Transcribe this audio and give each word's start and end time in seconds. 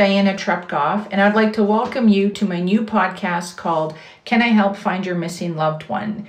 Diana 0.00 0.32
Trepkov, 0.32 1.08
and 1.10 1.20
I'd 1.20 1.34
like 1.34 1.52
to 1.52 1.62
welcome 1.62 2.08
you 2.08 2.30
to 2.30 2.48
my 2.48 2.58
new 2.58 2.84
podcast 2.84 3.58
called 3.58 3.94
Can 4.24 4.40
I 4.40 4.46
Help 4.46 4.74
Find 4.74 5.04
Your 5.04 5.14
Missing 5.14 5.56
Loved 5.56 5.90
One? 5.90 6.26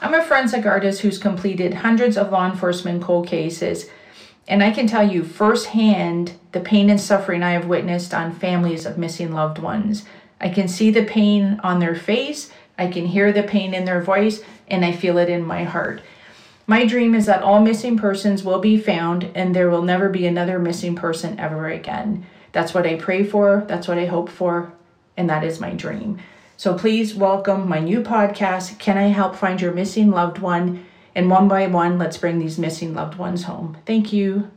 I'm 0.00 0.14
a 0.14 0.24
forensic 0.24 0.66
artist 0.66 1.00
who's 1.00 1.16
completed 1.16 1.74
hundreds 1.74 2.16
of 2.16 2.32
law 2.32 2.50
enforcement 2.50 3.04
cold 3.04 3.28
cases, 3.28 3.88
and 4.48 4.64
I 4.64 4.72
can 4.72 4.88
tell 4.88 5.08
you 5.08 5.22
firsthand 5.22 6.32
the 6.50 6.58
pain 6.58 6.90
and 6.90 7.00
suffering 7.00 7.44
I 7.44 7.52
have 7.52 7.68
witnessed 7.68 8.12
on 8.12 8.34
families 8.34 8.84
of 8.84 8.98
missing 8.98 9.32
loved 9.32 9.60
ones. 9.60 10.04
I 10.40 10.48
can 10.48 10.66
see 10.66 10.90
the 10.90 11.04
pain 11.04 11.60
on 11.62 11.78
their 11.78 11.94
face, 11.94 12.50
I 12.76 12.88
can 12.88 13.06
hear 13.06 13.32
the 13.32 13.44
pain 13.44 13.74
in 13.74 13.84
their 13.84 14.02
voice, 14.02 14.42
and 14.66 14.84
I 14.84 14.90
feel 14.90 15.18
it 15.18 15.28
in 15.28 15.46
my 15.46 15.62
heart. 15.62 16.02
My 16.66 16.84
dream 16.84 17.14
is 17.14 17.26
that 17.26 17.44
all 17.44 17.60
missing 17.60 17.96
persons 17.96 18.42
will 18.42 18.58
be 18.58 18.76
found 18.76 19.30
and 19.36 19.54
there 19.54 19.70
will 19.70 19.82
never 19.82 20.08
be 20.08 20.26
another 20.26 20.58
missing 20.58 20.96
person 20.96 21.38
ever 21.38 21.68
again. 21.68 22.26
That's 22.54 22.72
what 22.72 22.86
I 22.86 22.94
pray 22.94 23.24
for, 23.24 23.64
that's 23.66 23.88
what 23.88 23.98
I 23.98 24.06
hope 24.06 24.30
for, 24.30 24.72
and 25.16 25.28
that 25.28 25.42
is 25.42 25.58
my 25.60 25.70
dream. 25.72 26.20
So 26.56 26.78
please 26.78 27.12
welcome 27.12 27.68
my 27.68 27.80
new 27.80 28.00
podcast, 28.00 28.78
Can 28.78 28.96
I 28.96 29.08
Help 29.08 29.34
Find 29.34 29.60
Your 29.60 29.72
Missing 29.72 30.12
Loved 30.12 30.38
One? 30.38 30.86
And 31.16 31.28
one 31.28 31.48
by 31.48 31.66
one, 31.66 31.98
let's 31.98 32.16
bring 32.16 32.38
these 32.38 32.56
missing 32.56 32.94
loved 32.94 33.18
ones 33.18 33.42
home. 33.42 33.76
Thank 33.86 34.12
you. 34.12 34.52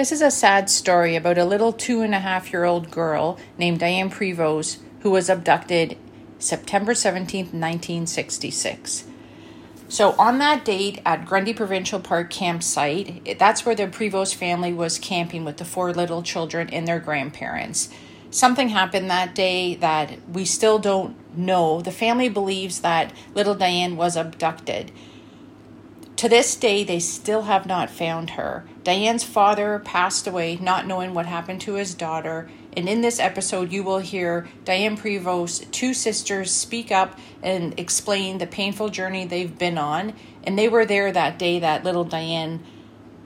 This 0.00 0.12
is 0.12 0.22
a 0.22 0.30
sad 0.30 0.70
story 0.70 1.14
about 1.14 1.36
a 1.36 1.44
little 1.44 1.74
two 1.74 2.00
and 2.00 2.14
a 2.14 2.20
half 2.20 2.54
year 2.54 2.64
old 2.64 2.90
girl 2.90 3.38
named 3.58 3.80
Diane 3.80 4.08
Prevost 4.10 4.78
who 5.00 5.10
was 5.10 5.28
abducted 5.28 5.98
September 6.38 6.94
17th, 6.94 7.52
1966. 7.52 9.04
So, 9.90 10.12
on 10.12 10.38
that 10.38 10.64
date 10.64 11.02
at 11.04 11.26
Grundy 11.26 11.52
Provincial 11.52 12.00
Park 12.00 12.30
campsite, 12.30 13.38
that's 13.38 13.66
where 13.66 13.74
the 13.74 13.88
Prevost 13.88 14.36
family 14.36 14.72
was 14.72 14.98
camping 14.98 15.44
with 15.44 15.58
the 15.58 15.66
four 15.66 15.92
little 15.92 16.22
children 16.22 16.70
and 16.70 16.88
their 16.88 16.98
grandparents. 16.98 17.90
Something 18.30 18.70
happened 18.70 19.10
that 19.10 19.34
day 19.34 19.74
that 19.74 20.16
we 20.30 20.46
still 20.46 20.78
don't 20.78 21.14
know. 21.36 21.82
The 21.82 21.92
family 21.92 22.30
believes 22.30 22.80
that 22.80 23.12
little 23.34 23.54
Diane 23.54 23.98
was 23.98 24.16
abducted. 24.16 24.92
To 26.20 26.28
this 26.28 26.54
day, 26.54 26.84
they 26.84 26.98
still 26.98 27.44
have 27.44 27.64
not 27.64 27.88
found 27.88 28.28
her. 28.32 28.66
Diane's 28.84 29.24
father 29.24 29.78
passed 29.78 30.26
away, 30.26 30.58
not 30.60 30.86
knowing 30.86 31.14
what 31.14 31.24
happened 31.24 31.62
to 31.62 31.76
his 31.76 31.94
daughter. 31.94 32.50
And 32.76 32.90
in 32.90 33.00
this 33.00 33.18
episode, 33.18 33.72
you 33.72 33.82
will 33.82 34.00
hear 34.00 34.46
Diane 34.66 34.98
Prevost's 34.98 35.64
two 35.72 35.94
sisters 35.94 36.50
speak 36.50 36.92
up 36.92 37.18
and 37.42 37.72
explain 37.80 38.36
the 38.36 38.46
painful 38.46 38.90
journey 38.90 39.24
they've 39.24 39.58
been 39.58 39.78
on. 39.78 40.12
And 40.44 40.58
they 40.58 40.68
were 40.68 40.84
there 40.84 41.10
that 41.10 41.38
day 41.38 41.58
that 41.60 41.84
little 41.84 42.04
Diane 42.04 42.62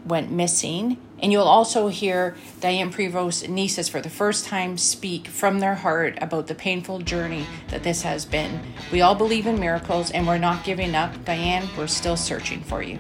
went 0.07 0.31
missing. 0.31 0.97
And 1.21 1.33
you'll 1.33 1.43
also 1.43 1.89
hear 1.89 2.35
Diane 2.61 2.91
Prevost's 2.91 3.49
nieces 3.49 3.89
for 3.89 4.01
the 4.01 4.11
first 4.11 4.47
time 4.47 4.77
speak 4.77 5.29
from 5.29 5.61
their 5.61 5.75
heart 5.75 6.19
about 6.21 6.49
the 6.49 6.55
painful 6.55 6.99
journey 7.01 7.47
that 7.69 7.83
this 7.83 8.03
has 8.03 8.25
been. 8.25 8.61
We 8.93 9.01
all 9.01 9.15
believe 9.15 9.47
in 9.47 9.59
miracles 9.59 10.11
and 10.11 10.27
we're 10.27 10.39
not 10.39 10.65
giving 10.65 10.95
up. 10.95 11.25
Diane, 11.25 11.69
we're 11.79 11.87
still 11.87 12.17
searching 12.17 12.61
for 12.61 12.83
you. 12.83 12.99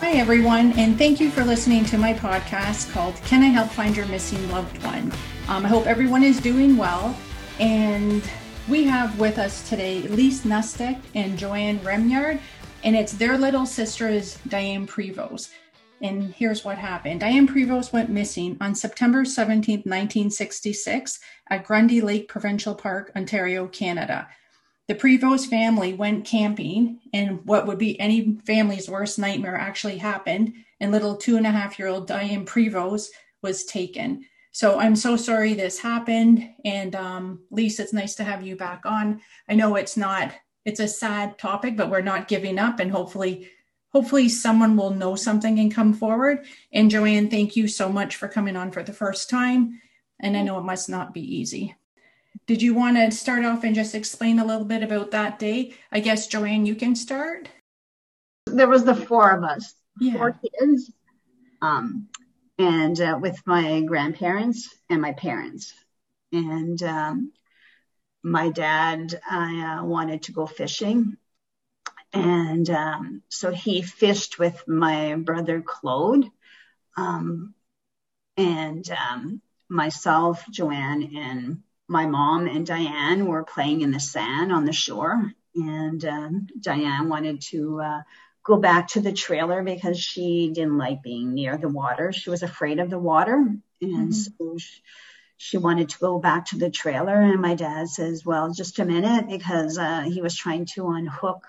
Hi, 0.00 0.12
everyone, 0.12 0.72
and 0.78 0.96
thank 0.96 1.20
you 1.20 1.28
for 1.28 1.44
listening 1.44 1.84
to 1.86 1.98
my 1.98 2.14
podcast 2.14 2.90
called 2.92 3.16
Can 3.26 3.42
I 3.42 3.48
Help 3.48 3.68
Find 3.68 3.96
Your 3.96 4.06
Missing 4.06 4.50
Loved 4.50 4.82
One? 4.84 5.12
Um, 5.48 5.66
I 5.66 5.68
hope 5.68 5.86
everyone 5.86 6.22
is 6.22 6.40
doing 6.40 6.76
well. 6.76 7.14
And 7.58 8.22
we 8.68 8.84
have 8.84 9.18
with 9.18 9.38
us 9.38 9.68
today 9.68 10.02
Lise 10.02 10.42
Nustek 10.44 10.98
and 11.14 11.36
Joanne 11.36 11.80
Remyard 11.80 12.40
and 12.84 12.96
it's 12.96 13.12
their 13.12 13.36
little 13.36 13.66
sister 13.66 14.08
is 14.08 14.38
Diane 14.48 14.86
Prevost. 14.86 15.50
And 16.00 16.32
here's 16.34 16.64
what 16.64 16.78
happened. 16.78 17.20
Diane 17.20 17.48
Prevost 17.48 17.92
went 17.92 18.08
missing 18.08 18.56
on 18.60 18.74
September 18.74 19.24
17, 19.24 19.78
1966, 19.78 21.18
at 21.50 21.64
Grundy 21.64 22.00
Lake 22.00 22.28
Provincial 22.28 22.74
Park, 22.74 23.10
Ontario, 23.16 23.66
Canada. 23.66 24.28
The 24.86 24.94
Prevost 24.94 25.48
family 25.48 25.92
went 25.94 26.24
camping, 26.24 27.00
and 27.12 27.44
what 27.44 27.66
would 27.66 27.78
be 27.78 27.98
any 27.98 28.38
family's 28.46 28.88
worst 28.88 29.18
nightmare 29.18 29.56
actually 29.56 29.98
happened, 29.98 30.54
and 30.80 30.92
little 30.92 31.16
two 31.16 31.36
and 31.36 31.46
a 31.46 31.50
half 31.50 31.78
year 31.78 31.88
old 31.88 32.06
Diane 32.06 32.46
Prevost 32.46 33.08
was 33.42 33.64
taken. 33.64 34.24
So 34.52 34.78
I'm 34.78 34.96
so 34.96 35.16
sorry 35.16 35.54
this 35.54 35.78
happened. 35.78 36.48
And 36.64 36.94
um, 36.96 37.40
Lisa, 37.50 37.82
it's 37.82 37.92
nice 37.92 38.14
to 38.16 38.24
have 38.24 38.44
you 38.44 38.56
back 38.56 38.82
on. 38.84 39.20
I 39.48 39.54
know 39.54 39.76
it's 39.76 39.96
not 39.96 40.32
it's 40.68 40.80
a 40.80 40.86
sad 40.86 41.38
topic, 41.38 41.78
but 41.78 41.88
we're 41.88 42.02
not 42.02 42.28
giving 42.28 42.58
up 42.58 42.78
and 42.78 42.92
hopefully 42.92 43.48
hopefully 43.90 44.28
someone 44.28 44.76
will 44.76 44.90
know 44.90 45.16
something 45.16 45.58
and 45.58 45.74
come 45.74 45.94
forward. 45.94 46.44
And 46.70 46.90
Joanne, 46.90 47.30
thank 47.30 47.56
you 47.56 47.66
so 47.66 47.88
much 47.88 48.16
for 48.16 48.28
coming 48.28 48.54
on 48.54 48.70
for 48.70 48.82
the 48.82 48.92
first 48.92 49.30
time. 49.30 49.80
And 50.20 50.36
I 50.36 50.42
know 50.42 50.58
it 50.58 50.64
must 50.64 50.90
not 50.90 51.14
be 51.14 51.22
easy. 51.22 51.74
Did 52.46 52.60
you 52.60 52.74
want 52.74 52.98
to 52.98 53.10
start 53.10 53.46
off 53.46 53.64
and 53.64 53.74
just 53.74 53.94
explain 53.94 54.38
a 54.38 54.44
little 54.44 54.66
bit 54.66 54.82
about 54.82 55.12
that 55.12 55.38
day? 55.38 55.74
I 55.90 56.00
guess 56.00 56.26
Joanne, 56.26 56.66
you 56.66 56.74
can 56.74 56.94
start. 56.94 57.48
There 58.46 58.68
was 58.68 58.84
the 58.84 58.94
four 58.94 59.30
of 59.30 59.42
us, 59.42 59.74
yeah. 59.98 60.18
four 60.18 60.32
kids, 60.32 60.92
um, 61.62 62.08
and 62.58 63.00
uh, 63.00 63.18
with 63.20 63.40
my 63.46 63.80
grandparents 63.80 64.68
and 64.90 65.00
my 65.00 65.12
parents. 65.12 65.72
And 66.30 66.82
um, 66.82 67.32
my 68.22 68.50
dad 68.50 69.18
uh, 69.30 69.80
wanted 69.82 70.22
to 70.22 70.32
go 70.32 70.46
fishing. 70.46 71.16
And 72.12 72.68
um, 72.70 73.22
so 73.28 73.50
he 73.50 73.82
fished 73.82 74.38
with 74.38 74.66
my 74.66 75.14
brother 75.14 75.60
Claude. 75.60 76.24
Um, 76.96 77.54
and 78.36 78.88
um, 78.90 79.42
myself, 79.68 80.44
Joanne, 80.50 81.16
and 81.16 81.62
my 81.86 82.06
mom 82.06 82.46
and 82.46 82.66
Diane 82.66 83.26
were 83.26 83.44
playing 83.44 83.82
in 83.82 83.90
the 83.90 84.00
sand 84.00 84.52
on 84.52 84.64
the 84.64 84.72
shore. 84.72 85.32
And 85.54 86.04
um, 86.04 86.46
Diane 86.60 87.08
wanted 87.08 87.40
to 87.50 87.80
uh, 87.80 88.02
go 88.44 88.56
back 88.56 88.88
to 88.88 89.00
the 89.00 89.12
trailer 89.12 89.62
because 89.62 89.98
she 89.98 90.50
didn't 90.54 90.78
like 90.78 91.02
being 91.02 91.34
near 91.34 91.56
the 91.56 91.68
water. 91.68 92.12
She 92.12 92.30
was 92.30 92.42
afraid 92.42 92.78
of 92.78 92.90
the 92.90 92.98
water. 92.98 93.34
And 93.80 94.12
mm-hmm. 94.12 94.12
so 94.12 94.58
she, 94.58 94.82
she 95.38 95.56
wanted 95.56 95.88
to 95.88 95.98
go 96.00 96.18
back 96.18 96.46
to 96.46 96.58
the 96.58 96.68
trailer. 96.68 97.14
And 97.14 97.40
my 97.40 97.54
dad 97.54 97.88
says, 97.88 98.26
well, 98.26 98.52
just 98.52 98.80
a 98.80 98.84
minute, 98.84 99.28
because 99.28 99.78
uh, 99.78 100.02
he 100.02 100.20
was 100.20 100.36
trying 100.36 100.66
to 100.74 100.88
unhook. 100.88 101.44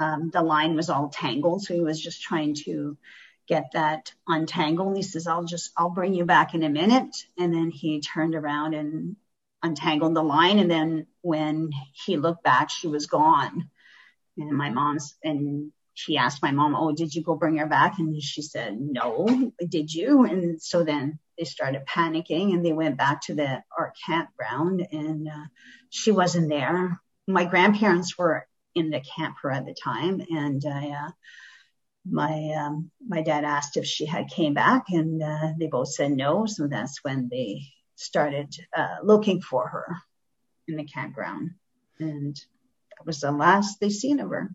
Um, 0.00 0.30
the 0.30 0.42
line 0.42 0.74
was 0.74 0.90
all 0.90 1.08
tangled. 1.08 1.62
So 1.62 1.72
he 1.72 1.80
was 1.80 2.00
just 2.00 2.20
trying 2.20 2.54
to 2.64 2.98
get 3.46 3.70
that 3.74 4.12
untangled. 4.26 4.96
He 4.96 5.04
says, 5.04 5.28
I'll 5.28 5.44
just, 5.44 5.70
I'll 5.76 5.90
bring 5.90 6.14
you 6.14 6.24
back 6.24 6.54
in 6.54 6.64
a 6.64 6.68
minute. 6.68 7.14
And 7.38 7.54
then 7.54 7.70
he 7.70 8.00
turned 8.00 8.34
around 8.34 8.74
and 8.74 9.14
untangled 9.62 10.16
the 10.16 10.22
line. 10.22 10.58
And 10.58 10.70
then 10.70 11.06
when 11.20 11.70
he 12.04 12.16
looked 12.16 12.42
back, 12.42 12.70
she 12.70 12.88
was 12.88 13.06
gone. 13.06 13.70
And 14.36 14.50
my 14.50 14.70
mom's, 14.70 15.14
and 15.22 15.70
she 15.94 16.16
asked 16.16 16.42
my 16.42 16.50
mom, 16.50 16.74
Oh, 16.74 16.90
did 16.90 17.14
you 17.14 17.22
go 17.22 17.36
bring 17.36 17.58
her 17.58 17.66
back? 17.66 18.00
And 18.00 18.20
she 18.20 18.42
said, 18.42 18.80
No, 18.80 19.52
did 19.68 19.94
you? 19.94 20.24
And 20.24 20.60
so 20.60 20.82
then 20.82 21.20
they 21.38 21.44
started 21.44 21.86
panicking 21.86 22.52
and 22.52 22.64
they 22.64 22.72
went 22.72 22.96
back 22.96 23.22
to 23.22 23.34
the 23.34 23.62
our 23.76 23.92
campground 24.06 24.86
and 24.92 25.28
uh, 25.28 25.44
she 25.90 26.10
wasn't 26.10 26.48
there. 26.48 27.00
My 27.26 27.44
grandparents 27.44 28.16
were 28.18 28.46
in 28.74 28.90
the 28.90 29.00
camper 29.16 29.50
at 29.50 29.66
the 29.66 29.74
time 29.74 30.22
and 30.30 30.64
uh, 30.64 31.10
my 32.04 32.54
um, 32.58 32.90
my 33.06 33.22
dad 33.22 33.44
asked 33.44 33.76
if 33.76 33.86
she 33.86 34.06
had 34.06 34.28
came 34.28 34.54
back 34.54 34.86
and 34.88 35.22
uh, 35.22 35.52
they 35.58 35.66
both 35.66 35.92
said 35.92 36.12
no. 36.12 36.46
So 36.46 36.66
that's 36.66 37.02
when 37.02 37.28
they 37.30 37.62
started 37.96 38.54
uh, 38.76 38.96
looking 39.02 39.40
for 39.40 39.68
her 39.68 39.96
in 40.66 40.76
the 40.76 40.84
campground 40.84 41.50
and 41.98 42.36
that 42.90 43.06
was 43.06 43.20
the 43.20 43.32
last 43.32 43.80
they 43.80 43.90
seen 43.90 44.20
of 44.20 44.30
her. 44.30 44.50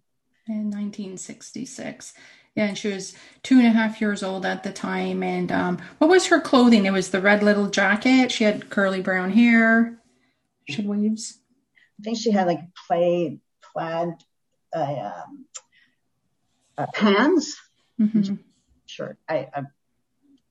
In 0.48 0.72
1966. 0.72 2.14
Yeah, 2.58 2.66
and 2.66 2.78
she 2.78 2.88
was 2.88 3.14
two 3.44 3.60
and 3.60 3.68
a 3.68 3.70
half 3.70 4.02
years 4.02 4.24
old 4.24 4.44
at 4.44 4.64
the 4.64 4.74
time. 4.74 5.22
And 5.22 5.52
um, 5.52 5.78
what 6.00 6.10
was 6.10 6.26
her 6.26 6.42
clothing? 6.42 6.88
It 6.88 6.92
was 6.92 7.12
the 7.12 7.22
red 7.22 7.44
little 7.44 7.68
jacket. 7.70 8.32
She 8.32 8.46
had 8.46 8.72
curly 8.72 9.00
brown 9.00 9.30
hair. 9.30 10.02
She 10.68 10.78
had 10.78 10.88
waves. 10.88 11.38
I 12.00 12.04
think 12.04 12.18
she 12.18 12.32
had 12.32 12.48
like 12.48 12.62
plaid, 12.88 13.42
plaid 13.62 14.10
uh, 14.76 14.82
um, 14.82 15.46
uh, 16.80 16.88
pants. 16.96 17.62
Mm-hmm. 18.02 18.36
Sure, 18.88 19.18
I, 19.30 19.50
I 19.56 19.62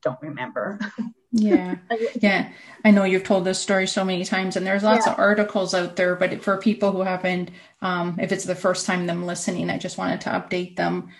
don't 0.01 0.23
remember. 0.23 0.79
yeah, 1.33 1.75
yeah. 2.21 2.51
I 2.85 2.93
know 2.93 3.03
you've 3.03 3.25
told 3.25 3.45
this 3.45 3.59
story 3.59 3.89
so 3.89 4.05
many 4.05 4.25
times, 4.25 4.55
and 4.55 4.65
there's 4.65 4.85
lots 4.85 5.07
yeah. 5.07 5.13
of 5.13 5.19
articles 5.19 5.75
out 5.75 5.97
there. 5.97 6.15
But 6.15 6.41
for 6.45 6.57
people 6.57 6.93
who 6.93 7.03
haven't, 7.03 7.51
um, 7.83 8.17
if 8.21 8.31
it's 8.31 8.45
the 8.45 8.55
first 8.55 8.87
time 8.87 9.07
them 9.07 9.27
listening, 9.27 9.71
I 9.71 9.79
just 9.79 9.99
wanted 9.99 10.21
to 10.23 10.31
update 10.31 10.77
them 10.77 11.11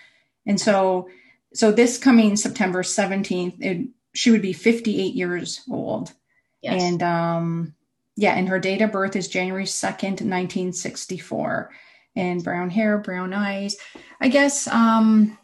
And 0.47 0.59
so, 0.59 1.09
so 1.53 1.71
this 1.71 1.97
coming 1.97 2.35
September 2.35 2.81
17th, 2.81 3.57
it, 3.59 3.87
she 4.15 4.31
would 4.31 4.41
be 4.41 4.53
58 4.53 5.13
years 5.13 5.61
old. 5.69 6.13
Yes. 6.61 6.81
And 6.81 7.03
um, 7.03 7.75
yeah, 8.15 8.33
and 8.33 8.49
her 8.49 8.59
date 8.59 8.81
of 8.81 8.91
birth 8.91 9.15
is 9.15 9.27
January 9.27 9.65
2nd, 9.65 10.21
1964. 10.21 11.71
And 12.15 12.43
brown 12.43 12.71
hair, 12.71 12.97
brown 12.97 13.31
eyes. 13.31 13.77
I 14.19 14.29
guess 14.29 14.67
um, 14.67 15.37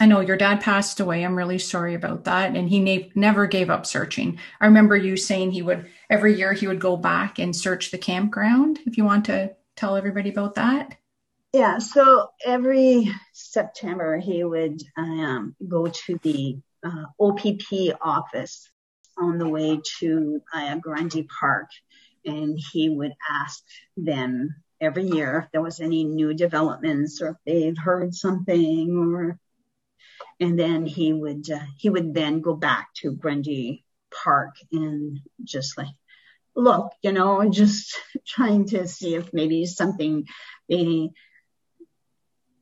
I 0.00 0.06
know 0.06 0.18
your 0.18 0.36
dad 0.36 0.60
passed 0.60 0.98
away. 0.98 1.24
I'm 1.24 1.36
really 1.36 1.58
sorry 1.58 1.94
about 1.94 2.24
that. 2.24 2.56
And 2.56 2.68
he 2.68 2.80
na- 2.80 3.08
never 3.14 3.46
gave 3.46 3.70
up 3.70 3.86
searching. 3.86 4.40
I 4.60 4.66
remember 4.66 4.96
you 4.96 5.16
saying 5.16 5.52
he 5.52 5.62
would, 5.62 5.88
every 6.10 6.36
year, 6.36 6.52
he 6.52 6.66
would 6.66 6.80
go 6.80 6.96
back 6.96 7.38
and 7.38 7.54
search 7.54 7.92
the 7.92 7.98
campground. 7.98 8.80
If 8.86 8.96
you 8.96 9.04
want 9.04 9.26
to 9.26 9.54
tell 9.76 9.96
everybody 9.96 10.30
about 10.30 10.56
that. 10.56 10.96
Yeah. 11.52 11.78
So 11.78 12.30
every 12.44 13.10
September, 13.32 14.18
he 14.18 14.44
would 14.44 14.82
um, 14.96 15.56
go 15.66 15.86
to 15.86 16.18
the 16.22 16.58
uh, 16.84 17.04
OPP 17.18 17.96
office 18.00 18.70
on 19.16 19.38
the 19.38 19.48
way 19.48 19.80
to 19.98 20.40
uh, 20.52 20.76
Grundy 20.76 21.26
Park. 21.40 21.68
And 22.24 22.58
he 22.72 22.90
would 22.90 23.12
ask 23.30 23.64
them 23.96 24.54
every 24.80 25.04
year 25.04 25.42
if 25.44 25.50
there 25.52 25.62
was 25.62 25.80
any 25.80 26.04
new 26.04 26.34
developments 26.34 27.22
or 27.22 27.30
if 27.30 27.36
they'd 27.46 27.78
heard 27.78 28.14
something 28.14 28.96
or 28.96 29.38
and 30.40 30.58
then 30.58 30.86
he 30.86 31.12
would 31.12 31.50
uh, 31.50 31.58
he 31.78 31.90
would 31.90 32.14
then 32.14 32.40
go 32.40 32.54
back 32.54 32.88
to 32.94 33.12
Grundy 33.12 33.84
Park 34.22 34.56
and 34.72 35.18
just 35.42 35.76
like 35.76 35.88
look, 36.54 36.92
you 37.02 37.12
know, 37.12 37.48
just 37.50 37.98
trying 38.26 38.66
to 38.68 38.86
see 38.86 39.14
if 39.14 39.32
maybe 39.32 39.64
something 39.64 40.26
the 40.68 41.10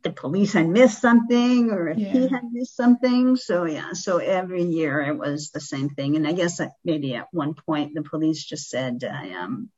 the 0.07 0.13
police 0.13 0.53
had 0.53 0.69
missed 0.69 1.01
something 1.01 1.73
or 1.73 1.89
if 1.89 1.99
yeah. 1.99 2.13
he 2.13 2.29
had 2.29 2.45
missed 2.53 2.77
something. 2.77 3.35
So 3.35 3.65
yeah, 3.65 3.93
so 3.93 4.19
every 4.19 4.63
year 4.63 5.01
it 5.01 5.19
was 5.19 5.51
the 5.51 5.61
same 5.61 5.89
thing. 5.89 6.15
And 6.15 6.29
I 6.29 6.33
guess 6.33 6.61
maybe 6.85 7.17
at 7.17 7.27
one 7.33 7.55
point 7.55 7.95
the 7.95 8.03
police 8.03 8.45
just 8.45 8.71
said, 8.71 9.03
I 9.03 9.33
um, 9.33 9.69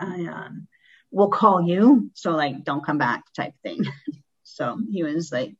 I 0.00 0.24
um, 0.24 0.66
will 1.12 1.28
call 1.28 1.62
you. 1.62 2.10
So 2.14 2.32
like, 2.32 2.64
don't 2.64 2.84
come 2.84 2.98
back 2.98 3.32
type 3.32 3.54
thing. 3.62 3.84
so 4.42 4.76
he 4.90 5.04
was 5.04 5.30
like, 5.30 5.54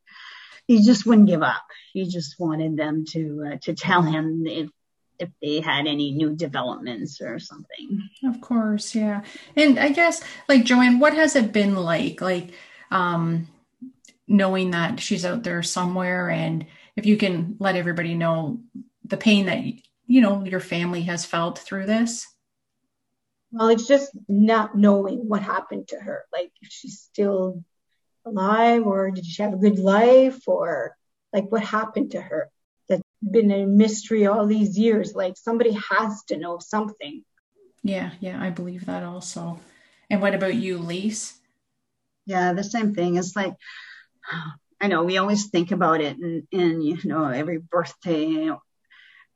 he 0.67 0.83
just 0.83 1.07
wouldn't 1.07 1.29
give 1.29 1.43
up. 1.43 1.63
He 1.93 2.09
just 2.09 2.35
wanted 2.41 2.77
them 2.77 3.05
to 3.11 3.53
uh, 3.53 3.57
to 3.63 3.75
tell 3.75 4.03
him 4.03 4.45
if 4.49 4.69
if 5.21 5.31
they 5.41 5.61
had 5.61 5.87
any 5.87 6.11
new 6.11 6.35
developments 6.35 7.21
or 7.21 7.39
something. 7.39 8.09
Of 8.25 8.41
course, 8.41 8.97
yeah. 8.97 9.23
And 9.55 9.79
I 9.79 9.91
guess 9.91 10.21
like 10.49 10.65
Joanne, 10.65 10.99
what 10.99 11.15
has 11.15 11.37
it 11.37 11.53
been 11.53 11.77
like 11.77 12.21
like 12.21 12.51
um 12.91 13.47
knowing 14.29 14.71
that 14.73 15.01
she's 15.01 15.25
out 15.25 15.43
there 15.43 15.63
somewhere. 15.63 16.31
And 16.31 16.67
if 16.95 17.07
you 17.07 17.17
can 17.17 17.57
let 17.59 17.77
everybody 17.77 18.15
know 18.15 18.61
the 19.05 19.17
pain 19.17 19.47
that 19.47 19.65
you 20.09 20.21
know 20.21 20.45
your 20.45 20.61
family 20.61 21.03
has 21.03 21.25
felt 21.25 21.59
through 21.59 21.87
this? 21.87 22.27
Well, 23.53 23.69
it's 23.69 23.87
just 23.87 24.11
not 24.29 24.77
knowing 24.77 25.29
what 25.29 25.43
happened 25.43 25.89
to 25.89 25.97
her. 25.99 26.25
Like 26.33 26.51
if 26.61 26.71
she's 26.71 27.01
still 27.01 27.63
alive 28.25 28.85
or 28.87 29.11
did 29.11 29.25
she 29.25 29.43
have 29.43 29.55
a 29.55 29.59
good 29.59 29.79
life 29.79 30.47
or 30.47 30.97
like 31.33 31.51
what 31.51 31.63
happened 31.63 32.13
to 32.13 32.21
her? 32.21 32.51
That's 32.89 33.03
been 33.23 33.51
a 33.51 33.67
mystery 33.67 34.27
all 34.27 34.47
these 34.47 34.79
years. 34.79 35.15
Like 35.15 35.37
somebody 35.37 35.77
has 35.91 36.25
to 36.25 36.37
know 36.37 36.59
something. 36.59 37.25
Yeah 37.83 38.11
yeah 38.21 38.43
i 38.43 38.51
believe 38.51 38.87
that 38.87 39.03
also. 39.03 39.61
And 40.11 40.21
what 40.21 40.35
about 40.35 40.55
you 40.55 40.79
lise? 40.79 41.35
Yeah 42.27 42.53
the 42.53 42.65
same 42.65 42.95
thing. 42.95 43.17
It's 43.17 43.37
like 43.37 43.55
i 44.81 44.87
know 44.87 45.05
we 45.05 45.19
always 45.19 45.49
think 45.49 45.71
about 45.73 46.01
it 46.01 46.17
and, 46.19 46.47
and 46.53 46.83
you 46.85 46.99
know 47.05 47.27
every 47.27 47.59
birthday 47.59 48.51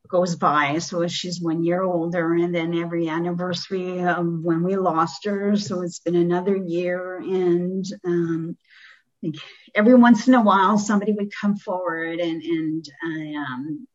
goes 0.09 0.37
by 0.37 0.79
so 0.79 1.07
she's 1.09 1.41
one 1.41 1.65
year 1.65 1.83
older 1.83 2.35
and 2.35 2.55
then 2.55 2.75
every 2.75 3.09
anniversary 3.09 4.03
of 4.03 4.27
when 4.27 4.63
we 4.63 4.77
lost 4.77 5.25
her 5.25 5.57
so 5.57 5.83
it's 5.83 6.01
been 6.01 6.17
another 6.17 6.57
year 6.57 7.19
and 7.19 7.85
um, 8.05 8.57
like 9.23 9.37
every 9.75 9.95
once 9.95 10.29
in 10.29 10.35
a 10.35 10.43
while 10.43 10.77
somebody 10.77 11.13
would 11.13 11.33
come 11.41 11.57
forward 11.57 12.19
and 12.19 12.43
and 12.43 12.85
um, 13.37 13.87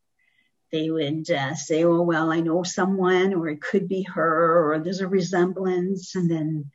they 0.71 0.89
would 0.89 1.29
uh, 1.29 1.55
say, 1.55 1.83
"Oh 1.83 2.01
well, 2.01 2.31
I 2.31 2.41
know 2.41 2.63
someone," 2.63 3.33
or 3.33 3.47
it 3.47 3.61
could 3.61 3.87
be 3.87 4.03
her, 4.03 4.73
or 4.73 4.79
there's 4.79 5.01
a 5.01 5.07
resemblance. 5.07 6.15
And 6.15 6.29
then, 6.29 6.71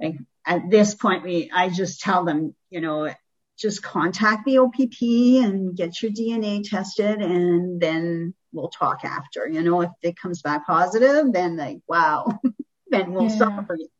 like 0.00 0.16
at 0.46 0.70
this 0.70 0.94
point, 0.94 1.24
we 1.24 1.50
I 1.52 1.68
just 1.70 2.00
tell 2.00 2.24
them, 2.24 2.54
you 2.70 2.80
know, 2.80 3.12
just 3.58 3.82
contact 3.82 4.44
the 4.44 4.58
OPP 4.58 5.44
and 5.44 5.76
get 5.76 6.02
your 6.02 6.10
DNA 6.10 6.68
tested, 6.68 7.22
and 7.22 7.80
then 7.80 8.34
we'll 8.52 8.68
talk 8.68 9.04
after. 9.04 9.48
You 9.48 9.62
know, 9.62 9.82
if 9.82 9.90
it 10.02 10.16
comes 10.16 10.42
back 10.42 10.66
positive, 10.66 11.32
then 11.32 11.56
like 11.56 11.78
wow, 11.88 12.38
then 12.88 13.12
we'll 13.12 13.30
yeah. 13.30 13.38
celebrate. 13.38 13.90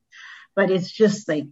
But 0.56 0.71
it's 0.71 0.91
just 0.91 1.29
like 1.29 1.45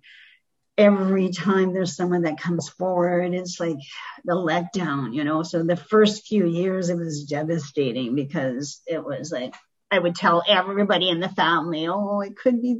every 0.79 1.31
time 1.31 1.73
there's 1.73 1.97
someone 1.97 2.23
that 2.23 2.41
comes 2.41 2.69
forward, 2.69 3.35
it's 3.35 3.61
like 3.61 3.79
the 4.25 4.35
letdown, 4.35 5.15
you 5.15 5.25
know. 5.25 5.43
So 5.43 5.63
the 5.63 5.77
first 5.77 6.27
few 6.27 6.47
years, 6.47 6.89
it 6.89 6.97
was 6.97 7.25
devastating 7.25 8.15
because 8.15 8.81
it 8.87 9.05
was 9.05 9.31
like 9.31 9.55
I 9.91 9.99
would 9.99 10.15
tell 10.15 10.43
everybody 10.49 11.11
in 11.11 11.21
the 11.21 11.29
family, 11.29 11.87
"Oh, 11.87 12.21
it 12.21 12.35
could 12.37 12.63
be, 12.63 12.79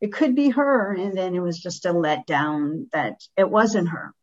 it 0.00 0.12
could 0.12 0.34
be 0.34 0.48
her," 0.50 0.92
and 0.94 1.16
then 1.16 1.34
it 1.34 1.40
was 1.40 1.58
just 1.58 1.84
a 1.84 1.92
letdown 1.92 2.90
that 2.92 3.20
it 3.36 3.50
wasn't 3.50 3.90
her. 3.90 4.14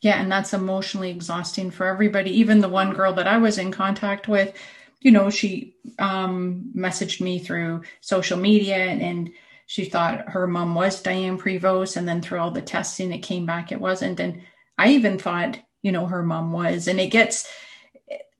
Yeah, 0.00 0.20
and 0.20 0.32
that's 0.32 0.54
emotionally 0.54 1.10
exhausting 1.10 1.70
for 1.70 1.86
everybody. 1.86 2.30
Even 2.38 2.60
the 2.60 2.68
one 2.68 2.94
girl 2.94 3.12
that 3.14 3.26
I 3.26 3.36
was 3.38 3.58
in 3.58 3.70
contact 3.70 4.28
with, 4.28 4.56
you 5.00 5.10
know, 5.10 5.28
she 5.30 5.76
um, 5.98 6.70
messaged 6.74 7.20
me 7.20 7.38
through 7.38 7.82
social 8.00 8.38
media 8.38 8.76
and, 8.76 9.02
and 9.02 9.30
she 9.66 9.84
thought 9.84 10.30
her 10.30 10.46
mom 10.46 10.74
was 10.74 11.00
Diane 11.02 11.38
Prevost, 11.38 11.96
and 11.96 12.08
then 12.08 12.22
through 12.22 12.40
all 12.40 12.50
the 12.50 12.60
testing, 12.62 13.12
it 13.12 13.18
came 13.20 13.46
back 13.46 13.70
it 13.70 13.80
wasn't. 13.80 14.18
And 14.18 14.42
I 14.78 14.88
even 14.90 15.16
thought, 15.18 15.58
you 15.82 15.92
know, 15.92 16.06
her 16.06 16.22
mom 16.24 16.50
was. 16.52 16.88
And 16.88 16.98
it 16.98 17.08
gets, 17.10 17.46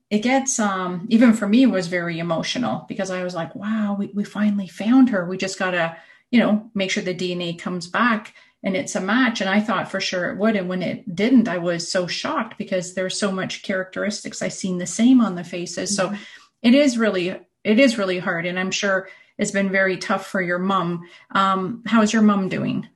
it 0.09 0.19
gets, 0.19 0.59
um, 0.59 1.07
even 1.09 1.33
for 1.33 1.47
me, 1.47 1.65
was 1.65 1.87
very 1.87 2.19
emotional 2.19 2.85
because 2.89 3.11
I 3.11 3.23
was 3.23 3.33
like, 3.33 3.55
wow, 3.55 3.95
we, 3.97 4.07
we 4.07 4.23
finally 4.25 4.67
found 4.67 5.09
her. 5.09 5.25
We 5.25 5.37
just 5.37 5.57
gotta, 5.57 5.95
you 6.31 6.39
know, 6.39 6.69
make 6.73 6.89
sure 6.89 7.03
the 7.03 7.13
DNA 7.13 7.59
comes 7.59 7.87
back 7.87 8.33
and 8.63 8.75
it's 8.75 8.95
a 8.95 9.01
match. 9.01 9.41
And 9.41 9.49
I 9.49 9.59
thought 9.59 9.91
for 9.91 9.99
sure 9.99 10.31
it 10.31 10.37
would. 10.37 10.55
And 10.55 10.69
when 10.69 10.81
it 10.81 11.13
didn't, 11.13 11.47
I 11.47 11.57
was 11.57 11.91
so 11.91 12.07
shocked 12.07 12.57
because 12.57 12.93
there's 12.93 13.19
so 13.19 13.31
much 13.31 13.63
characteristics 13.63 14.41
I 14.41 14.47
seen 14.47 14.77
the 14.77 14.85
same 14.85 15.21
on 15.21 15.35
the 15.35 15.43
faces. 15.43 15.97
Mm-hmm. 15.97 16.15
So 16.15 16.21
it 16.61 16.73
is 16.73 16.97
really, 16.97 17.29
it 17.29 17.79
is 17.79 17.97
really 17.97 18.19
hard. 18.19 18.45
And 18.45 18.57
I'm 18.57 18.71
sure 18.71 19.09
it's 19.37 19.51
been 19.51 19.71
very 19.71 19.97
tough 19.97 20.27
for 20.27 20.41
your 20.41 20.59
mom. 20.59 21.07
Um, 21.31 21.83
how's 21.85 22.13
your 22.13 22.21
mom 22.21 22.49
doing, 22.49 22.87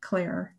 Claire? 0.00 0.54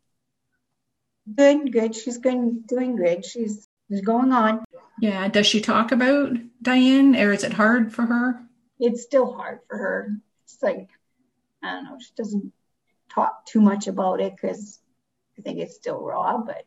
Good, 1.34 1.72
good. 1.72 1.96
She's 1.96 2.20
been 2.20 2.62
doing 2.62 2.96
good. 2.96 3.25
She's, 3.25 3.68
she's 3.89 4.01
going 4.01 4.32
on. 4.32 4.63
Yeah. 5.00 5.27
Does 5.27 5.48
she 5.48 5.62
talk 5.62 5.92
about 5.92 6.38
Diane, 6.62 7.15
or 7.15 7.34
is 7.34 7.44
it 7.44 7.53
hard 7.53 7.92
for 7.94 8.03
her? 8.03 8.42
It's 8.80 9.03
still 9.03 9.34
hard 9.34 9.60
for 9.68 9.77
her. 9.77 10.10
It's 10.44 10.62
like 10.62 10.89
I 11.63 11.72
don't 11.72 11.84
know. 11.86 11.98
She 12.00 12.12
doesn't 12.15 12.51
talk 13.13 13.46
too 13.46 13.62
much 13.62 13.88
about 13.88 14.22
it 14.22 14.34
because 14.36 14.79
I 15.38 15.41
think 15.41 15.60
it's 15.60 15.75
still 15.75 16.01
raw. 16.01 16.38
But 16.38 16.65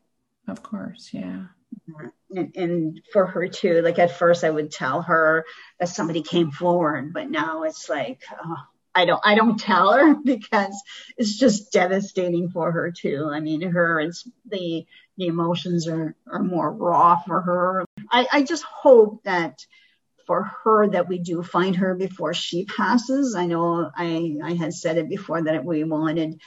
of 0.48 0.62
course, 0.62 1.10
yeah 1.12 1.46
mm-hmm. 1.90 2.38
and, 2.38 2.56
and, 2.56 3.00
for 3.12 3.26
her 3.26 3.48
too 3.48 3.82
like 3.82 3.98
at 3.98 4.16
first 4.16 4.44
i 4.44 4.50
would 4.50 4.70
tell 4.70 5.02
her 5.02 5.44
that 5.78 5.88
somebody 5.88 6.22
came 6.22 6.50
forward 6.50 7.12
but 7.12 7.30
now 7.30 7.64
it's 7.64 7.88
like 7.88 8.22
oh, 8.44 8.56
i 8.94 9.04
don't 9.04 9.20
i 9.24 9.34
don't 9.34 9.58
tell 9.58 9.92
her 9.92 10.14
because 10.24 10.80
it's 11.16 11.38
just 11.38 11.72
devastating 11.72 12.48
for 12.50 12.70
her 12.70 12.92
too 12.92 13.28
i 13.32 13.40
mean 13.40 13.62
her 13.62 14.00
it's 14.00 14.28
the 14.48 14.86
the 15.16 15.26
emotions 15.26 15.88
are 15.88 16.14
are 16.30 16.42
more 16.42 16.70
raw 16.70 17.20
for 17.20 17.40
her 17.40 17.84
i 18.10 18.26
i 18.32 18.42
just 18.42 18.64
hope 18.64 19.22
that 19.24 19.66
for 20.26 20.50
her 20.64 20.88
that 20.88 21.08
we 21.08 21.18
do 21.18 21.42
find 21.42 21.76
her 21.76 21.94
before 21.94 22.34
she 22.34 22.64
passes. 22.64 23.34
I 23.34 23.46
know 23.46 23.90
i 23.94 24.36
i 24.42 24.54
had 24.54 24.74
said 24.74 24.98
it 24.98 25.08
before 25.08 25.42
that 25.42 25.64
we 25.64 25.84
wanted 25.84 26.40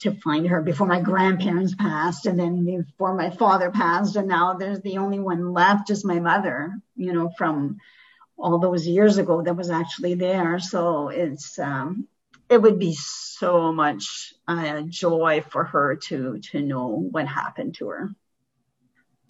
to 0.00 0.12
find 0.12 0.46
her 0.46 0.62
before 0.62 0.86
my 0.86 1.00
grandparents 1.00 1.74
passed 1.74 2.26
and 2.26 2.38
then 2.38 2.64
before 2.64 3.14
my 3.14 3.30
father 3.30 3.70
passed. 3.70 4.16
And 4.16 4.28
now 4.28 4.54
there's 4.54 4.80
the 4.80 4.98
only 4.98 5.18
one 5.18 5.52
left 5.52 5.90
is 5.90 6.04
my 6.04 6.20
mother 6.20 6.78
you 6.96 7.12
know 7.12 7.30
from 7.36 7.78
all 8.36 8.58
those 8.58 8.86
years 8.86 9.18
ago 9.18 9.42
that 9.42 9.56
was 9.56 9.70
actually 9.70 10.14
there. 10.14 10.58
So 10.58 11.08
it's 11.08 11.58
um 11.58 12.08
it 12.48 12.62
would 12.62 12.78
be 12.78 12.94
so 12.94 13.72
much 13.72 14.32
uh, 14.46 14.82
joy 14.82 15.44
for 15.50 15.64
her 15.64 15.96
to 15.96 16.38
to 16.50 16.60
know 16.60 16.88
what 16.88 17.26
happened 17.26 17.74
to 17.76 17.88
her. 17.88 18.10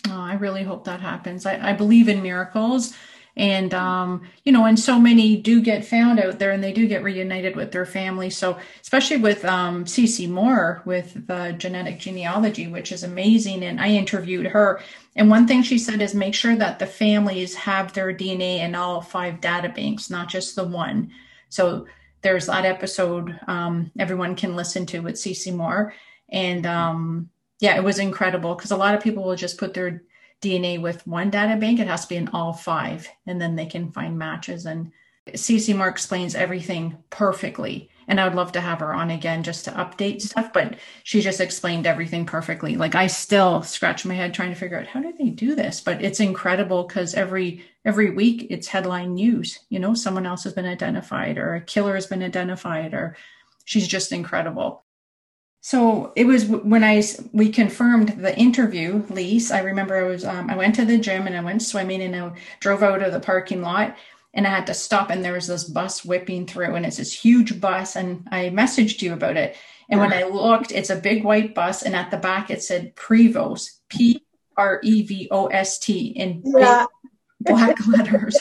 Oh, 0.07 0.21
i 0.21 0.35
really 0.35 0.63
hope 0.63 0.85
that 0.85 1.01
happens. 1.01 1.47
I, 1.47 1.71
I 1.71 1.73
believe 1.73 2.09
in 2.09 2.23
miracles 2.23 2.95
And, 3.39 3.73
um, 3.73 4.23
you 4.45 4.51
know, 4.51 4.67
and 4.67 4.79
so 4.79 4.99
many 4.99 5.37
do 5.37 5.63
get 5.63 5.85
found 5.85 6.19
out 6.19 6.41
there 6.41 6.51
and 6.51 6.63
they 6.63 6.73
do 6.73 6.89
get 6.89 7.05
reunited 7.05 7.55
with 7.55 7.71
their 7.71 7.87
family. 7.87 8.31
So, 8.31 8.59
especially 8.83 9.19
with 9.19 9.45
um, 9.45 9.85
Cece 9.85 10.29
Moore 10.29 10.83
with 10.85 11.27
the 11.29 11.55
genetic 11.57 12.01
genealogy, 12.01 12.67
which 12.67 12.91
is 12.91 13.05
amazing. 13.05 13.63
And 13.63 13.81
I 13.81 13.91
interviewed 13.91 14.47
her. 14.47 14.81
And 15.15 15.31
one 15.31 15.47
thing 15.47 15.63
she 15.63 15.79
said 15.79 16.03
is 16.03 16.15
make 16.15 16.35
sure 16.35 16.57
that 16.57 16.81
the 16.81 16.87
families 16.87 17.55
have 17.55 17.93
their 17.93 18.13
DNA 18.13 18.59
in 18.59 18.75
all 18.75 19.01
five 19.01 19.41
data 19.41 19.69
banks, 19.69 20.11
not 20.11 20.29
just 20.29 20.57
the 20.57 20.65
one. 20.65 21.13
So, 21.49 21.87
there's 22.23 22.47
that 22.47 22.65
episode 22.65 23.39
um, 23.47 23.93
everyone 23.99 24.35
can 24.35 24.57
listen 24.57 24.85
to 24.87 24.99
with 24.99 25.15
Cece 25.15 25.55
Moore. 25.55 25.95
And 26.29 26.67
um, 26.67 27.31
yeah, 27.61 27.77
it 27.77 27.85
was 27.85 27.99
incredible 27.99 28.55
because 28.55 28.73
a 28.73 28.77
lot 28.77 28.95
of 28.95 29.03
people 29.03 29.23
will 29.23 29.37
just 29.37 29.59
put 29.59 29.75
their 29.75 30.03
DNA 30.41 30.81
with 30.81 31.07
one 31.07 31.31
data 31.31 31.57
bank. 31.57 31.81
It 31.81 31.89
has 31.89 32.03
to 32.03 32.09
be 32.09 32.17
in 32.17 32.29
all 32.29 32.53
five, 32.53 33.09
and 33.27 33.41
then 33.41 33.57
they 33.57 33.67
can 33.67 33.93
find 33.93 34.19
matches. 34.19 34.67
And 34.67 34.93
Cece 35.33 35.77
Moore 35.77 35.89
explains 35.89 36.35
everything 36.35 36.99
perfectly. 37.11 37.91
And 38.07 38.19
I 38.19 38.27
would 38.27 38.37
love 38.37 38.53
to 38.53 38.61
have 38.61 38.81
her 38.81 38.95
on 38.95 39.11
again 39.11 39.43
just 39.43 39.67
to 39.67 39.71
update 39.73 40.23
stuff, 40.23 40.51
but 40.55 40.77
she 41.05 41.21
just 41.21 41.43
explained 41.43 41.87
everything 41.87 42.25
perfectly. 42.25 42.77
Like 42.77 42.95
I 42.95 43.07
still 43.07 43.63
scratch 43.63 44.07
my 44.07 44.15
head 44.15 44.33
trying 44.33 44.49
to 44.49 44.59
figure 44.59 44.79
out 44.79 44.87
how 44.87 45.01
do 45.01 45.13
they 45.13 45.29
do 45.29 45.55
this? 45.55 45.83
But 45.83 46.03
it's 46.03 46.19
incredible 46.19 46.85
because 46.85 47.15
every 47.15 47.65
every 47.85 48.11
week 48.11 48.47
it's 48.49 48.67
headline 48.67 49.15
news. 49.15 49.59
You 49.69 49.79
know, 49.79 49.93
someone 49.93 50.25
else 50.25 50.45
has 50.45 50.55
been 50.55 50.65
identified 50.65 51.37
or 51.37 51.55
a 51.55 51.61
killer 51.61 51.95
has 51.95 52.07
been 52.07 52.23
identified 52.23 52.95
or 52.95 53.15
she's 53.67 53.87
just 53.87 54.11
incredible. 54.11 54.85
So 55.61 56.13
it 56.15 56.25
was 56.25 56.47
when 56.47 56.85
I 56.85 57.03
we 57.33 57.51
confirmed 57.51 58.11
the 58.21 58.37
interview 58.39 59.05
Lise. 59.11 59.51
I 59.51 59.61
remember 59.61 59.97
I 59.97 60.09
was 60.09 60.25
um, 60.25 60.49
I 60.49 60.57
went 60.57 60.75
to 60.77 60.85
the 60.85 60.99
gym 60.99 61.27
and 61.27 61.37
I 61.37 61.43
went 61.43 61.63
swimming 61.63 62.03
and 62.03 62.15
I 62.15 62.33
drove 62.61 62.83
out 62.83 63.03
of 63.03 63.13
the 63.13 63.21
parking 63.21 63.61
lot 63.61 63.97
and 64.33 64.47
I 64.47 64.51
had 64.51 64.67
to 64.69 64.75
stop 64.75 65.11
and 65.11 65.25
there 65.25 65.33
was 65.33 65.49
this 65.49 65.65
bus 65.65 66.05
whipping 66.05 66.47
through 66.47 66.75
and 66.75 66.87
it's 66.87 66.99
this 66.99 67.13
huge 67.13 67.61
bus 67.61 67.97
and 67.97 68.29
I 68.31 68.51
messaged 68.51 69.03
you 69.03 69.13
about 69.13 69.37
it. 69.37 69.57
And 69.91 70.01
when 70.01 70.13
I 70.13 70.25
looked, 70.25 70.71
it's 70.71 70.91
a 70.91 70.97
big 70.97 71.25
white 71.25 71.55
bus 71.55 71.83
and 71.83 71.97
at 71.97 72.11
the 72.11 72.19
back 72.19 72.51
it 72.51 72.63
said 72.63 72.95
Prevost, 72.95 73.81
P 73.89 74.23
R 74.57 74.81
E 74.85 75.03
V 75.03 75.29
O 75.31 75.47
S 75.47 75.79
T 75.79 76.09
in 76.09 76.43
yeah. 76.45 76.87
black 77.41 77.85
letters. 77.89 78.39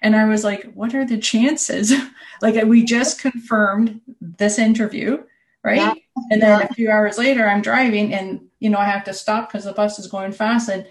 And 0.00 0.16
I 0.16 0.24
was 0.26 0.44
like, 0.44 0.72
what 0.72 0.94
are 0.94 1.04
the 1.04 1.18
chances? 1.18 1.92
like 2.42 2.64
we 2.64 2.84
just 2.84 3.20
confirmed 3.20 4.00
this 4.20 4.58
interview 4.58 5.18
right? 5.64 5.78
Yeah. 5.78 5.94
And 6.30 6.40
then 6.40 6.62
a 6.62 6.68
few 6.74 6.90
hours 6.90 7.18
later, 7.18 7.46
I'm 7.46 7.62
driving 7.62 8.14
and, 8.14 8.48
you 8.60 8.70
know, 8.70 8.78
I 8.78 8.84
have 8.84 9.04
to 9.04 9.12
stop 9.12 9.48
because 9.48 9.64
the 9.64 9.72
bus 9.72 9.98
is 9.98 10.06
going 10.06 10.32
fast 10.32 10.68
and 10.68 10.86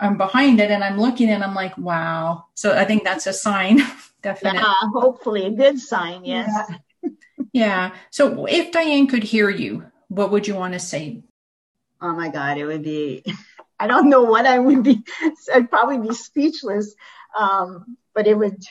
I'm 0.00 0.16
behind 0.16 0.60
it 0.60 0.70
and 0.70 0.82
I'm 0.82 1.00
looking 1.00 1.30
and 1.30 1.42
I'm 1.42 1.54
like, 1.54 1.76
wow. 1.76 2.46
So 2.54 2.76
I 2.76 2.84
think 2.84 3.04
that's 3.04 3.26
a 3.26 3.32
sign, 3.32 3.80
definitely. 4.22 4.60
Yeah, 4.60 4.74
hopefully 4.94 5.46
a 5.46 5.50
good 5.50 5.78
sign, 5.78 6.24
yes. 6.24 6.48
Yeah. 7.02 7.10
yeah. 7.52 7.94
So 8.10 8.46
if 8.46 8.72
Diane 8.72 9.08
could 9.08 9.24
hear 9.24 9.50
you, 9.50 9.84
what 10.08 10.30
would 10.30 10.46
you 10.46 10.54
want 10.54 10.74
to 10.74 10.78
say? 10.78 11.22
Oh 12.00 12.14
my 12.14 12.28
God, 12.28 12.58
it 12.58 12.66
would 12.66 12.82
be, 12.82 13.24
I 13.78 13.88
don't 13.88 14.08
know 14.08 14.22
what 14.22 14.46
I 14.46 14.58
would 14.58 14.82
be, 14.82 15.02
I'd 15.54 15.70
probably 15.70 15.98
be 15.98 16.14
speechless. 16.14 16.94
Um, 17.38 17.98
but 18.14 18.26
it 18.26 18.34
would, 18.34 18.62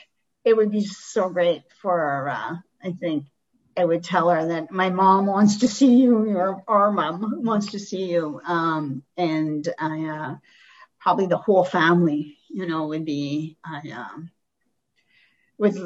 it 0.44 0.56
would 0.56 0.72
be 0.72 0.86
so 0.86 1.30
great 1.30 1.64
for, 1.82 2.30
uh, 2.30 2.56
I 2.84 2.92
think, 3.00 3.26
I 3.78 3.86
would 3.86 4.04
tell 4.04 4.30
her 4.30 4.48
that 4.48 4.72
my 4.72 4.90
mom 4.90 5.26
wants 5.26 5.58
to 5.58 5.68
see 5.68 5.96
you 5.96 6.38
or 6.38 6.64
our 6.68 6.92
mom 6.92 7.44
wants 7.44 7.72
to 7.72 7.80
see 7.80 8.12
you. 8.12 8.42
Um, 8.46 9.04
and 9.18 9.68
I, 9.80 10.06
uh, 10.06 10.36
probably 11.00 11.28
the 11.28 11.38
whole 11.38 11.64
family, 11.64 12.38
you 12.50 12.68
know, 12.68 12.88
would 12.88 13.06
be, 13.06 13.58
I, 13.64 13.90
um, 13.90 14.32
with, 15.58 15.78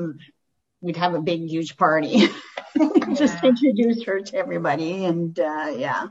we'd 0.81 0.97
have 0.97 1.13
a 1.13 1.21
big, 1.21 1.41
huge 1.41 1.77
party. 1.77 2.27
Just 3.13 3.43
introduce 3.43 4.03
her 4.03 4.21
to 4.21 4.35
everybody. 4.35 5.05
And, 5.05 5.37
uh, 5.39 5.73
yeah. 5.75 6.07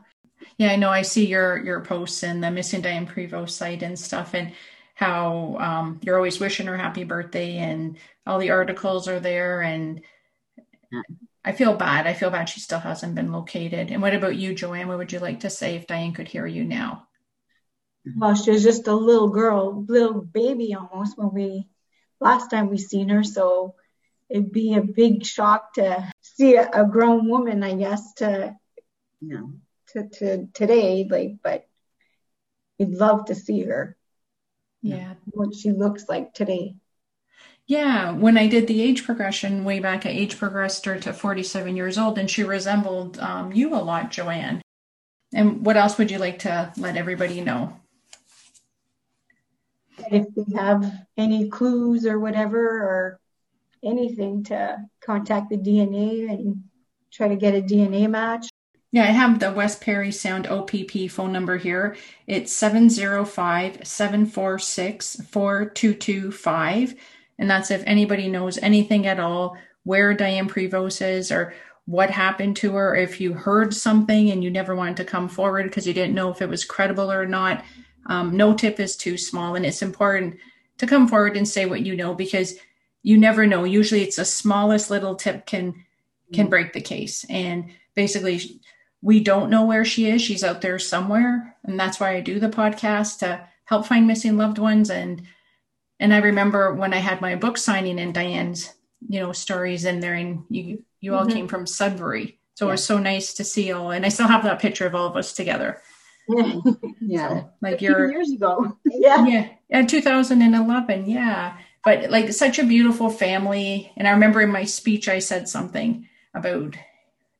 Yeah, 0.56 0.72
I 0.72 0.76
know. 0.76 0.90
I 0.90 1.02
see 1.02 1.26
your, 1.26 1.62
your 1.64 1.80
posts 1.84 2.22
and 2.22 2.42
the 2.42 2.50
Missing 2.50 2.82
Diane 2.82 3.06
Prevost 3.06 3.50
site 3.50 3.82
and 3.82 3.98
stuff. 3.98 4.34
And, 4.34 4.52
how 4.98 5.56
um, 5.60 6.00
you're 6.02 6.16
always 6.16 6.40
wishing 6.40 6.66
her 6.66 6.76
happy 6.76 7.04
birthday 7.04 7.58
and 7.58 7.96
all 8.26 8.40
the 8.40 8.50
articles 8.50 9.06
are 9.06 9.20
there 9.20 9.62
and 9.62 10.02
I 11.48 11.52
feel 11.52 11.72
bad. 11.72 12.06
I 12.06 12.12
feel 12.12 12.28
bad 12.28 12.50
she 12.50 12.60
still 12.60 12.78
hasn't 12.78 13.14
been 13.14 13.32
located. 13.32 13.90
And 13.90 14.02
what 14.02 14.14
about 14.14 14.36
you, 14.36 14.54
Joanne? 14.54 14.86
What 14.86 14.98
would 14.98 15.12
you 15.12 15.18
like 15.18 15.40
to 15.40 15.50
say 15.50 15.76
if 15.76 15.86
Diane 15.86 16.12
could 16.12 16.28
hear 16.28 16.46
you 16.46 16.62
now? 16.62 17.08
Well, 18.18 18.34
she 18.34 18.50
was 18.50 18.62
just 18.62 18.86
a 18.86 18.94
little 18.94 19.30
girl, 19.30 19.82
little 19.88 20.20
baby 20.20 20.74
almost 20.74 21.16
when 21.16 21.32
we 21.32 21.66
last 22.20 22.50
time 22.50 22.68
we 22.68 22.76
seen 22.76 23.08
her. 23.08 23.24
So 23.24 23.76
it'd 24.28 24.52
be 24.52 24.74
a 24.74 24.82
big 24.82 25.24
shock 25.24 25.72
to 25.74 26.12
see 26.20 26.56
a, 26.56 26.68
a 26.70 26.84
grown 26.84 27.26
woman, 27.26 27.62
I 27.62 27.76
guess, 27.76 28.12
to 28.16 28.54
you 29.22 29.28
know, 29.28 29.52
to, 29.94 30.06
to 30.18 30.48
today. 30.52 31.08
Like, 31.10 31.38
but 31.42 31.66
we'd 32.78 32.90
love 32.90 33.24
to 33.26 33.34
see 33.34 33.62
her. 33.62 33.96
Yeah. 34.82 35.14
What 35.24 35.54
she 35.54 35.70
looks 35.70 36.10
like 36.10 36.34
today. 36.34 36.76
Yeah, 37.68 38.12
when 38.12 38.38
I 38.38 38.48
did 38.48 38.66
the 38.66 38.80
age 38.80 39.04
progression 39.04 39.62
way 39.62 39.78
back, 39.78 40.06
I 40.06 40.08
age 40.08 40.38
progressed 40.38 40.86
her 40.86 40.98
to 41.00 41.12
47 41.12 41.76
years 41.76 41.98
old, 41.98 42.18
and 42.18 42.30
she 42.30 42.42
resembled 42.42 43.18
um, 43.18 43.52
you 43.52 43.74
a 43.74 43.76
lot, 43.76 44.10
Joanne. 44.10 44.62
And 45.34 45.64
what 45.64 45.76
else 45.76 45.98
would 45.98 46.10
you 46.10 46.16
like 46.18 46.38
to 46.40 46.72
let 46.78 46.96
everybody 46.96 47.42
know? 47.42 47.78
If 50.10 50.26
they 50.34 50.56
have 50.56 50.90
any 51.18 51.50
clues 51.50 52.06
or 52.06 52.18
whatever, 52.18 52.58
or 52.58 53.20
anything 53.82 54.44
to 54.44 54.78
contact 55.00 55.50
the 55.50 55.58
DNA 55.58 56.28
and 56.30 56.64
try 57.12 57.28
to 57.28 57.36
get 57.36 57.54
a 57.54 57.60
DNA 57.60 58.08
match. 58.08 58.48
Yeah, 58.90 59.02
I 59.02 59.06
have 59.06 59.38
the 59.38 59.52
West 59.52 59.82
Perry 59.82 60.10
Sound 60.10 60.46
OPP 60.46 61.10
phone 61.10 61.32
number 61.32 61.58
here. 61.58 61.96
It's 62.26 62.52
705 62.52 63.86
746 63.86 65.16
4225. 65.30 66.94
And 67.38 67.50
that's 67.50 67.70
if 67.70 67.82
anybody 67.86 68.28
knows 68.28 68.58
anything 68.58 69.06
at 69.06 69.20
all 69.20 69.56
where 69.84 70.12
Diane 70.14 70.48
Prevost 70.48 71.06
is 71.06 71.30
or 71.30 71.54
what 71.86 72.10
happened 72.10 72.56
to 72.56 72.74
her. 72.74 72.94
If 72.94 73.20
you 73.20 73.32
heard 73.32 73.72
something 73.72 74.30
and 74.30 74.44
you 74.44 74.50
never 74.50 74.76
wanted 74.76 74.98
to 74.98 75.04
come 75.04 75.28
forward 75.28 75.64
because 75.64 75.86
you 75.86 75.94
didn't 75.94 76.14
know 76.14 76.30
if 76.30 76.42
it 76.42 76.48
was 76.48 76.64
credible 76.64 77.10
or 77.10 77.24
not, 77.24 77.64
um, 78.06 78.36
no 78.36 78.54
tip 78.54 78.78
is 78.78 78.96
too 78.96 79.16
small. 79.16 79.54
And 79.54 79.64
it's 79.64 79.80
important 79.80 80.36
to 80.76 80.86
come 80.86 81.08
forward 81.08 81.36
and 81.36 81.48
say 81.48 81.64
what 81.64 81.86
you 81.86 81.96
know 81.96 82.14
because 82.14 82.56
you 83.02 83.16
never 83.16 83.46
know. 83.46 83.64
Usually 83.64 84.02
it's 84.02 84.16
the 84.16 84.24
smallest 84.24 84.90
little 84.90 85.14
tip 85.14 85.46
can 85.46 85.84
can 86.32 86.44
mm-hmm. 86.44 86.50
break 86.50 86.72
the 86.74 86.80
case. 86.82 87.24
And 87.30 87.70
basically 87.94 88.60
we 89.00 89.20
don't 89.20 89.48
know 89.48 89.64
where 89.64 89.84
she 89.84 90.10
is. 90.10 90.20
She's 90.20 90.44
out 90.44 90.60
there 90.60 90.78
somewhere. 90.78 91.56
And 91.64 91.80
that's 91.80 91.98
why 91.98 92.16
I 92.16 92.20
do 92.20 92.38
the 92.38 92.50
podcast 92.50 93.20
to 93.20 93.48
help 93.64 93.86
find 93.86 94.06
missing 94.06 94.36
loved 94.36 94.58
ones 94.58 94.90
and 94.90 95.22
and 96.00 96.14
I 96.14 96.18
remember 96.18 96.74
when 96.74 96.92
I 96.94 96.98
had 96.98 97.20
my 97.20 97.34
book 97.34 97.58
signing 97.58 97.98
and 97.98 98.14
Diane's, 98.14 98.72
you 99.08 99.20
know, 99.20 99.32
stories 99.32 99.84
in 99.84 100.00
there, 100.00 100.14
and 100.14 100.44
you 100.48 100.84
you 101.00 101.14
all 101.14 101.24
mm-hmm. 101.24 101.32
came 101.32 101.48
from 101.48 101.66
Sudbury, 101.66 102.38
so 102.54 102.64
yeah. 102.64 102.70
it 102.70 102.72
was 102.72 102.84
so 102.84 102.98
nice 102.98 103.34
to 103.34 103.44
see 103.44 103.72
all. 103.72 103.90
And 103.90 104.06
I 104.06 104.08
still 104.08 104.28
have 104.28 104.44
that 104.44 104.60
picture 104.60 104.86
of 104.86 104.94
all 104.94 105.06
of 105.06 105.16
us 105.16 105.32
together. 105.32 105.80
yeah, 107.00 107.28
so, 107.28 107.50
like 107.60 107.80
your 107.80 108.10
years 108.10 108.30
ago. 108.30 108.76
Yeah, 108.90 109.26
yeah, 109.26 109.48
yeah, 109.68 109.86
2011. 109.86 111.08
Yeah, 111.08 111.56
but 111.84 112.10
like 112.10 112.32
such 112.32 112.58
a 112.58 112.64
beautiful 112.64 113.10
family. 113.10 113.92
And 113.96 114.08
I 114.08 114.12
remember 114.12 114.40
in 114.40 114.50
my 114.50 114.64
speech 114.64 115.08
I 115.08 115.20
said 115.20 115.48
something 115.48 116.08
about 116.34 116.76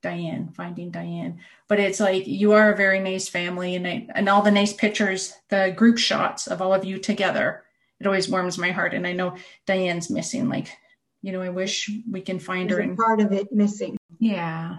Diane, 0.03 0.53
finding 0.57 0.91
Diane. 0.91 1.41
But 1.67 1.81
it's 1.81 2.01
like 2.01 2.27
you 2.27 2.53
are 2.53 2.73
a 2.73 2.77
very 2.77 3.01
nice 3.01 3.29
family, 3.29 3.77
and 3.77 3.87
I, 3.87 4.07
and 4.15 4.29
all 4.29 4.43
the 4.43 4.51
nice 4.51 4.73
pictures, 4.73 5.35
the 5.49 5.73
group 5.77 5.99
shots 5.99 6.47
of 6.47 6.63
all 6.63 6.73
of 6.73 6.85
you 6.85 6.99
together 6.99 7.65
it 8.01 8.07
always 8.07 8.29
warms 8.29 8.59
my 8.59 8.71
heart. 8.71 8.95
And 8.95 9.07
I 9.07 9.13
know 9.13 9.37
Diane's 9.67 10.11
missing. 10.11 10.49
Like, 10.49 10.77
you 11.23 11.33
know, 11.33 11.41
I 11.41 11.49
wish 11.49 11.91
we 12.11 12.21
can 12.21 12.39
find 12.39 12.71
There's 12.71 12.79
her. 12.79 12.83
And 12.83 12.97
part 12.97 13.21
of 13.21 13.33
it 13.33 13.53
missing. 13.53 13.97
Yeah. 14.19 14.79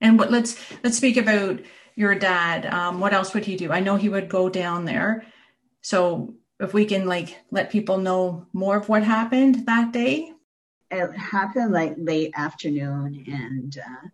And 0.00 0.18
what 0.18 0.30
let's 0.30 0.58
let's 0.82 0.96
speak 0.96 1.16
about 1.16 1.60
your 1.94 2.14
dad. 2.14 2.66
Um, 2.66 3.00
what 3.00 3.12
else 3.12 3.34
would 3.34 3.44
he 3.44 3.56
do? 3.56 3.70
I 3.70 3.80
know 3.80 3.96
he 3.96 4.08
would 4.08 4.28
go 4.28 4.48
down 4.48 4.84
there. 4.84 5.24
So 5.82 6.34
if 6.62 6.72
we 6.72 6.84
can 6.84 7.06
like 7.06 7.36
let 7.50 7.70
people 7.70 7.98
know 7.98 8.46
more 8.52 8.76
of 8.76 8.88
what 8.88 9.02
happened 9.02 9.66
that 9.66 9.92
day. 9.92 10.32
It 10.90 11.16
happened 11.16 11.72
like 11.72 11.94
late 11.96 12.32
afternoon, 12.36 13.24
and 13.26 13.76
uh, 13.78 14.08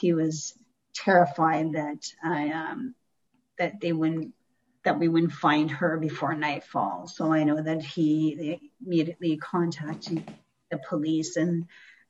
he 0.00 0.12
was 0.12 0.54
terrified 0.94 1.72
that 1.72 2.06
I 2.22 2.50
um, 2.50 2.94
that 3.58 3.80
they 3.80 3.92
wouldn't 3.92 4.34
that 4.84 4.98
we 4.98 5.08
wouldn't 5.08 5.32
find 5.32 5.70
her 5.70 5.98
before 5.98 6.34
nightfall. 6.34 7.06
So 7.06 7.32
I 7.32 7.44
know 7.44 7.60
that 7.60 7.82
he 7.82 8.58
immediately 8.84 9.36
contacted 9.36 10.24
the 10.70 10.78
police 10.88 11.36
and 11.36 11.66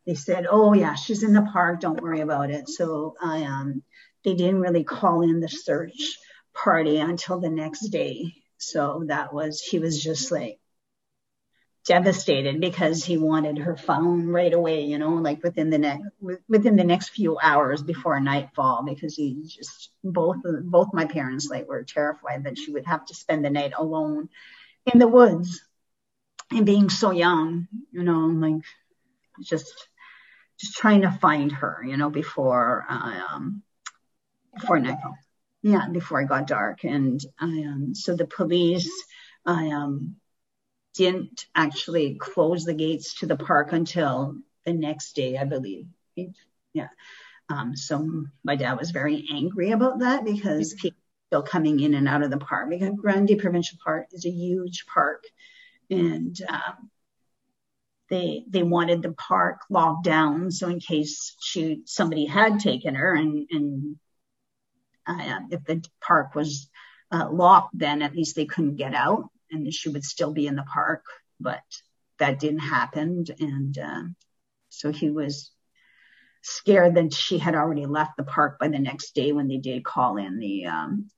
they 0.06 0.14
said, 0.14 0.46
"Oh 0.48 0.72
yeah, 0.72 0.94
she's 0.94 1.22
in 1.22 1.34
the 1.34 1.48
park. 1.52 1.80
Don't 1.80 2.00
worry 2.00 2.20
about 2.20 2.50
it." 2.50 2.68
So 2.68 3.14
I 3.20 3.44
um, 3.44 3.82
they 4.24 4.34
didn't 4.34 4.60
really 4.60 4.84
call 4.84 5.22
in 5.22 5.40
the 5.40 5.48
search 5.48 6.18
party 6.54 6.98
until 6.98 7.40
the 7.40 7.50
next 7.50 7.88
day. 7.88 8.34
So 8.58 9.04
that 9.06 9.32
was 9.32 9.60
he 9.60 9.78
was 9.78 10.02
just 10.02 10.30
like 10.30 10.59
devastated 11.86 12.60
because 12.60 13.04
he 13.04 13.16
wanted 13.16 13.58
her 13.58 13.76
phone 13.76 14.28
right 14.28 14.52
away, 14.52 14.84
you 14.84 14.98
know, 14.98 15.14
like 15.14 15.42
within 15.42 15.70
the 15.70 15.78
next 15.78 16.04
within 16.48 16.76
the 16.76 16.84
next 16.84 17.10
few 17.10 17.38
hours 17.38 17.82
before 17.82 18.20
nightfall, 18.20 18.84
because 18.84 19.16
he 19.16 19.42
just 19.46 19.90
both 20.04 20.36
both 20.44 20.88
my 20.92 21.06
parents 21.06 21.48
like 21.48 21.66
were 21.66 21.82
terrified 21.82 22.44
that 22.44 22.58
she 22.58 22.70
would 22.72 22.86
have 22.86 23.04
to 23.06 23.14
spend 23.14 23.44
the 23.44 23.50
night 23.50 23.72
alone 23.76 24.28
in 24.92 24.98
the 24.98 25.08
woods 25.08 25.62
and 26.50 26.66
being 26.66 26.90
so 26.90 27.10
young, 27.10 27.66
you 27.92 28.02
know, 28.02 28.26
like 28.26 28.62
just 29.42 29.88
just 30.58 30.76
trying 30.76 31.02
to 31.02 31.10
find 31.10 31.52
her, 31.52 31.82
you 31.86 31.96
know, 31.96 32.10
before 32.10 32.84
um 32.88 33.62
before 34.54 34.78
nightfall. 34.78 35.16
Yeah, 35.62 35.88
before 35.88 36.20
it 36.20 36.28
got 36.28 36.46
dark, 36.46 36.84
and 36.84 37.20
um 37.38 37.94
so 37.94 38.14
the 38.16 38.26
police 38.26 38.90
I 39.46 39.68
um 39.68 40.16
didn't 40.94 41.46
actually 41.54 42.14
close 42.14 42.64
the 42.64 42.74
gates 42.74 43.20
to 43.20 43.26
the 43.26 43.36
park 43.36 43.72
until 43.72 44.36
the 44.64 44.72
next 44.72 45.14
day, 45.14 45.38
I 45.38 45.44
believe. 45.44 45.86
Yeah. 46.72 46.88
Um, 47.48 47.76
so 47.76 48.26
my 48.44 48.56
dad 48.56 48.78
was 48.78 48.90
very 48.90 49.26
angry 49.32 49.72
about 49.72 50.00
that 50.00 50.24
because 50.24 50.74
people 50.74 50.98
were 50.98 51.38
still 51.38 51.42
coming 51.42 51.80
in 51.80 51.94
and 51.94 52.08
out 52.08 52.22
of 52.22 52.30
the 52.30 52.38
park 52.38 52.70
because 52.70 52.94
Grundy 52.96 53.36
Provincial 53.36 53.78
Park 53.82 54.08
is 54.12 54.24
a 54.24 54.30
huge 54.30 54.86
park, 54.86 55.24
and 55.88 56.40
um, 56.48 56.90
they 58.08 58.44
they 58.48 58.62
wanted 58.62 59.02
the 59.02 59.12
park 59.12 59.62
locked 59.68 60.04
down 60.04 60.50
so 60.50 60.68
in 60.68 60.80
case 60.80 61.36
she 61.40 61.82
somebody 61.86 62.26
had 62.26 62.60
taken 62.60 62.94
her 62.94 63.14
and 63.14 63.48
and 63.50 63.96
uh, 65.06 65.40
if 65.50 65.64
the 65.64 65.84
park 66.00 66.34
was 66.34 66.68
uh, 67.10 67.28
locked, 67.30 67.76
then 67.76 68.02
at 68.02 68.14
least 68.14 68.36
they 68.36 68.44
couldn't 68.44 68.76
get 68.76 68.94
out 68.94 69.28
and 69.50 69.72
she 69.72 69.88
would 69.88 70.04
still 70.04 70.32
be 70.32 70.46
in 70.46 70.56
the 70.56 70.62
park, 70.62 71.04
but 71.38 71.62
that 72.18 72.38
didn't 72.38 72.60
happen. 72.60 73.24
And 73.38 73.78
uh, 73.78 74.02
so 74.68 74.92
he 74.92 75.10
was 75.10 75.50
scared 76.42 76.94
that 76.94 77.12
she 77.12 77.38
had 77.38 77.54
already 77.54 77.86
left 77.86 78.16
the 78.16 78.24
park 78.24 78.58
by 78.58 78.68
the 78.68 78.78
next 78.78 79.14
day 79.14 79.32
when 79.32 79.48
they 79.48 79.58
did 79.58 79.84
call 79.84 80.16
in 80.16 80.38
the, 80.38 80.66
um, 80.66 81.10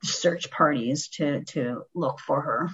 the 0.00 0.06
search 0.06 0.50
parties 0.50 1.08
to 1.08 1.44
to 1.44 1.82
look 1.94 2.20
for 2.20 2.40
her. 2.40 2.70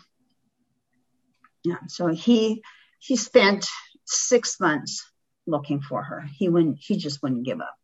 Yeah, 1.64 1.78
so 1.88 2.08
he 2.08 2.62
he 2.98 3.16
spent 3.16 3.66
six 4.04 4.60
months 4.60 5.04
looking 5.46 5.80
for 5.80 6.02
her. 6.02 6.28
He 6.36 6.48
wouldn't 6.48 6.78
he 6.80 6.96
just 6.96 7.22
wouldn't 7.22 7.44
give 7.44 7.60
up. 7.60 7.76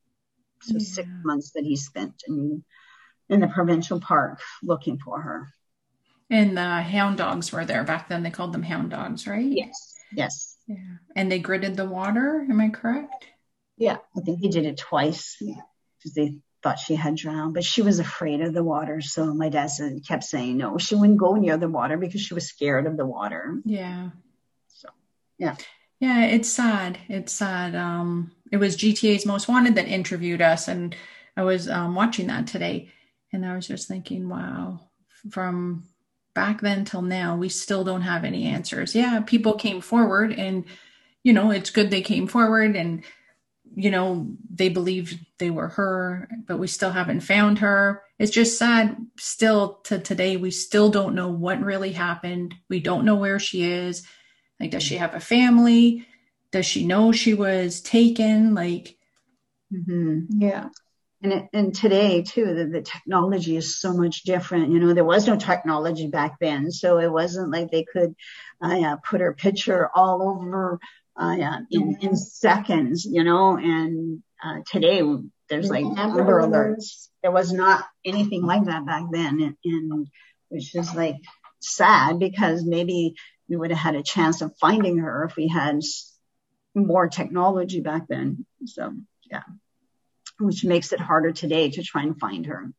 So 0.62 0.74
yeah. 0.74 0.84
six 0.84 1.08
months 1.24 1.52
that 1.52 1.64
he 1.64 1.76
spent 1.76 2.22
in 2.28 2.64
in 3.28 3.40
the 3.40 3.48
provincial 3.48 4.00
park 4.00 4.40
looking 4.62 4.98
for 4.98 5.20
her. 5.20 5.48
And 6.32 6.56
the 6.56 6.80
hound 6.82 7.18
dogs 7.18 7.52
were 7.52 7.66
there 7.66 7.84
back 7.84 8.08
then. 8.08 8.22
They 8.22 8.30
called 8.30 8.54
them 8.54 8.62
hound 8.62 8.90
dogs, 8.90 9.26
right? 9.26 9.44
Yes. 9.44 9.94
Yes. 10.12 10.56
Yeah. 10.66 10.76
And 11.14 11.30
they 11.30 11.40
gridded 11.40 11.76
the 11.76 11.84
water. 11.84 12.46
Am 12.48 12.58
I 12.58 12.70
correct? 12.70 13.26
Yeah. 13.76 13.98
I 14.16 14.20
think 14.22 14.40
he 14.40 14.48
did 14.48 14.64
it 14.64 14.78
twice 14.78 15.36
because 15.38 16.14
they 16.14 16.36
thought 16.62 16.78
she 16.78 16.94
had 16.94 17.16
drowned, 17.16 17.52
but 17.52 17.64
she 17.64 17.82
was 17.82 17.98
afraid 17.98 18.40
of 18.40 18.54
the 18.54 18.64
water. 18.64 19.02
So 19.02 19.34
my 19.34 19.50
dad 19.50 19.66
said, 19.66 20.06
kept 20.08 20.24
saying 20.24 20.56
no, 20.56 20.78
she 20.78 20.94
wouldn't 20.94 21.18
go 21.18 21.34
near 21.34 21.58
the 21.58 21.68
water 21.68 21.98
because 21.98 22.22
she 22.22 22.32
was 22.32 22.48
scared 22.48 22.86
of 22.86 22.96
the 22.96 23.06
water. 23.06 23.60
Yeah. 23.66 24.10
So, 24.68 24.88
yeah. 25.36 25.56
Yeah, 26.00 26.24
it's 26.24 26.48
sad. 26.48 26.98
It's 27.08 27.32
sad. 27.32 27.74
Um, 27.76 28.32
it 28.50 28.56
was 28.56 28.76
GTA's 28.76 29.26
Most 29.26 29.48
Wanted 29.48 29.74
that 29.74 29.86
interviewed 29.86 30.42
us, 30.42 30.66
and 30.66 30.96
I 31.36 31.44
was 31.44 31.68
um, 31.68 31.94
watching 31.94 32.26
that 32.26 32.48
today, 32.48 32.90
and 33.32 33.46
I 33.46 33.54
was 33.54 33.68
just 33.68 33.86
thinking, 33.86 34.28
wow, 34.28 34.80
from 35.30 35.84
back 36.34 36.60
then 36.60 36.84
till 36.84 37.02
now, 37.02 37.36
we 37.36 37.48
still 37.48 37.84
don't 37.84 38.02
have 38.02 38.24
any 38.24 38.44
answers. 38.44 38.94
Yeah, 38.94 39.20
people 39.20 39.54
came 39.54 39.80
forward 39.80 40.32
and, 40.32 40.64
you 41.22 41.32
know, 41.32 41.50
it's 41.50 41.70
good 41.70 41.90
they 41.90 42.02
came 42.02 42.26
forward 42.26 42.76
and, 42.76 43.04
you 43.74 43.90
know, 43.90 44.28
they 44.50 44.68
believed 44.68 45.18
they 45.38 45.50
were 45.50 45.68
her, 45.68 46.28
but 46.46 46.58
we 46.58 46.66
still 46.66 46.90
haven't 46.90 47.20
found 47.20 47.58
her. 47.60 48.02
It's 48.18 48.32
just 48.32 48.58
sad 48.58 48.96
still 49.18 49.80
to 49.84 49.98
today. 49.98 50.36
We 50.36 50.50
still 50.50 50.90
don't 50.90 51.14
know 51.14 51.28
what 51.28 51.60
really 51.60 51.92
happened. 51.92 52.54
We 52.68 52.80
don't 52.80 53.04
know 53.04 53.16
where 53.16 53.38
she 53.38 53.64
is. 53.64 54.06
Like, 54.60 54.70
does 54.70 54.82
she 54.82 54.96
have 54.96 55.14
a 55.14 55.20
family? 55.20 56.06
Does 56.50 56.66
she 56.66 56.86
know 56.86 57.12
she 57.12 57.34
was 57.34 57.80
taken? 57.80 58.54
Like, 58.54 58.96
mm-hmm. 59.72 60.40
yeah 60.40 60.68
and, 61.22 61.48
and 61.52 61.74
today 61.74 62.22
too 62.22 62.54
the, 62.54 62.66
the 62.66 62.82
technology 62.82 63.56
is 63.56 63.78
so 63.78 63.94
much 63.94 64.22
different. 64.22 64.70
You 64.70 64.80
know 64.80 64.94
there 64.94 65.04
was 65.04 65.26
no 65.26 65.36
technology 65.36 66.08
back 66.08 66.38
then 66.40 66.70
so 66.70 66.98
it 66.98 67.10
wasn't 67.10 67.50
like 67.50 67.70
they 67.70 67.84
could 67.84 68.14
uh, 68.60 68.96
put 68.96 69.20
her 69.20 69.32
picture 69.32 69.88
all 69.94 70.22
over 70.22 70.80
uh, 71.16 71.58
in, 71.70 71.96
in 72.00 72.16
seconds 72.16 73.04
you 73.04 73.24
know? 73.24 73.56
And 73.56 74.22
uh, 74.44 74.60
today 74.70 75.02
there's 75.48 75.70
like 75.70 75.84
Amber 75.84 76.40
alerts. 76.40 77.08
There 77.22 77.32
was 77.32 77.52
not 77.52 77.84
anything 78.04 78.42
like 78.42 78.64
that 78.64 78.86
back 78.86 79.04
then 79.10 79.40
and, 79.40 79.56
and 79.64 80.08
which 80.48 80.74
is 80.74 80.94
like 80.94 81.16
sad 81.60 82.18
because 82.18 82.64
maybe 82.64 83.14
we 83.48 83.56
would 83.56 83.70
have 83.70 83.78
had 83.78 83.94
a 83.94 84.02
chance 84.02 84.40
of 84.40 84.56
finding 84.58 84.98
her 84.98 85.24
if 85.24 85.36
we 85.36 85.48
had 85.48 85.80
more 86.74 87.08
technology 87.08 87.80
back 87.80 88.08
then. 88.08 88.44
So 88.66 88.92
yeah 89.30 89.42
which 90.44 90.64
makes 90.64 90.92
it 90.92 91.00
harder 91.00 91.32
today 91.32 91.70
to 91.70 91.82
try 91.82 92.02
and 92.02 92.18
find 92.18 92.46
her. 92.46 92.72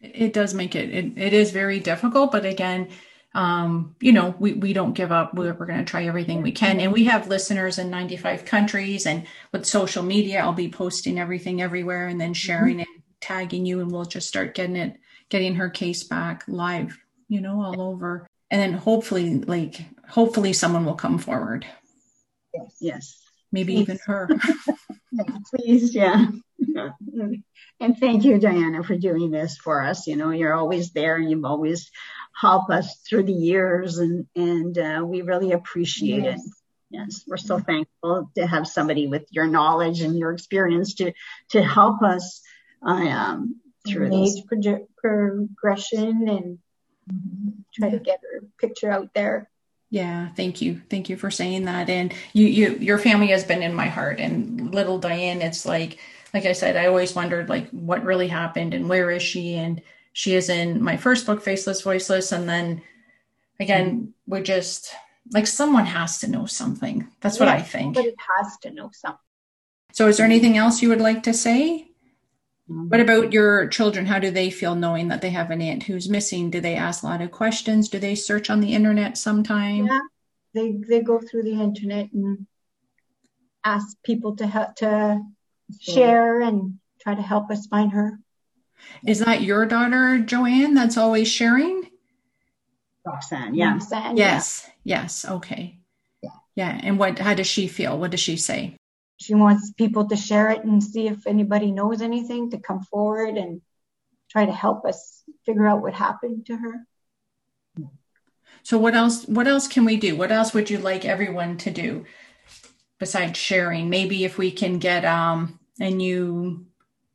It 0.00 0.32
does 0.32 0.54
make 0.54 0.74
it, 0.74 0.90
it, 0.90 1.18
it 1.18 1.32
is 1.32 1.50
very 1.50 1.80
difficult, 1.80 2.30
but 2.30 2.44
again, 2.44 2.88
um, 3.34 3.94
you 4.00 4.12
know, 4.12 4.34
we, 4.38 4.54
we 4.54 4.72
don't 4.72 4.94
give 4.94 5.12
up. 5.12 5.34
We're, 5.34 5.52
we're 5.54 5.66
going 5.66 5.84
to 5.84 5.84
try 5.84 6.06
everything 6.06 6.42
we 6.42 6.52
can. 6.52 6.80
And 6.80 6.92
we 6.92 7.04
have 7.04 7.28
listeners 7.28 7.78
in 7.78 7.90
95 7.90 8.44
countries 8.44 9.06
and 9.06 9.26
with 9.52 9.66
social 9.66 10.02
media, 10.02 10.40
I'll 10.40 10.52
be 10.52 10.68
posting 10.68 11.18
everything 11.18 11.60
everywhere 11.60 12.08
and 12.08 12.20
then 12.20 12.34
sharing 12.34 12.78
mm-hmm. 12.78 12.92
it, 12.96 13.02
tagging 13.20 13.66
you, 13.66 13.80
and 13.80 13.90
we'll 13.90 14.04
just 14.04 14.28
start 14.28 14.54
getting 14.54 14.76
it, 14.76 14.98
getting 15.28 15.56
her 15.56 15.68
case 15.68 16.04
back 16.04 16.44
live, 16.48 16.98
you 17.28 17.40
know, 17.40 17.62
all 17.62 17.80
over. 17.80 18.26
And 18.50 18.60
then 18.60 18.72
hopefully, 18.72 19.40
like, 19.40 19.84
hopefully 20.08 20.52
someone 20.54 20.86
will 20.86 20.94
come 20.94 21.18
forward. 21.18 21.66
Yes. 22.54 22.76
Yes. 22.80 23.22
Maybe 23.52 23.74
Please. 23.74 23.82
even 23.82 23.98
her. 24.06 24.28
Please, 25.50 25.94
yeah. 25.94 26.26
and 27.80 27.98
thank 27.98 28.24
you, 28.24 28.38
Diana, 28.38 28.82
for 28.82 28.96
doing 28.96 29.30
this 29.30 29.56
for 29.56 29.82
us. 29.82 30.06
You 30.06 30.16
know, 30.16 30.30
you're 30.30 30.54
always 30.54 30.92
there 30.92 31.16
and 31.16 31.30
you've 31.30 31.44
always 31.44 31.90
helped 32.38 32.70
us 32.70 33.00
through 33.08 33.24
the 33.24 33.32
years 33.32 33.98
and, 33.98 34.26
and 34.36 34.76
uh, 34.78 35.02
we 35.04 35.22
really 35.22 35.52
appreciate 35.52 36.24
yes. 36.24 36.40
it. 36.40 36.52
Yes, 36.90 37.24
we're 37.26 37.36
so 37.36 37.58
thankful 37.58 38.30
to 38.34 38.46
have 38.46 38.66
somebody 38.66 39.08
with 39.08 39.26
your 39.30 39.46
knowledge 39.46 40.00
and 40.00 40.18
your 40.18 40.32
experience 40.32 40.94
to, 40.94 41.12
to 41.50 41.62
help 41.62 42.02
us 42.02 42.40
uh, 42.86 42.92
um, 42.92 43.60
through 43.86 44.14
age 44.14 44.44
progression 44.96 46.28
and 46.28 46.58
try 47.74 47.90
to 47.90 47.98
get 47.98 48.20
her 48.22 48.46
picture 48.58 48.90
out 48.90 49.10
there. 49.14 49.50
Yeah, 49.90 50.28
thank 50.36 50.60
you. 50.60 50.82
Thank 50.90 51.08
you 51.08 51.16
for 51.16 51.30
saying 51.30 51.64
that. 51.64 51.88
And 51.88 52.12
you, 52.34 52.46
you, 52.46 52.76
your 52.76 52.98
family 52.98 53.28
has 53.28 53.44
been 53.44 53.62
in 53.62 53.72
my 53.74 53.86
heart. 53.86 54.20
And 54.20 54.74
little 54.74 54.98
Diane, 54.98 55.40
it's 55.40 55.64
like, 55.64 55.98
like 56.34 56.44
I 56.44 56.52
said, 56.52 56.76
I 56.76 56.86
always 56.86 57.14
wondered 57.14 57.48
like 57.48 57.70
what 57.70 58.04
really 58.04 58.28
happened 58.28 58.74
and 58.74 58.88
where 58.88 59.10
is 59.10 59.22
she? 59.22 59.54
And 59.54 59.80
she 60.12 60.34
is 60.34 60.50
in 60.50 60.82
my 60.82 60.96
first 60.96 61.24
book, 61.24 61.42
Faceless, 61.42 61.80
Voiceless. 61.80 62.32
And 62.32 62.48
then 62.48 62.82
again, 63.60 63.90
mm-hmm. 63.90 64.10
we're 64.26 64.42
just 64.42 64.92
like 65.32 65.46
someone 65.46 65.86
has 65.86 66.18
to 66.20 66.30
know 66.30 66.46
something. 66.46 67.08
That's 67.20 67.38
yeah, 67.38 67.46
what 67.46 67.54
I 67.54 67.62
think. 67.62 67.94
But 67.94 68.06
it 68.06 68.16
has 68.36 68.58
to 68.62 68.70
know 68.70 68.90
something. 68.92 69.18
So, 69.92 70.06
is 70.06 70.18
there 70.18 70.26
anything 70.26 70.56
else 70.56 70.82
you 70.82 70.90
would 70.90 71.00
like 71.00 71.22
to 71.24 71.34
say? 71.34 71.87
Mm-hmm. 72.70 72.88
What 72.88 73.00
about 73.00 73.32
your 73.32 73.66
children? 73.68 74.04
How 74.04 74.18
do 74.18 74.30
they 74.30 74.50
feel 74.50 74.74
knowing 74.74 75.08
that 75.08 75.22
they 75.22 75.30
have 75.30 75.50
an 75.50 75.62
aunt 75.62 75.84
who's 75.84 76.08
missing? 76.08 76.50
Do 76.50 76.60
they 76.60 76.74
ask 76.74 77.02
a 77.02 77.06
lot 77.06 77.22
of 77.22 77.30
questions? 77.30 77.88
Do 77.88 77.98
they 77.98 78.14
search 78.14 78.50
on 78.50 78.60
the 78.60 78.74
internet 78.74 79.16
sometime? 79.16 79.86
Yeah, 79.86 80.00
they 80.54 80.72
they 80.72 81.00
go 81.00 81.18
through 81.18 81.44
the 81.44 81.60
internet 81.60 82.12
and 82.12 82.46
ask 83.64 83.96
people 84.02 84.36
to 84.36 84.46
help 84.46 84.76
to 84.76 85.20
share 85.80 86.42
and 86.42 86.78
try 87.00 87.14
to 87.14 87.22
help 87.22 87.50
us 87.50 87.66
find 87.66 87.92
her. 87.92 88.18
Is 89.06 89.20
that 89.20 89.42
your 89.42 89.64
daughter, 89.64 90.18
Joanne? 90.18 90.74
That's 90.74 90.96
always 90.98 91.28
sharing. 91.28 91.90
Roxanne, 93.04 93.54
yeah. 93.54 93.72
Roxanne, 93.72 94.16
yes, 94.16 94.70
yeah. 94.84 95.02
yes, 95.02 95.24
okay, 95.24 95.78
yeah. 96.22 96.30
yeah. 96.54 96.80
And 96.82 96.98
what? 96.98 97.18
How 97.18 97.32
does 97.32 97.46
she 97.46 97.66
feel? 97.66 97.98
What 97.98 98.10
does 98.10 98.20
she 98.20 98.36
say? 98.36 98.76
She 99.18 99.34
wants 99.34 99.72
people 99.72 100.08
to 100.08 100.16
share 100.16 100.50
it 100.50 100.64
and 100.64 100.82
see 100.82 101.08
if 101.08 101.26
anybody 101.26 101.72
knows 101.72 102.00
anything 102.00 102.50
to 102.50 102.58
come 102.58 102.82
forward 102.82 103.36
and 103.36 103.60
try 104.30 104.46
to 104.46 104.52
help 104.52 104.84
us 104.84 105.24
figure 105.44 105.66
out 105.66 105.82
what 105.82 105.92
happened 105.94 106.46
to 106.46 106.56
her. 106.56 106.86
So 108.62 108.78
what 108.78 108.94
else 108.94 109.26
what 109.26 109.48
else 109.48 109.66
can 109.66 109.84
we 109.84 109.96
do? 109.96 110.16
What 110.16 110.30
else 110.30 110.54
would 110.54 110.70
you 110.70 110.78
like 110.78 111.04
everyone 111.04 111.56
to 111.58 111.70
do 111.70 112.04
besides 112.98 113.38
sharing? 113.38 113.90
Maybe 113.90 114.24
if 114.24 114.38
we 114.38 114.50
can 114.50 114.78
get 114.78 115.04
um 115.04 115.58
a 115.80 115.90
new 115.90 116.66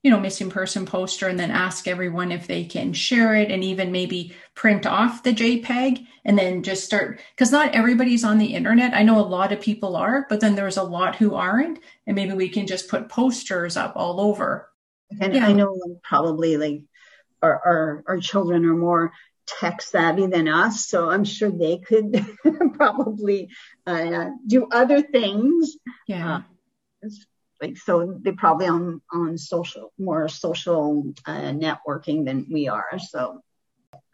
you 0.03 0.11
know, 0.11 0.19
missing 0.19 0.49
person 0.49 0.85
poster 0.85 1.29
and 1.29 1.39
then 1.39 1.49
ask 1.49 1.87
everyone 1.87 2.31
if 2.31 2.45
they 2.45 2.65
can 2.65 2.91
share 2.91 3.33
it 3.35 3.49
and 3.49 3.63
even 3.63 3.91
maybe 3.91 4.35
print 4.53 4.85
off 4.85 5.23
the 5.23 5.33
JPEG 5.33 6.05
and 6.25 6.37
then 6.37 6.61
just 6.61 6.83
start 6.83 7.21
because 7.35 7.53
not 7.53 7.73
everybody's 7.73 8.25
on 8.25 8.37
the 8.37 8.53
internet. 8.53 8.93
I 8.93 9.03
know 9.03 9.17
a 9.17 9.21
lot 9.21 9.53
of 9.53 9.61
people 9.61 9.95
are, 9.95 10.25
but 10.29 10.41
then 10.41 10.55
there's 10.55 10.75
a 10.75 10.83
lot 10.83 11.15
who 11.15 11.35
aren't. 11.35 11.79
And 12.05 12.15
maybe 12.15 12.33
we 12.33 12.49
can 12.49 12.67
just 12.67 12.89
put 12.89 13.07
posters 13.07 13.77
up 13.77 13.93
all 13.95 14.19
over. 14.19 14.69
And 15.21 15.35
yeah. 15.35 15.45
I 15.45 15.53
know 15.53 15.77
probably 16.03 16.57
like 16.57 16.81
our, 17.41 17.61
our, 17.65 18.03
our 18.07 18.17
children 18.19 18.65
are 18.65 18.75
more 18.75 19.13
tech 19.45 19.81
savvy 19.81 20.27
than 20.27 20.47
us, 20.47 20.85
so 20.85 21.09
I'm 21.09 21.23
sure 21.23 21.51
they 21.51 21.77
could 21.77 22.25
probably 22.73 23.49
uh, 23.85 24.31
do 24.45 24.67
other 24.71 25.01
things. 25.01 25.77
Yeah. 26.07 26.41
Uh, 27.03 27.09
like 27.63 27.77
so 27.77 28.19
they're 28.21 28.33
probably 28.33 28.67
on 28.67 29.01
on 29.11 29.37
social 29.37 29.93
more 29.97 30.27
social 30.27 31.13
uh, 31.25 31.51
networking 31.51 32.25
than 32.25 32.47
we 32.51 32.67
are. 32.67 32.99
So 32.99 33.41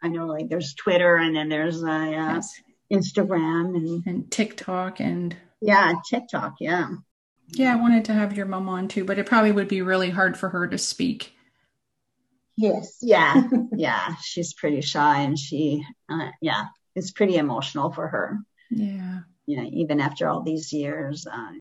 i 0.02 0.08
know 0.08 0.26
like 0.26 0.48
there's 0.48 0.74
twitter 0.74 1.16
and 1.16 1.36
then 1.36 1.48
there's 1.48 1.82
uh, 1.82 2.08
yes. 2.10 2.54
instagram 2.92 3.76
and, 3.76 4.06
and 4.06 4.30
tiktok 4.30 5.00
and 5.00 5.36
yeah 5.60 5.92
tiktok 6.08 6.54
yeah. 6.60 6.88
Yeah 7.52 7.72
i 7.72 7.76
wanted 7.76 8.04
to 8.06 8.12
have 8.12 8.36
your 8.36 8.46
mom 8.46 8.68
on 8.68 8.88
too 8.88 9.04
but 9.04 9.18
it 9.18 9.26
probably 9.26 9.52
would 9.52 9.68
be 9.68 9.82
really 9.82 10.10
hard 10.10 10.36
for 10.36 10.48
her 10.50 10.68
to 10.68 10.78
speak. 10.78 11.34
Yes. 12.56 12.98
Yeah. 13.00 13.42
Yeah. 13.74 14.16
She's 14.22 14.52
pretty 14.52 14.82
shy 14.82 15.22
and 15.22 15.38
she 15.38 15.84
uh, 16.10 16.30
yeah 16.42 16.66
it's 16.94 17.10
pretty 17.10 17.36
emotional 17.36 17.90
for 17.92 18.06
her. 18.08 18.38
Yeah. 18.70 19.20
You 19.46 19.56
know 19.56 19.68
even 19.72 20.00
after 20.00 20.28
all 20.28 20.42
these 20.42 20.72
years 20.72 21.26
uh, 21.26 21.52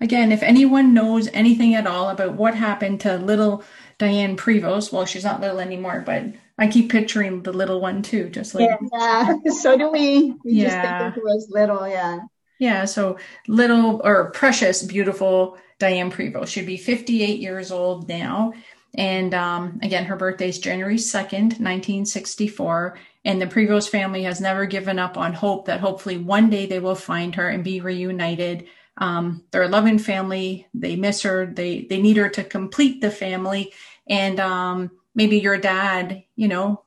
Again, 0.00 0.32
if 0.32 0.42
anyone 0.42 0.94
knows 0.94 1.28
anything 1.32 1.74
at 1.74 1.86
all 1.86 2.08
about 2.08 2.34
what 2.34 2.54
happened 2.54 3.00
to 3.02 3.16
little 3.16 3.64
Diane 3.98 4.36
Prevost, 4.36 4.92
well, 4.92 5.04
she's 5.04 5.24
not 5.24 5.40
little 5.40 5.60
anymore, 5.60 6.02
but 6.04 6.24
I 6.58 6.68
keep 6.68 6.90
picturing 6.90 7.42
the 7.42 7.52
little 7.52 7.80
one 7.80 8.02
too, 8.02 8.28
just 8.28 8.54
like 8.54 8.70
yeah, 8.92 9.34
so 9.60 9.76
do 9.76 9.90
we. 9.90 10.34
We 10.44 10.52
yeah. 10.52 10.64
just 10.64 10.76
think 10.76 11.16
of 11.16 11.22
her 11.22 11.36
as 11.36 11.48
little, 11.50 11.88
yeah. 11.88 12.20
Yeah, 12.58 12.84
so 12.84 13.18
little 13.48 14.00
or 14.04 14.30
precious, 14.30 14.82
beautiful 14.82 15.58
Diane 15.78 16.10
Prevost. 16.10 16.48
She'd 16.48 16.66
be 16.66 16.76
58 16.76 17.40
years 17.40 17.72
old 17.72 18.08
now. 18.08 18.52
And 18.96 19.34
um, 19.34 19.80
again, 19.82 20.04
her 20.04 20.16
birthday 20.16 20.48
is 20.48 20.60
January 20.60 20.96
2nd, 20.96 21.58
1964. 21.60 22.96
And 23.24 23.40
the 23.40 23.46
Prevost 23.46 23.88
family 23.88 24.22
has 24.22 24.40
never 24.40 24.66
given 24.66 24.98
up 24.98 25.16
on 25.16 25.32
hope 25.32 25.66
that 25.66 25.80
hopefully 25.80 26.16
one 26.16 26.48
day 26.48 26.66
they 26.66 26.78
will 26.78 26.94
find 26.94 27.34
her 27.34 27.48
and 27.48 27.64
be 27.64 27.80
reunited 27.80 28.68
um, 28.96 29.44
they're 29.50 29.62
a 29.62 29.68
loving 29.68 29.98
family. 29.98 30.66
They 30.72 30.96
miss 30.96 31.22
her. 31.22 31.46
They 31.46 31.82
they 31.82 32.00
need 32.00 32.16
her 32.16 32.28
to 32.30 32.44
complete 32.44 33.00
the 33.00 33.10
family. 33.10 33.72
And 34.06 34.38
um, 34.38 34.90
maybe 35.14 35.38
your 35.38 35.58
dad, 35.58 36.24
you 36.36 36.48
know, 36.48 36.82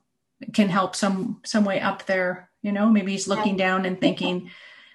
can 0.53 0.69
help 0.69 0.95
some 0.95 1.41
some 1.43 1.65
way 1.65 1.79
up 1.79 2.05
there. 2.05 2.49
You 2.61 2.71
know, 2.71 2.89
maybe 2.89 3.11
he's 3.11 3.27
looking 3.27 3.55
down 3.55 3.85
and 3.85 3.99
thinking, 3.99 4.49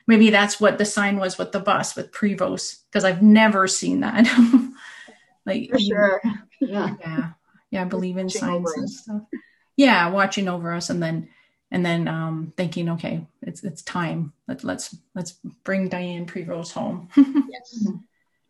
maybe 0.06 0.30
that's 0.30 0.60
what 0.60 0.78
the 0.78 0.84
sign 0.84 1.18
was 1.18 1.38
with 1.38 1.52
the 1.52 1.60
bus 1.60 1.96
with 1.96 2.12
Prevost 2.12 2.78
because 2.90 3.04
I've 3.04 3.22
never 3.22 3.66
seen 3.66 4.00
that. 4.00 4.26
like 5.46 5.70
for 5.70 5.78
sure, 5.78 6.22
yeah, 6.60 6.94
yeah, 7.00 7.30
yeah. 7.70 7.82
I 7.82 7.84
believe 7.84 8.16
in 8.16 8.28
signs 8.28 8.72
and 8.76 8.90
stuff. 8.90 9.22
Yeah, 9.76 10.10
watching 10.10 10.48
over 10.48 10.72
us, 10.72 10.90
and 10.90 11.02
then 11.02 11.28
and 11.72 11.84
then 11.84 12.06
um, 12.06 12.52
thinking, 12.56 12.90
okay, 12.90 13.26
it's 13.40 13.64
it's 13.64 13.82
time. 13.82 14.34
Let, 14.46 14.62
let's 14.62 14.94
let's 15.14 15.32
bring 15.64 15.88
Diane 15.88 16.26
Prevost 16.26 16.72
home. 16.72 17.08
yes. 17.16 17.88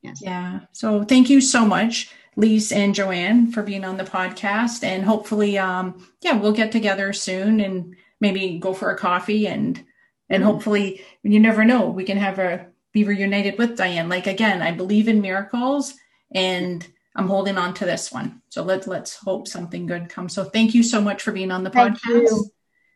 yes. 0.02 0.20
Yeah. 0.20 0.60
So 0.72 1.04
thank 1.04 1.30
you 1.30 1.40
so 1.40 1.64
much, 1.64 2.10
Lise 2.34 2.72
and 2.72 2.94
Joanne, 2.94 3.52
for 3.52 3.62
being 3.62 3.84
on 3.84 3.96
the 3.96 4.04
podcast, 4.04 4.82
and 4.82 5.04
hopefully, 5.04 5.56
um, 5.56 6.04
yeah, 6.20 6.36
we'll 6.36 6.52
get 6.52 6.72
together 6.72 7.12
soon 7.12 7.60
and 7.60 7.94
maybe 8.20 8.58
go 8.58 8.74
for 8.74 8.90
a 8.90 8.98
coffee 8.98 9.46
and 9.46 9.82
and 10.28 10.42
mm-hmm. 10.42 10.52
hopefully, 10.52 11.04
you 11.22 11.38
never 11.38 11.64
know, 11.64 11.88
we 11.88 12.04
can 12.04 12.18
have 12.18 12.40
a 12.40 12.66
be 12.92 13.04
reunited 13.04 13.56
with 13.56 13.76
Diane. 13.76 14.08
Like 14.08 14.26
again, 14.26 14.62
I 14.62 14.72
believe 14.72 15.06
in 15.06 15.20
miracles, 15.20 15.94
and 16.32 16.84
I'm 17.14 17.28
holding 17.28 17.56
on 17.56 17.74
to 17.74 17.84
this 17.84 18.10
one. 18.10 18.42
So 18.48 18.64
let's 18.64 18.88
let's 18.88 19.14
hope 19.14 19.46
something 19.46 19.86
good 19.86 20.08
comes. 20.08 20.34
So 20.34 20.42
thank 20.42 20.74
you 20.74 20.82
so 20.82 21.00
much 21.00 21.22
for 21.22 21.30
being 21.30 21.52
on 21.52 21.62
the 21.62 21.70
thank 21.70 22.00
podcast. 22.00 22.22
You. 22.22 22.50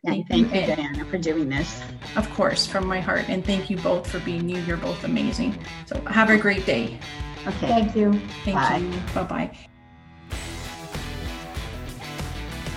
Thank, 0.07 0.29
thank 0.29 0.55
you, 0.55 0.75
Diana, 0.75 1.03
for 1.03 1.17
doing 1.17 1.49
this. 1.49 1.81
Of 2.15 2.29
course, 2.33 2.65
from 2.65 2.87
my 2.87 3.01
heart. 3.01 3.27
And 3.27 3.45
thank 3.45 3.69
you 3.69 3.75
both 3.77 4.09
for 4.09 4.19
being 4.19 4.47
you. 4.47 4.61
You're 4.61 4.77
both 4.77 5.03
amazing. 5.03 5.59
So 5.85 5.99
have 6.05 6.29
a 6.29 6.37
great 6.37 6.65
day. 6.65 6.97
Okay. 7.45 7.67
Thank 7.67 7.95
you. 7.95 8.13
Thank 8.45 8.55
Bye. 8.55 8.77
you. 8.77 9.01
Bye 9.13 9.23
bye. 9.23 9.57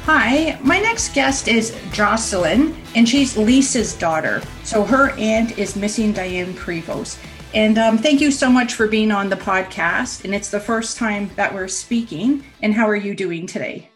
Hi, 0.06 0.58
my 0.62 0.80
next 0.80 1.14
guest 1.14 1.46
is 1.46 1.78
Jocelyn, 1.92 2.74
and 2.96 3.08
she's 3.08 3.36
Lisa's 3.36 3.94
daughter. 3.94 4.42
So 4.64 4.82
her 4.82 5.10
aunt 5.12 5.56
is 5.56 5.76
missing 5.76 6.12
Diane 6.12 6.52
Prevost. 6.54 7.18
And 7.54 7.78
um, 7.78 7.98
thank 7.98 8.20
you 8.20 8.32
so 8.32 8.50
much 8.50 8.74
for 8.74 8.88
being 8.88 9.12
on 9.12 9.28
the 9.28 9.36
podcast. 9.36 10.24
And 10.24 10.34
it's 10.34 10.50
the 10.50 10.60
first 10.60 10.96
time 10.96 11.30
that 11.36 11.54
we're 11.54 11.68
speaking. 11.68 12.44
And 12.62 12.74
how 12.74 12.88
are 12.88 12.96
you 12.96 13.14
doing 13.14 13.46
today? 13.46 13.89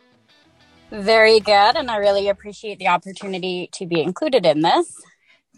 Very 0.95 1.41
good. 1.41 1.77
And 1.77 1.91
I 1.91 1.97
really 1.97 2.29
appreciate 2.29 2.79
the 2.79 2.89
opportunity 2.89 3.69
to 3.73 3.87
be 3.87 4.01
included 4.01 4.47
in 4.47 4.63
this. 4.63 4.95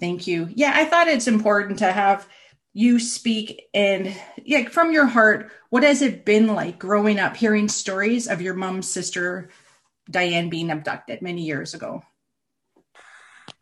Thank 0.00 0.26
you. 0.26 0.48
Yeah, 0.54 0.72
I 0.74 0.86
thought 0.86 1.08
it's 1.08 1.28
important 1.28 1.78
to 1.80 1.92
have 1.92 2.26
you 2.72 2.98
speak 2.98 3.62
and 3.72 4.14
yeah, 4.44 4.68
from 4.68 4.92
your 4.92 5.06
heart, 5.06 5.50
what 5.70 5.82
has 5.82 6.02
it 6.02 6.24
been 6.24 6.46
like 6.48 6.78
growing 6.78 7.18
up 7.18 7.36
hearing 7.36 7.68
stories 7.68 8.28
of 8.28 8.42
your 8.42 8.54
mom's 8.54 8.88
sister 8.88 9.50
Diane 10.10 10.48
being 10.48 10.70
abducted 10.70 11.22
many 11.22 11.42
years 11.42 11.74
ago? 11.74 12.02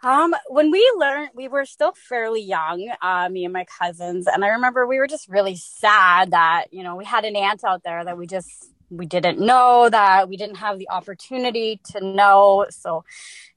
Um, 0.02 0.34
when 0.48 0.70
we 0.70 0.92
learned, 0.98 1.30
we 1.34 1.48
were 1.48 1.64
still 1.64 1.92
fairly 1.92 2.42
young, 2.42 2.92
uh, 3.00 3.28
me 3.30 3.44
and 3.44 3.52
my 3.52 3.64
cousins, 3.64 4.26
and 4.26 4.44
I 4.44 4.48
remember 4.48 4.86
we 4.86 4.98
were 4.98 5.06
just 5.06 5.28
really 5.28 5.56
sad 5.56 6.32
that 6.32 6.66
you 6.72 6.82
know 6.82 6.96
we 6.96 7.06
had 7.06 7.24
an 7.24 7.36
aunt 7.36 7.64
out 7.64 7.82
there 7.84 8.04
that 8.04 8.18
we 8.18 8.26
just 8.26 8.73
we 8.90 9.06
didn't 9.06 9.38
know 9.38 9.88
that 9.90 10.28
we 10.28 10.36
didn't 10.36 10.56
have 10.56 10.78
the 10.78 10.90
opportunity 10.90 11.80
to 11.92 12.00
know. 12.00 12.66
So 12.70 13.04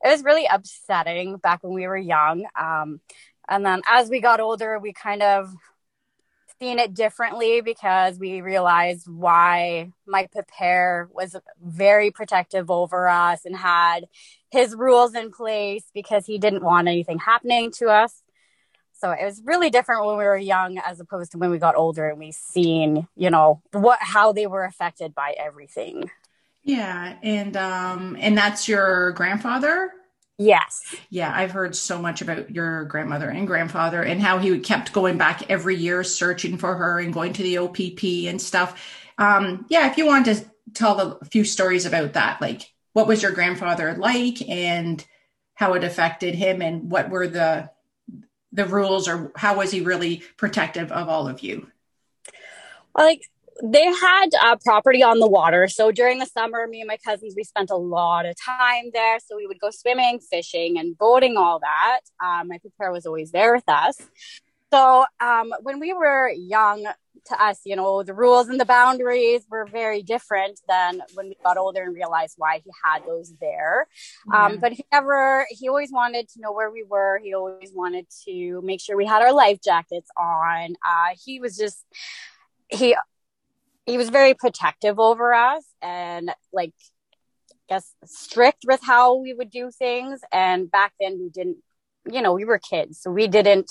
it 0.03 0.09
was 0.09 0.23
really 0.23 0.47
upsetting 0.49 1.37
back 1.37 1.63
when 1.63 1.73
we 1.73 1.87
were 1.87 1.97
young 1.97 2.45
um, 2.59 3.01
and 3.49 3.65
then 3.65 3.81
as 3.89 4.09
we 4.09 4.19
got 4.19 4.39
older 4.39 4.79
we 4.79 4.93
kind 4.93 5.23
of 5.23 5.53
seen 6.59 6.79
it 6.79 6.93
differently 6.93 7.61
because 7.61 8.17
we 8.17 8.41
realized 8.41 9.07
why 9.07 9.91
my 10.07 10.27
papa 10.33 11.07
was 11.13 11.35
very 11.63 12.09
protective 12.09 12.71
over 12.71 13.07
us 13.07 13.45
and 13.45 13.55
had 13.55 14.07
his 14.49 14.73
rules 14.73 15.13
in 15.13 15.31
place 15.31 15.83
because 15.93 16.25
he 16.25 16.39
didn't 16.39 16.63
want 16.63 16.87
anything 16.87 17.19
happening 17.19 17.71
to 17.71 17.87
us 17.87 18.23
so 18.97 19.11
it 19.11 19.23
was 19.23 19.41
really 19.45 19.69
different 19.69 20.05
when 20.05 20.17
we 20.17 20.23
were 20.23 20.37
young 20.37 20.79
as 20.79 20.99
opposed 20.99 21.31
to 21.33 21.37
when 21.37 21.51
we 21.51 21.59
got 21.59 21.75
older 21.75 22.09
and 22.09 22.17
we 22.17 22.31
seen, 22.31 23.07
you 23.15 23.29
know, 23.29 23.61
what 23.71 23.99
how 24.01 24.33
they 24.33 24.47
were 24.47 24.63
affected 24.63 25.13
by 25.13 25.35
everything. 25.37 26.09
Yeah, 26.63 27.15
and 27.21 27.55
um 27.55 28.17
and 28.19 28.37
that's 28.37 28.67
your 28.67 29.11
grandfather? 29.11 29.91
Yes. 30.39 30.95
Yeah, 31.09 31.31
I've 31.33 31.51
heard 31.51 31.75
so 31.75 31.99
much 31.99 32.21
about 32.21 32.51
your 32.51 32.85
grandmother 32.85 33.29
and 33.29 33.47
grandfather 33.47 34.01
and 34.01 34.21
how 34.21 34.39
he 34.39 34.59
kept 34.59 34.93
going 34.93 35.17
back 35.17 35.49
every 35.49 35.75
year 35.75 36.03
searching 36.03 36.57
for 36.57 36.75
her 36.75 36.99
and 36.99 37.13
going 37.13 37.33
to 37.33 37.43
the 37.43 37.59
OPP 37.59 38.29
and 38.29 38.41
stuff. 38.41 38.81
Um 39.17 39.65
yeah, 39.69 39.89
if 39.89 39.97
you 39.97 40.07
want 40.07 40.25
to 40.25 40.43
tell 40.73 40.99
a 40.99 41.25
few 41.25 41.43
stories 41.43 41.85
about 41.85 42.13
that, 42.13 42.41
like 42.41 42.73
what 42.93 43.07
was 43.07 43.21
your 43.21 43.31
grandfather 43.31 43.95
like 43.95 44.41
and 44.49 45.05
how 45.53 45.73
it 45.73 45.83
affected 45.83 46.33
him 46.35 46.61
and 46.61 46.91
what 46.91 47.09
were 47.09 47.27
the 47.27 47.69
the 48.57 48.65
rules 48.65 49.07
or 49.07 49.31
how 49.35 49.55
was 49.55 49.71
he 49.71 49.81
really 49.81 50.23
protective 50.35 50.91
of 50.91 51.07
all 51.07 51.27
of 51.27 51.41
you? 51.41 51.67
Like 52.97 53.21
they 53.63 53.85
had 53.85 54.29
uh, 54.41 54.57
property 54.63 55.03
on 55.03 55.19
the 55.19 55.27
water. 55.27 55.67
So 55.67 55.91
during 55.91 56.19
the 56.19 56.25
summer, 56.25 56.67
me 56.67 56.81
and 56.81 56.87
my 56.87 56.97
cousins, 56.97 57.33
we 57.37 57.43
spent 57.43 57.69
a 57.69 57.75
lot 57.75 58.25
of 58.25 58.35
time 58.35 58.89
there. 58.93 59.19
So 59.19 59.37
we 59.37 59.47
would 59.47 59.59
go 59.59 59.69
swimming, 59.69 60.19
fishing, 60.19 60.77
and 60.77 60.97
boating, 60.97 61.37
all 61.37 61.59
that. 61.59 62.01
Um, 62.23 62.49
my 62.49 62.59
papa 62.59 62.91
was 62.91 63.05
always 63.05 63.31
there 63.31 63.53
with 63.53 63.67
us. 63.67 64.01
So 64.73 65.05
um, 65.19 65.53
when 65.61 65.79
we 65.79 65.93
were 65.93 66.29
young, 66.29 66.87
to 67.25 67.43
us, 67.43 67.59
you 67.65 67.75
know, 67.75 68.03
the 68.03 68.13
rules 68.13 68.47
and 68.49 68.59
the 68.59 68.65
boundaries 68.65 69.45
were 69.49 69.65
very 69.65 70.03
different 70.03 70.59
than 70.67 71.01
when 71.13 71.27
we 71.29 71.37
got 71.43 71.57
older 71.57 71.83
and 71.83 71.93
realized 71.93 72.35
why 72.37 72.61
he 72.63 72.71
had 72.83 73.05
those 73.05 73.33
there. 73.39 73.87
Um, 74.33 74.57
but 74.57 74.73
he 74.73 74.85
never, 74.91 75.47
he 75.49 75.69
always 75.69 75.91
wanted 75.91 76.29
to 76.29 76.41
know 76.41 76.51
where 76.51 76.71
we 76.71 76.83
were. 76.83 77.19
He 77.23 77.33
always 77.33 77.71
wanted 77.73 78.07
to 78.25 78.61
make 78.63 78.81
sure 78.81 78.95
we 78.95 79.05
had 79.05 79.21
our 79.21 79.33
life 79.33 79.59
jackets 79.63 80.09
on. 80.17 80.75
Uh, 80.85 81.15
he 81.25 81.39
was 81.39 81.57
just, 81.57 81.83
he, 82.69 82.95
he 83.85 83.97
was 83.97 84.09
very 84.09 84.33
protective 84.33 84.99
over 84.99 85.33
us 85.33 85.65
and 85.81 86.31
like, 86.51 86.73
I 87.51 87.75
guess 87.75 87.93
strict 88.05 88.63
with 88.65 88.81
how 88.81 89.15
we 89.15 89.33
would 89.33 89.49
do 89.49 89.71
things. 89.71 90.21
And 90.31 90.69
back 90.71 90.93
then 90.99 91.19
we 91.19 91.29
didn't 91.29 91.57
you 92.11 92.21
know, 92.21 92.33
we 92.33 92.45
were 92.45 92.59
kids, 92.59 92.99
so 93.01 93.11
we 93.11 93.27
didn't 93.27 93.69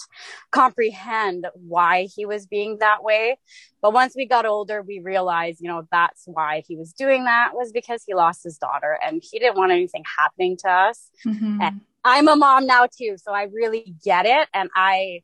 comprehend 0.51 1.47
why 1.55 2.09
he 2.15 2.27
was 2.27 2.47
being 2.47 2.79
that 2.79 3.03
way. 3.03 3.39
But 3.83 3.93
once 3.93 4.15
we 4.17 4.27
got 4.27 4.47
older, 4.47 4.83
we 4.83 5.01
realized, 5.01 5.61
you 5.61 5.69
know, 5.69 5.87
that's 5.91 6.23
why 6.27 6.63
he 6.67 6.77
was 6.77 6.93
doing 6.93 7.25
that 7.25 7.51
was 7.55 7.73
because 7.73 8.03
he 8.07 8.15
lost 8.15 8.43
his 8.45 8.59
daughter 8.59 8.99
and 9.05 9.23
he 9.23 9.39
didn't 9.39 9.57
want 9.57 9.73
anything 9.73 10.05
happening 10.19 10.57
to 10.59 10.71
us. 10.71 11.09
Mm-hmm. 11.27 11.63
And 11.63 11.81
I'm 12.05 12.29
a 12.29 12.37
mom 12.37 12.67
now 12.67 12.87
too, 12.87 13.17
so 13.17 13.33
I 13.33 13.45
really 13.45 13.95
get 14.05 14.27
it. 14.27 14.49
And 14.55 14.71
I, 14.75 15.23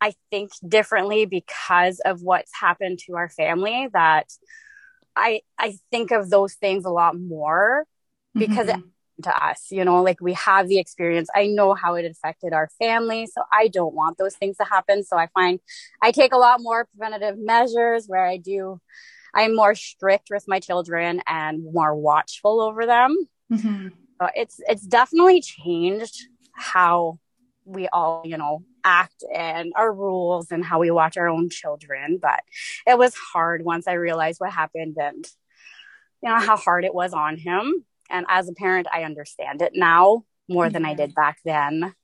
I 0.00 0.14
think 0.30 0.50
differently 0.66 1.26
because 1.26 2.00
of 2.04 2.22
what's 2.22 2.52
happened 2.58 3.00
to 3.06 3.16
our 3.16 3.28
family 3.28 3.88
that 3.92 4.26
I, 5.16 5.40
I 5.58 5.78
think 5.90 6.10
of 6.10 6.30
those 6.30 6.54
things 6.54 6.84
a 6.84 6.90
lot 6.90 7.18
more 7.18 7.84
because 8.34 8.68
mm-hmm 8.68 8.88
to 9.22 9.46
us 9.46 9.68
you 9.70 9.84
know 9.84 10.02
like 10.02 10.20
we 10.20 10.32
have 10.34 10.68
the 10.68 10.78
experience. 10.78 11.28
I 11.34 11.46
know 11.46 11.74
how 11.74 11.94
it 11.94 12.04
affected 12.04 12.52
our 12.52 12.68
family 12.78 13.26
so 13.26 13.42
i 13.52 13.68
don't 13.68 13.94
want 13.94 14.18
those 14.18 14.34
things 14.36 14.56
to 14.58 14.64
happen. 14.64 15.04
So 15.04 15.16
i 15.16 15.28
find 15.28 15.60
i 16.02 16.10
take 16.10 16.32
a 16.32 16.38
lot 16.38 16.60
more 16.60 16.86
preventative 16.86 17.38
measures 17.38 18.06
where 18.06 18.24
i 18.26 18.36
do 18.36 18.80
i'm 19.34 19.54
more 19.54 19.74
strict 19.74 20.28
with 20.30 20.44
my 20.48 20.60
children 20.60 21.22
and 21.26 21.64
more 21.72 21.94
watchful 21.94 22.60
over 22.60 22.86
them. 22.86 23.16
Mm-hmm. 23.52 23.88
so 24.20 24.28
it's 24.34 24.60
it's 24.68 24.86
definitely 24.86 25.42
changed 25.42 26.28
how 26.52 27.18
we 27.64 27.88
all 27.88 28.22
you 28.24 28.36
know 28.36 28.64
act 28.84 29.24
and 29.34 29.72
our 29.76 29.92
rules 29.92 30.50
and 30.50 30.64
how 30.64 30.78
we 30.78 30.90
watch 30.90 31.16
our 31.16 31.28
own 31.28 31.48
children 31.48 32.18
but 32.20 32.40
it 32.86 32.98
was 32.98 33.14
hard 33.14 33.64
once 33.64 33.88
i 33.88 33.92
realized 33.92 34.40
what 34.40 34.52
happened 34.52 34.96
and 35.00 35.26
you 36.22 36.28
know 36.28 36.38
how 36.38 36.56
hard 36.56 36.84
it 36.84 36.94
was 36.94 37.12
on 37.12 37.36
him 37.36 37.84
and 38.10 38.26
as 38.28 38.48
a 38.48 38.54
parent, 38.54 38.86
I 38.92 39.04
understand 39.04 39.62
it 39.62 39.72
now 39.74 40.24
more 40.48 40.66
yeah. 40.66 40.70
than 40.70 40.84
I 40.84 40.94
did 40.94 41.14
back 41.14 41.38
then. 41.44 41.94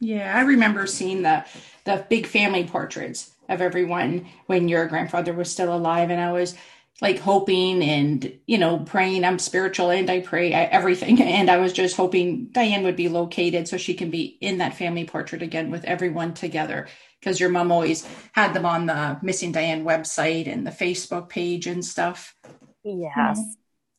Yeah, 0.00 0.36
I 0.36 0.42
remember 0.42 0.86
seeing 0.86 1.22
the 1.22 1.44
the 1.84 2.04
big 2.08 2.26
family 2.26 2.64
portraits 2.64 3.32
of 3.48 3.60
everyone 3.60 4.26
when 4.46 4.68
your 4.68 4.86
grandfather 4.86 5.32
was 5.32 5.50
still 5.50 5.74
alive, 5.74 6.10
and 6.10 6.20
I 6.20 6.32
was 6.32 6.56
like 7.00 7.18
hoping 7.18 7.82
and 7.82 8.38
you 8.46 8.58
know 8.58 8.78
praying. 8.80 9.24
I'm 9.24 9.38
spiritual 9.38 9.90
and 9.90 10.10
I 10.10 10.20
pray 10.20 10.54
I, 10.54 10.64
everything, 10.64 11.22
and 11.22 11.48
I 11.48 11.58
was 11.58 11.72
just 11.72 11.96
hoping 11.96 12.46
Diane 12.46 12.82
would 12.82 12.96
be 12.96 13.08
located 13.08 13.68
so 13.68 13.76
she 13.76 13.94
can 13.94 14.10
be 14.10 14.38
in 14.40 14.58
that 14.58 14.76
family 14.76 15.04
portrait 15.04 15.42
again 15.42 15.70
with 15.70 15.84
everyone 15.84 16.34
together. 16.34 16.88
Because 17.20 17.38
your 17.38 17.50
mom 17.50 17.70
always 17.70 18.04
had 18.32 18.52
them 18.52 18.66
on 18.66 18.86
the 18.86 19.16
Missing 19.22 19.52
Diane 19.52 19.84
website 19.84 20.52
and 20.52 20.66
the 20.66 20.72
Facebook 20.72 21.28
page 21.28 21.68
and 21.68 21.84
stuff. 21.84 22.34
Yes. 22.82 23.40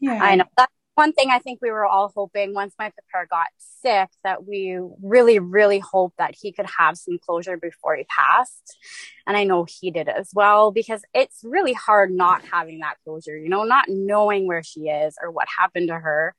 Yeah. 0.02 0.22
I 0.22 0.36
know. 0.36 0.44
That 0.58 0.70
one 0.96 1.14
thing 1.14 1.30
I 1.32 1.40
think 1.40 1.60
we 1.62 1.72
were 1.72 1.86
all 1.86 2.12
hoping 2.16 2.54
once 2.54 2.74
my 2.78 2.92
papa 2.92 3.28
got 3.30 3.48
sick 3.58 4.10
that 4.24 4.46
we 4.46 4.78
really, 5.02 5.40
really 5.40 5.80
hoped 5.80 6.18
that 6.18 6.36
he 6.40 6.52
could 6.52 6.68
have 6.78 6.98
some 6.98 7.18
closure 7.18 7.58
before 7.58 7.96
he 7.96 8.06
passed. 8.06 8.78
And 9.26 9.36
I 9.36 9.44
know 9.44 9.66
he 9.68 9.92
did 9.92 10.08
as 10.08 10.30
well 10.34 10.72
because 10.72 11.04
it's 11.14 11.42
really 11.44 11.74
hard 11.74 12.12
not 12.12 12.44
having 12.46 12.80
that 12.80 12.98
closure, 13.04 13.38
you 13.38 13.50
know, 13.50 13.64
not 13.64 13.86
knowing 13.88 14.48
where 14.48 14.64
she 14.64 14.82
is 14.82 15.16
or 15.22 15.32
what 15.32 15.48
happened 15.58 15.88
to 15.88 15.96
her. 15.96 16.36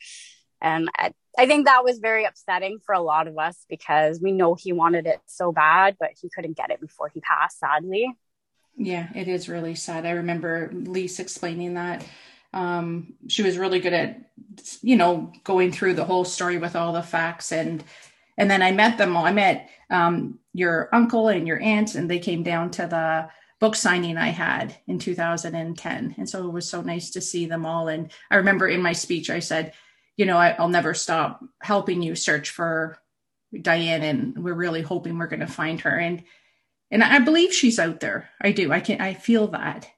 And 0.60 0.88
I, 0.96 1.12
I 1.36 1.46
think 1.46 1.66
that 1.66 1.84
was 1.84 1.98
very 1.98 2.24
upsetting 2.24 2.78
for 2.86 2.94
a 2.94 3.02
lot 3.02 3.26
of 3.26 3.36
us 3.36 3.66
because 3.68 4.20
we 4.20 4.32
know 4.32 4.54
he 4.54 4.72
wanted 4.72 5.06
it 5.06 5.20
so 5.26 5.52
bad, 5.52 5.96
but 5.98 6.10
he 6.20 6.30
couldn't 6.30 6.56
get 6.56 6.70
it 6.70 6.80
before 6.80 7.10
he 7.12 7.20
passed, 7.20 7.58
sadly. 7.58 8.14
Yeah, 8.76 9.08
it 9.14 9.28
is 9.28 9.48
really 9.48 9.74
sad. 9.74 10.06
I 10.06 10.10
remember 10.10 10.70
Lise 10.72 11.18
explaining 11.20 11.74
that 11.74 12.04
um, 12.54 13.14
she 13.28 13.42
was 13.42 13.58
really 13.58 13.80
good 13.80 13.92
at, 13.92 14.30
you 14.80 14.96
know, 14.96 15.32
going 15.42 15.72
through 15.72 15.94
the 15.94 16.04
whole 16.04 16.24
story 16.24 16.56
with 16.56 16.76
all 16.76 16.92
the 16.92 17.02
facts 17.02 17.52
and 17.52 17.84
and 18.36 18.50
then 18.50 18.62
I 18.62 18.72
met 18.72 18.98
them 18.98 19.16
all. 19.16 19.24
I 19.24 19.32
met 19.32 19.70
um, 19.90 20.38
your 20.52 20.88
uncle 20.92 21.28
and 21.28 21.46
your 21.46 21.60
aunt, 21.60 21.94
and 21.94 22.10
they 22.10 22.18
came 22.18 22.42
down 22.42 22.70
to 22.72 22.86
the 22.86 23.28
book 23.60 23.76
signing 23.76 24.16
I 24.16 24.28
had 24.28 24.76
in 24.86 24.98
2010. 24.98 26.14
And 26.18 26.28
so 26.28 26.46
it 26.46 26.52
was 26.52 26.68
so 26.68 26.82
nice 26.82 27.10
to 27.10 27.20
see 27.20 27.46
them 27.46 27.64
all. 27.64 27.88
And 27.88 28.10
I 28.30 28.36
remember 28.36 28.66
in 28.66 28.82
my 28.82 28.92
speech, 28.92 29.30
I 29.30 29.38
said, 29.38 29.72
you 30.16 30.26
know, 30.26 30.36
I, 30.36 30.56
will 30.58 30.68
never 30.68 30.94
stop 30.94 31.44
helping 31.60 32.02
you 32.02 32.14
search 32.14 32.50
for 32.50 32.98
Diane, 33.60 34.02
and 34.02 34.42
we're 34.42 34.54
really 34.54 34.82
hoping 34.82 35.16
we're 35.16 35.26
going 35.28 35.40
to 35.40 35.46
find 35.46 35.80
her. 35.82 35.96
And 35.96 36.24
and 36.90 37.02
I 37.02 37.18
believe 37.20 37.52
she's 37.52 37.78
out 37.78 38.00
there. 38.00 38.30
I 38.40 38.52
do. 38.52 38.72
I 38.72 38.80
can. 38.80 39.00
I 39.00 39.14
feel 39.14 39.48
that. 39.48 39.88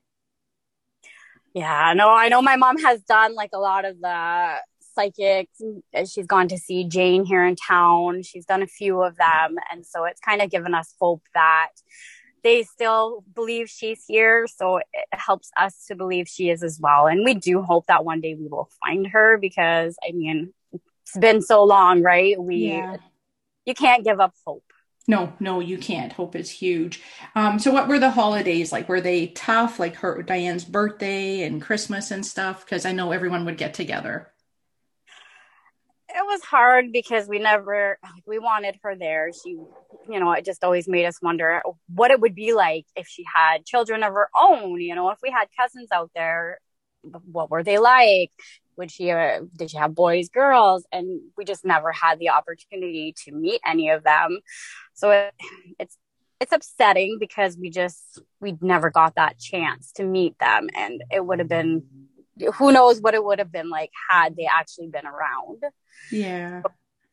Yeah, 1.56 1.94
no, 1.96 2.10
I 2.10 2.28
know 2.28 2.42
my 2.42 2.56
mom 2.56 2.76
has 2.80 3.00
done 3.00 3.34
like 3.34 3.48
a 3.54 3.58
lot 3.58 3.86
of 3.86 3.98
the 3.98 4.56
psychics. 4.94 5.58
She's 6.04 6.26
gone 6.26 6.48
to 6.48 6.58
see 6.58 6.84
Jane 6.84 7.24
here 7.24 7.46
in 7.46 7.56
town. 7.56 8.24
She's 8.24 8.44
done 8.44 8.62
a 8.62 8.66
few 8.66 9.00
of 9.00 9.16
them. 9.16 9.56
And 9.72 9.86
so 9.86 10.04
it's 10.04 10.20
kind 10.20 10.42
of 10.42 10.50
given 10.50 10.74
us 10.74 10.94
hope 11.00 11.22
that 11.32 11.70
they 12.44 12.64
still 12.64 13.24
believe 13.34 13.70
she's 13.70 14.04
here. 14.06 14.46
So 14.54 14.76
it 14.76 15.06
helps 15.12 15.50
us 15.56 15.86
to 15.88 15.94
believe 15.94 16.28
she 16.28 16.50
is 16.50 16.62
as 16.62 16.78
well. 16.78 17.06
And 17.06 17.24
we 17.24 17.32
do 17.32 17.62
hope 17.62 17.86
that 17.86 18.04
one 18.04 18.20
day 18.20 18.34
we 18.34 18.48
will 18.48 18.68
find 18.84 19.06
her 19.06 19.38
because 19.38 19.96
I 20.06 20.12
mean, 20.12 20.52
it's 20.74 21.16
been 21.18 21.40
so 21.40 21.64
long, 21.64 22.02
right? 22.02 22.38
We, 22.38 22.66
yeah. 22.66 22.98
you 23.64 23.72
can't 23.72 24.04
give 24.04 24.20
up 24.20 24.34
hope. 24.44 24.62
No, 25.08 25.32
no, 25.38 25.60
you 25.60 25.78
can't. 25.78 26.12
Hope 26.12 26.34
is 26.34 26.50
huge. 26.50 27.00
Um, 27.36 27.58
so 27.60 27.70
what 27.70 27.86
were 27.86 28.00
the 28.00 28.10
holidays 28.10 28.72
like? 28.72 28.88
Were 28.88 29.00
they 29.00 29.28
tough, 29.28 29.78
like 29.78 29.96
her 29.96 30.22
Diane's 30.22 30.64
birthday 30.64 31.42
and 31.42 31.62
Christmas 31.62 32.10
and 32.10 32.26
stuff? 32.26 32.64
Because 32.64 32.84
I 32.84 32.92
know 32.92 33.12
everyone 33.12 33.44
would 33.44 33.56
get 33.56 33.72
together. 33.72 34.32
It 36.08 36.24
was 36.24 36.42
hard 36.42 36.92
because 36.92 37.28
we 37.28 37.38
never 37.38 37.98
we 38.26 38.38
wanted 38.38 38.78
her 38.82 38.96
there. 38.96 39.30
She, 39.32 39.50
you 39.50 40.18
know, 40.18 40.32
it 40.32 40.44
just 40.44 40.64
always 40.64 40.88
made 40.88 41.06
us 41.06 41.20
wonder 41.22 41.62
what 41.94 42.10
it 42.10 42.20
would 42.20 42.34
be 42.34 42.52
like 42.52 42.86
if 42.96 43.06
she 43.06 43.24
had 43.32 43.64
children 43.64 44.02
of 44.02 44.12
her 44.12 44.28
own. 44.36 44.80
You 44.80 44.94
know, 44.96 45.10
if 45.10 45.18
we 45.22 45.30
had 45.30 45.46
cousins 45.56 45.88
out 45.92 46.10
there, 46.14 46.58
what 47.02 47.50
were 47.50 47.62
they 47.62 47.78
like? 47.78 48.32
would 48.76 48.90
she 48.90 49.10
uh, 49.10 49.40
did 49.56 49.70
she 49.70 49.76
have 49.76 49.94
boys 49.94 50.28
girls 50.28 50.86
and 50.92 51.20
we 51.36 51.44
just 51.44 51.64
never 51.64 51.92
had 51.92 52.18
the 52.18 52.28
opportunity 52.28 53.14
to 53.24 53.32
meet 53.32 53.60
any 53.64 53.90
of 53.90 54.04
them 54.04 54.38
so 54.96 55.10
it, 55.10 55.34
it's 55.78 55.96
it's 56.40 56.52
upsetting 56.52 57.18
because 57.20 57.56
we 57.56 57.70
just 57.70 58.20
we 58.40 58.56
never 58.60 58.90
got 58.90 59.14
that 59.14 59.38
chance 59.38 59.92
to 59.92 60.04
meet 60.04 60.38
them. 60.38 60.68
And 60.74 61.02
it 61.10 61.24
would 61.24 61.38
have 61.38 61.48
been 61.48 61.84
who 62.54 62.72
knows 62.72 63.00
what 63.00 63.14
it 63.14 63.24
would 63.24 63.38
have 63.38 63.52
been 63.52 63.70
like 63.70 63.90
had 64.10 64.36
they 64.36 64.46
actually 64.46 64.88
been 64.88 65.06
around. 65.06 65.62
Yeah. 66.10 66.62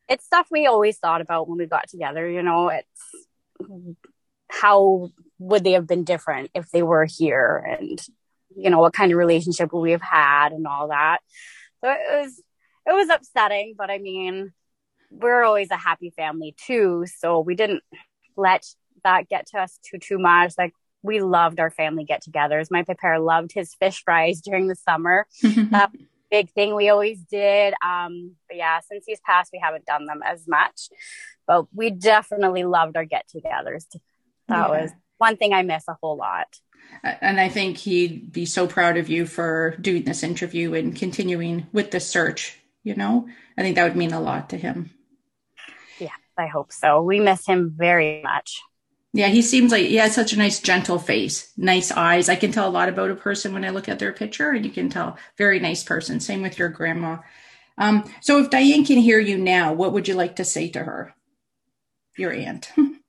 It's 0.10 0.26
stuff 0.26 0.48
we 0.52 0.66
always 0.66 0.98
thought 0.98 1.22
about 1.22 1.48
when 1.48 1.58
we 1.58 1.66
got 1.66 1.88
together 1.88 2.28
you 2.30 2.42
know 2.44 2.70
it's 2.70 2.88
how 4.50 5.10
would 5.40 5.64
they 5.64 5.72
have 5.74 5.88
been 5.88 6.04
different 6.04 6.52
if 6.54 6.70
they 6.72 6.84
were 6.84 7.06
here 7.06 7.58
and 7.80 8.02
you 8.56 8.70
know 8.70 8.80
what 8.80 8.94
kind 8.94 9.12
of 9.12 9.18
relationship 9.18 9.72
would 9.72 9.80
we 9.80 9.92
have 9.92 10.02
had 10.02 10.52
and 10.52 10.68
all 10.68 10.90
that. 10.90 11.20
So 11.82 11.90
it 11.90 12.22
was 12.22 12.42
it 12.86 12.94
was 12.94 13.10
upsetting 13.10 13.76
but 13.78 13.90
i 13.90 13.98
mean 13.98 14.52
we're 15.20 15.44
always 15.44 15.72
a 15.72 15.78
happy 15.78 16.12
family 16.16 16.56
too 16.58 17.06
so 17.20 17.40
we 17.40 17.56
didn't 17.56 17.84
let 18.36 18.66
that 19.04 19.30
get 19.30 19.48
to 19.48 19.60
us 19.60 19.80
too 19.84 19.98
too 19.98 20.18
much. 20.18 20.54
Like 20.58 20.74
we 21.02 21.22
loved 21.22 21.60
our 21.60 21.70
family 21.70 22.06
get-togethers. 22.06 22.72
My 22.72 22.84
papa 22.84 23.20
loved 23.20 23.52
his 23.52 23.74
fish 23.76 24.02
fries 24.04 24.42
during 24.46 24.68
the 24.68 24.76
summer. 24.76 25.28
That 25.42 25.92
big 26.32 26.52
thing 26.52 26.76
we 26.76 26.90
always 26.90 27.20
did. 27.20 27.74
Um 27.86 28.36
but 28.48 28.58
yeah 28.58 28.80
since 28.80 29.04
he's 29.06 29.20
passed 29.22 29.52
we 29.54 29.60
haven't 29.62 29.86
done 29.86 30.06
them 30.06 30.22
as 30.26 30.48
much. 30.48 30.90
But 31.46 31.66
we 31.74 31.90
definitely 31.90 32.64
loved 32.64 32.98
our 32.98 33.06
get-togethers. 33.06 33.86
That 33.92 34.00
yeah. 34.50 34.68
was 34.68 34.92
one 35.18 35.38
thing 35.38 35.54
i 35.54 35.62
miss 35.62 35.88
a 35.88 35.98
whole 36.02 36.18
lot. 36.18 36.60
And 37.02 37.40
I 37.40 37.48
think 37.48 37.78
he'd 37.78 38.32
be 38.32 38.46
so 38.46 38.68
proud 38.68 38.98
of 38.98 39.10
you 39.10 39.26
for 39.26 39.78
doing 39.80 40.04
this 40.04 40.22
interview 40.22 40.74
and 40.74 40.96
continuing 40.96 41.68
with 41.72 41.92
the 41.92 42.00
search. 42.00 42.60
You 42.84 42.96
know, 42.96 43.30
I 43.58 43.62
think 43.62 43.76
that 43.76 43.84
would 43.84 43.96
mean 43.96 44.12
a 44.12 44.20
lot 44.20 44.50
to 44.50 44.58
him. 44.58 44.92
I 46.38 46.48
hope 46.48 46.72
so. 46.72 47.02
We 47.02 47.20
miss 47.20 47.46
him 47.46 47.74
very 47.76 48.22
much. 48.24 48.62
Yeah, 49.16 49.28
he 49.28 49.44
seems 49.44 49.72
like 49.72 49.86
he 49.86 49.98
has 49.98 50.16
such 50.16 50.34
a 50.34 50.38
nice, 50.38 50.60
gentle 50.60 50.98
face, 50.98 51.52
nice 51.56 51.92
eyes. 51.92 52.30
I 52.30 52.36
can 52.36 52.52
tell 52.52 52.68
a 52.68 52.72
lot 52.72 52.90
about 52.90 53.12
a 53.12 53.16
person 53.16 53.54
when 53.54 53.64
I 53.64 53.70
look 53.70 53.88
at 53.88 54.00
their 54.00 54.12
picture, 54.12 54.50
and 54.50 54.66
you 54.66 54.72
can 54.72 54.90
tell 54.90 55.18
very 55.38 55.60
nice 55.60 55.84
person. 55.84 56.20
Same 56.20 56.42
with 56.42 56.58
your 56.58 56.70
grandma. 56.70 57.18
Um, 57.78 58.12
so, 58.22 58.40
if 58.40 58.50
Diane 58.50 58.84
can 58.84 58.98
hear 58.98 59.20
you 59.20 59.38
now, 59.38 59.72
what 59.74 59.94
would 59.94 60.08
you 60.08 60.16
like 60.16 60.38
to 60.38 60.46
say 60.46 60.68
to 60.70 60.80
her, 60.80 61.14
your 62.18 62.34
aunt? 62.34 62.72
um, 62.78 63.00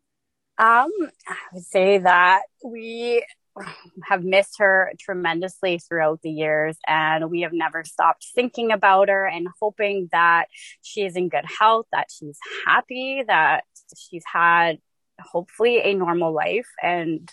I 0.58 1.36
would 1.54 1.64
say 1.64 1.98
that 1.98 2.42
we 2.62 3.24
have 4.04 4.24
missed 4.24 4.58
her 4.58 4.92
tremendously 4.98 5.78
throughout 5.78 6.20
the 6.22 6.30
years 6.30 6.76
and 6.86 7.30
we 7.30 7.42
have 7.42 7.52
never 7.52 7.84
stopped 7.84 8.26
thinking 8.34 8.72
about 8.72 9.08
her 9.08 9.26
and 9.26 9.46
hoping 9.60 10.08
that 10.12 10.46
she 10.82 11.04
is 11.04 11.16
in 11.16 11.28
good 11.28 11.44
health 11.44 11.86
that 11.92 12.08
she's 12.10 12.38
happy 12.66 13.22
that 13.26 13.64
she's 13.96 14.24
had 14.30 14.78
hopefully 15.20 15.80
a 15.82 15.94
normal 15.94 16.32
life 16.32 16.68
and 16.82 17.30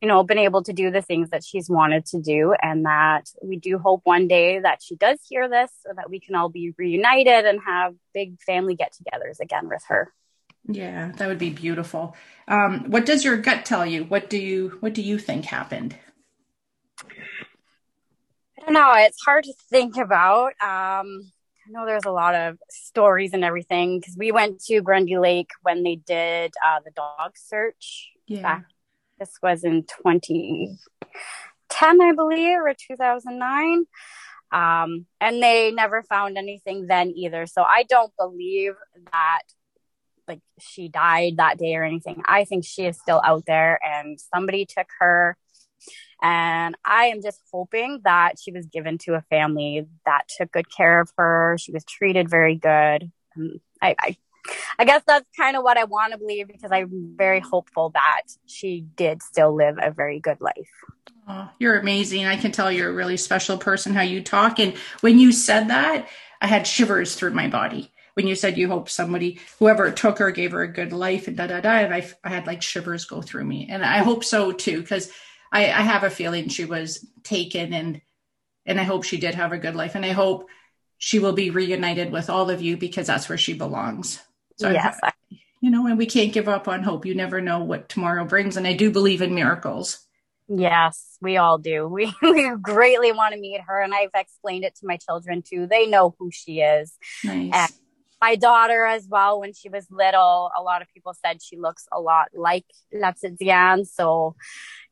you 0.00 0.08
know 0.08 0.22
been 0.22 0.38
able 0.38 0.62
to 0.62 0.74
do 0.74 0.90
the 0.90 1.00
things 1.00 1.30
that 1.30 1.42
she's 1.42 1.70
wanted 1.70 2.04
to 2.04 2.20
do 2.20 2.54
and 2.60 2.84
that 2.84 3.26
we 3.42 3.56
do 3.56 3.78
hope 3.78 4.02
one 4.04 4.28
day 4.28 4.60
that 4.60 4.82
she 4.82 4.96
does 4.96 5.18
hear 5.26 5.48
this 5.48 5.70
so 5.86 5.92
that 5.96 6.10
we 6.10 6.20
can 6.20 6.34
all 6.34 6.50
be 6.50 6.74
reunited 6.76 7.46
and 7.46 7.60
have 7.66 7.94
big 8.12 8.38
family 8.42 8.74
get-togethers 8.74 9.40
again 9.40 9.68
with 9.68 9.82
her 9.88 10.12
Yeah, 10.66 11.12
that 11.16 11.28
would 11.28 11.38
be 11.38 11.50
beautiful. 11.50 12.16
Um, 12.48 12.90
what 12.90 13.06
does 13.06 13.24
your 13.24 13.36
gut 13.36 13.64
tell 13.64 13.84
you? 13.84 14.04
What 14.04 14.30
do 14.30 14.38
you 14.38 14.76
what 14.80 14.94
do 14.94 15.02
you 15.02 15.18
think 15.18 15.44
happened? 15.44 15.96
I 17.00 18.64
don't 18.64 18.74
know. 18.74 18.92
It's 18.96 19.22
hard 19.22 19.44
to 19.44 19.52
think 19.70 19.96
about. 19.96 20.52
Um, 20.62 21.32
I 21.66 21.70
know 21.70 21.86
there's 21.86 22.04
a 22.04 22.10
lot 22.10 22.34
of 22.34 22.58
stories 22.70 23.32
and 23.32 23.44
everything 23.44 23.98
because 23.98 24.16
we 24.18 24.32
went 24.32 24.62
to 24.64 24.82
Grundy 24.82 25.18
Lake 25.18 25.50
when 25.62 25.82
they 25.82 25.96
did 25.96 26.52
uh, 26.64 26.80
the 26.84 26.90
dog 26.90 27.32
search. 27.36 28.10
Yeah. 28.26 28.42
Back, 28.42 28.64
this 29.18 29.32
was 29.42 29.64
in 29.64 29.82
2010, 29.82 32.00
I 32.00 32.12
believe, 32.12 32.58
or 32.58 32.74
2009. 32.74 33.84
Um, 34.52 35.06
and 35.20 35.42
they 35.42 35.72
never 35.72 36.02
found 36.02 36.38
anything 36.38 36.86
then 36.86 37.10
either. 37.10 37.46
So 37.46 37.62
I 37.62 37.84
don't 37.84 38.12
believe 38.18 38.74
that 39.12 39.42
like 40.26 40.40
she 40.58 40.88
died 40.88 41.36
that 41.36 41.58
day 41.58 41.74
or 41.76 41.84
anything. 41.84 42.22
I 42.26 42.44
think 42.44 42.64
she 42.64 42.86
is 42.86 42.98
still 42.98 43.20
out 43.24 43.44
there 43.46 43.78
and 43.84 44.18
somebody 44.20 44.66
took 44.66 44.86
her 45.00 45.36
and 46.22 46.74
I 46.84 47.06
am 47.06 47.22
just 47.22 47.40
hoping 47.52 48.00
that 48.04 48.36
she 48.40 48.50
was 48.50 48.66
given 48.66 48.98
to 48.98 49.14
a 49.14 49.22
family 49.28 49.86
that 50.06 50.22
took 50.28 50.52
good 50.52 50.74
care 50.74 51.00
of 51.00 51.10
her. 51.18 51.56
She 51.58 51.70
was 51.70 51.84
treated 51.84 52.30
very 52.30 52.56
good. 52.56 53.10
Um, 53.36 53.60
I, 53.82 53.94
I, 53.98 54.16
I 54.78 54.84
guess 54.84 55.02
that's 55.06 55.26
kind 55.36 55.56
of 55.56 55.62
what 55.62 55.76
I 55.76 55.84
want 55.84 56.12
to 56.12 56.18
believe 56.18 56.48
because 56.48 56.72
I'm 56.72 57.14
very 57.16 57.40
hopeful 57.40 57.90
that 57.90 58.22
she 58.46 58.86
did 58.96 59.22
still 59.22 59.54
live 59.54 59.76
a 59.82 59.90
very 59.90 60.20
good 60.20 60.40
life. 60.40 60.70
Oh, 61.28 61.50
you're 61.58 61.78
amazing. 61.78 62.26
I 62.26 62.36
can 62.36 62.52
tell 62.52 62.72
you're 62.72 62.90
a 62.90 62.94
really 62.94 63.16
special 63.16 63.58
person 63.58 63.94
how 63.94 64.02
you 64.02 64.22
talk. 64.22 64.58
And 64.58 64.74
when 65.00 65.18
you 65.18 65.32
said 65.32 65.68
that, 65.68 66.08
I 66.40 66.46
had 66.46 66.66
shivers 66.66 67.14
through 67.14 67.30
my 67.30 67.48
body. 67.48 67.93
When 68.14 68.26
you 68.26 68.34
said 68.34 68.56
you 68.56 68.68
hope 68.68 68.88
somebody, 68.88 69.40
whoever 69.58 69.90
took 69.90 70.18
her, 70.18 70.30
gave 70.30 70.52
her 70.52 70.62
a 70.62 70.72
good 70.72 70.92
life 70.92 71.26
and 71.26 71.36
da 71.36 71.48
da 71.48 71.60
da, 71.60 71.70
and 71.70 71.94
I, 71.94 72.08
I 72.22 72.28
had 72.28 72.46
like 72.46 72.62
shivers 72.62 73.04
go 73.04 73.20
through 73.20 73.44
me. 73.44 73.68
And 73.68 73.84
I 73.84 73.98
hope 73.98 74.24
so 74.24 74.52
too, 74.52 74.80
because 74.80 75.10
I, 75.52 75.64
I 75.64 75.82
have 75.82 76.04
a 76.04 76.10
feeling 76.10 76.48
she 76.48 76.64
was 76.64 77.06
taken 77.22 77.72
and 77.72 78.00
and 78.66 78.80
I 78.80 78.84
hope 78.84 79.04
she 79.04 79.18
did 79.18 79.34
have 79.34 79.52
a 79.52 79.58
good 79.58 79.74
life 79.74 79.94
and 79.94 80.06
I 80.06 80.12
hope 80.12 80.48
she 80.98 81.18
will 81.18 81.32
be 81.32 81.50
reunited 81.50 82.10
with 82.10 82.30
all 82.30 82.48
of 82.48 82.62
you 82.62 82.76
because 82.76 83.06
that's 83.06 83.28
where 83.28 83.36
she 83.36 83.52
belongs. 83.52 84.22
So 84.56 84.70
yes. 84.70 84.98
I, 85.02 85.12
you 85.60 85.70
know, 85.70 85.86
and 85.86 85.98
we 85.98 86.06
can't 86.06 86.32
give 86.32 86.48
up 86.48 86.68
on 86.68 86.82
hope. 86.82 87.04
You 87.04 87.14
never 87.14 87.40
know 87.40 87.60
what 87.60 87.88
tomorrow 87.88 88.24
brings. 88.24 88.56
And 88.56 88.66
I 88.66 88.72
do 88.74 88.90
believe 88.90 89.22
in 89.22 89.34
miracles. 89.34 90.06
Yes, 90.48 91.16
we 91.20 91.36
all 91.36 91.58
do. 91.58 91.88
We, 91.88 92.12
we 92.22 92.50
greatly 92.60 93.12
want 93.12 93.34
to 93.34 93.40
meet 93.40 93.60
her. 93.60 93.80
And 93.82 93.94
I've 93.94 94.10
explained 94.14 94.64
it 94.64 94.76
to 94.76 94.86
my 94.86 94.96
children 94.96 95.42
too. 95.42 95.66
They 95.66 95.86
know 95.86 96.14
who 96.18 96.30
she 96.30 96.60
is. 96.60 96.96
Nice. 97.22 97.50
And 97.52 97.72
my 98.24 98.36
daughter 98.36 98.86
as 98.86 99.06
well, 99.06 99.38
when 99.38 99.52
she 99.52 99.68
was 99.68 99.86
little, 99.90 100.50
a 100.58 100.62
lot 100.62 100.80
of 100.80 100.88
people 100.94 101.12
said 101.12 101.42
she 101.42 101.58
looks 101.58 101.86
a 101.92 102.00
lot 102.00 102.28
like 102.34 102.64
La 102.90 103.12
So, 103.84 104.34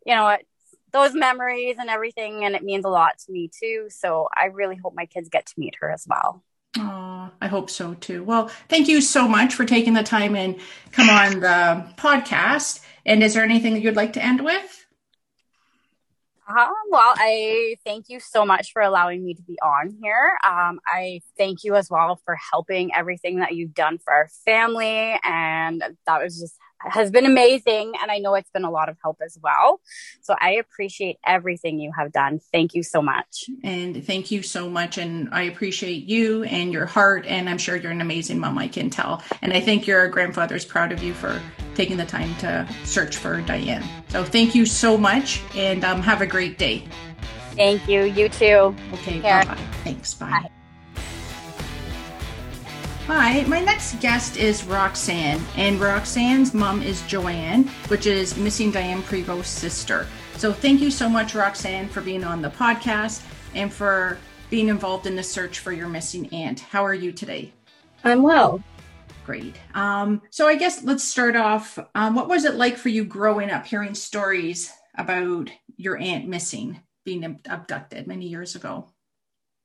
you 0.04 0.14
know, 0.14 0.36
those 0.92 1.14
memories 1.14 1.76
and 1.78 1.88
everything. 1.88 2.44
And 2.44 2.54
it 2.54 2.62
means 2.62 2.84
a 2.84 2.90
lot 2.90 3.12
to 3.24 3.32
me 3.32 3.48
too. 3.48 3.86
So 3.88 4.28
I 4.36 4.46
really 4.46 4.76
hope 4.76 4.92
my 4.94 5.06
kids 5.06 5.30
get 5.30 5.46
to 5.46 5.54
meet 5.56 5.76
her 5.80 5.90
as 5.90 6.04
well. 6.06 6.44
Oh, 6.76 7.30
I 7.40 7.46
hope 7.46 7.70
so 7.70 7.94
too. 7.94 8.22
Well, 8.22 8.48
thank 8.68 8.86
you 8.86 9.00
so 9.00 9.26
much 9.26 9.54
for 9.54 9.64
taking 9.64 9.94
the 9.94 10.02
time 10.02 10.36
and 10.36 10.60
come 10.90 11.08
on 11.08 11.40
the 11.40 11.90
podcast. 11.96 12.80
And 13.06 13.22
is 13.22 13.32
there 13.32 13.44
anything 13.44 13.72
that 13.72 13.80
you'd 13.80 13.96
like 13.96 14.12
to 14.12 14.22
end 14.22 14.44
with? 14.44 14.81
Uh, 16.48 16.68
well, 16.90 17.14
I 17.16 17.76
thank 17.84 18.06
you 18.08 18.18
so 18.18 18.44
much 18.44 18.72
for 18.72 18.82
allowing 18.82 19.24
me 19.24 19.34
to 19.34 19.42
be 19.42 19.56
on 19.62 19.96
here. 20.02 20.36
Um, 20.44 20.80
I 20.86 21.20
thank 21.38 21.62
you 21.62 21.76
as 21.76 21.88
well 21.88 22.20
for 22.24 22.36
helping 22.50 22.92
everything 22.94 23.38
that 23.38 23.54
you've 23.54 23.74
done 23.74 23.98
for 23.98 24.12
our 24.12 24.28
family. 24.44 25.18
And 25.22 25.82
that 26.06 26.22
was 26.22 26.40
just 26.40 26.56
has 26.90 27.10
been 27.10 27.26
amazing. 27.26 27.92
And 28.00 28.10
I 28.10 28.18
know 28.18 28.34
it's 28.34 28.50
been 28.50 28.64
a 28.64 28.70
lot 28.70 28.88
of 28.88 28.96
help 29.02 29.18
as 29.24 29.38
well. 29.42 29.80
So 30.20 30.34
I 30.40 30.52
appreciate 30.52 31.18
everything 31.26 31.78
you 31.78 31.92
have 31.96 32.12
done. 32.12 32.40
Thank 32.52 32.74
you 32.74 32.82
so 32.82 33.02
much. 33.02 33.48
And 33.62 34.04
thank 34.04 34.30
you 34.30 34.42
so 34.42 34.68
much. 34.68 34.98
And 34.98 35.28
I 35.32 35.42
appreciate 35.42 36.04
you 36.04 36.44
and 36.44 36.72
your 36.72 36.86
heart. 36.86 37.26
And 37.26 37.48
I'm 37.48 37.58
sure 37.58 37.76
you're 37.76 37.92
an 37.92 38.00
amazing 38.00 38.38
mom, 38.38 38.58
I 38.58 38.68
can 38.68 38.90
tell. 38.90 39.22
And 39.42 39.52
I 39.52 39.60
think 39.60 39.86
your 39.86 40.08
grandfather's 40.08 40.64
proud 40.64 40.92
of 40.92 41.02
you 41.02 41.14
for 41.14 41.40
taking 41.74 41.96
the 41.96 42.06
time 42.06 42.34
to 42.36 42.68
search 42.84 43.16
for 43.16 43.40
Diane. 43.42 43.84
So 44.08 44.24
thank 44.24 44.54
you 44.54 44.66
so 44.66 44.96
much 44.96 45.40
and 45.56 45.84
um, 45.84 46.02
have 46.02 46.20
a 46.20 46.26
great 46.26 46.58
day. 46.58 46.84
Thank 47.52 47.86
you. 47.88 48.04
You 48.04 48.28
too. 48.28 48.74
Okay. 48.94 49.20
Bye 49.20 49.44
bye. 49.44 49.54
Thanks. 49.84 50.14
Bye. 50.14 50.30
bye. 50.30 50.61
Hi, 53.08 53.42
my 53.42 53.58
next 53.58 54.00
guest 54.00 54.36
is 54.36 54.62
Roxanne, 54.62 55.44
and 55.56 55.80
Roxanne's 55.80 56.54
mom 56.54 56.82
is 56.82 57.02
Joanne, 57.02 57.64
which 57.88 58.06
is 58.06 58.36
missing 58.36 58.70
Diane 58.70 59.02
Prevost's 59.02 59.50
sister. 59.50 60.06
So 60.36 60.52
thank 60.52 60.80
you 60.80 60.88
so 60.88 61.08
much, 61.08 61.34
Roxanne, 61.34 61.88
for 61.88 62.00
being 62.00 62.22
on 62.22 62.42
the 62.42 62.50
podcast 62.50 63.24
and 63.56 63.72
for 63.72 64.18
being 64.50 64.68
involved 64.68 65.06
in 65.08 65.16
the 65.16 65.22
search 65.22 65.58
for 65.58 65.72
your 65.72 65.88
missing 65.88 66.32
aunt. 66.32 66.60
How 66.60 66.86
are 66.86 66.94
you 66.94 67.10
today? 67.10 67.52
I'm 68.04 68.22
well. 68.22 68.62
Great. 69.26 69.56
Um, 69.74 70.22
so 70.30 70.46
I 70.46 70.54
guess 70.54 70.84
let's 70.84 71.02
start 71.02 71.34
off. 71.34 71.80
Um, 71.96 72.14
what 72.14 72.28
was 72.28 72.44
it 72.44 72.54
like 72.54 72.76
for 72.76 72.88
you 72.88 73.04
growing 73.04 73.50
up, 73.50 73.66
hearing 73.66 73.94
stories 73.94 74.72
about 74.96 75.50
your 75.76 75.96
aunt 75.98 76.28
missing, 76.28 76.80
being 77.04 77.40
abducted 77.48 78.06
many 78.06 78.28
years 78.28 78.54
ago? 78.54 78.90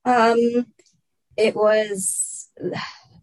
Um, 0.06 0.66
it 1.38 1.56
was 1.56 2.50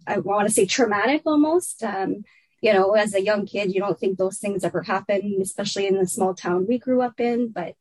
I 0.07 0.19
want 0.19 0.49
to 0.49 0.55
say 0.55 0.67
traumatic 0.67 1.23
almost. 1.27 1.83
Um, 1.83 2.25
you 2.61 2.73
know, 2.73 2.93
as 2.93 3.15
a 3.15 3.23
young 3.23 3.45
kid, 3.47 3.75
you 3.75 3.81
don't 3.81 3.99
think 3.99 4.17
those 4.17 4.39
things 4.39 4.65
ever 4.65 4.83
happen, 4.83 5.39
especially 5.43 5.87
in 5.87 5.99
the 5.99 6.07
small 6.07 6.35
town 6.35 6.67
we 6.67 6.79
grew 6.79 7.03
up 7.03 7.21
in. 7.21 7.51
But, 7.51 7.75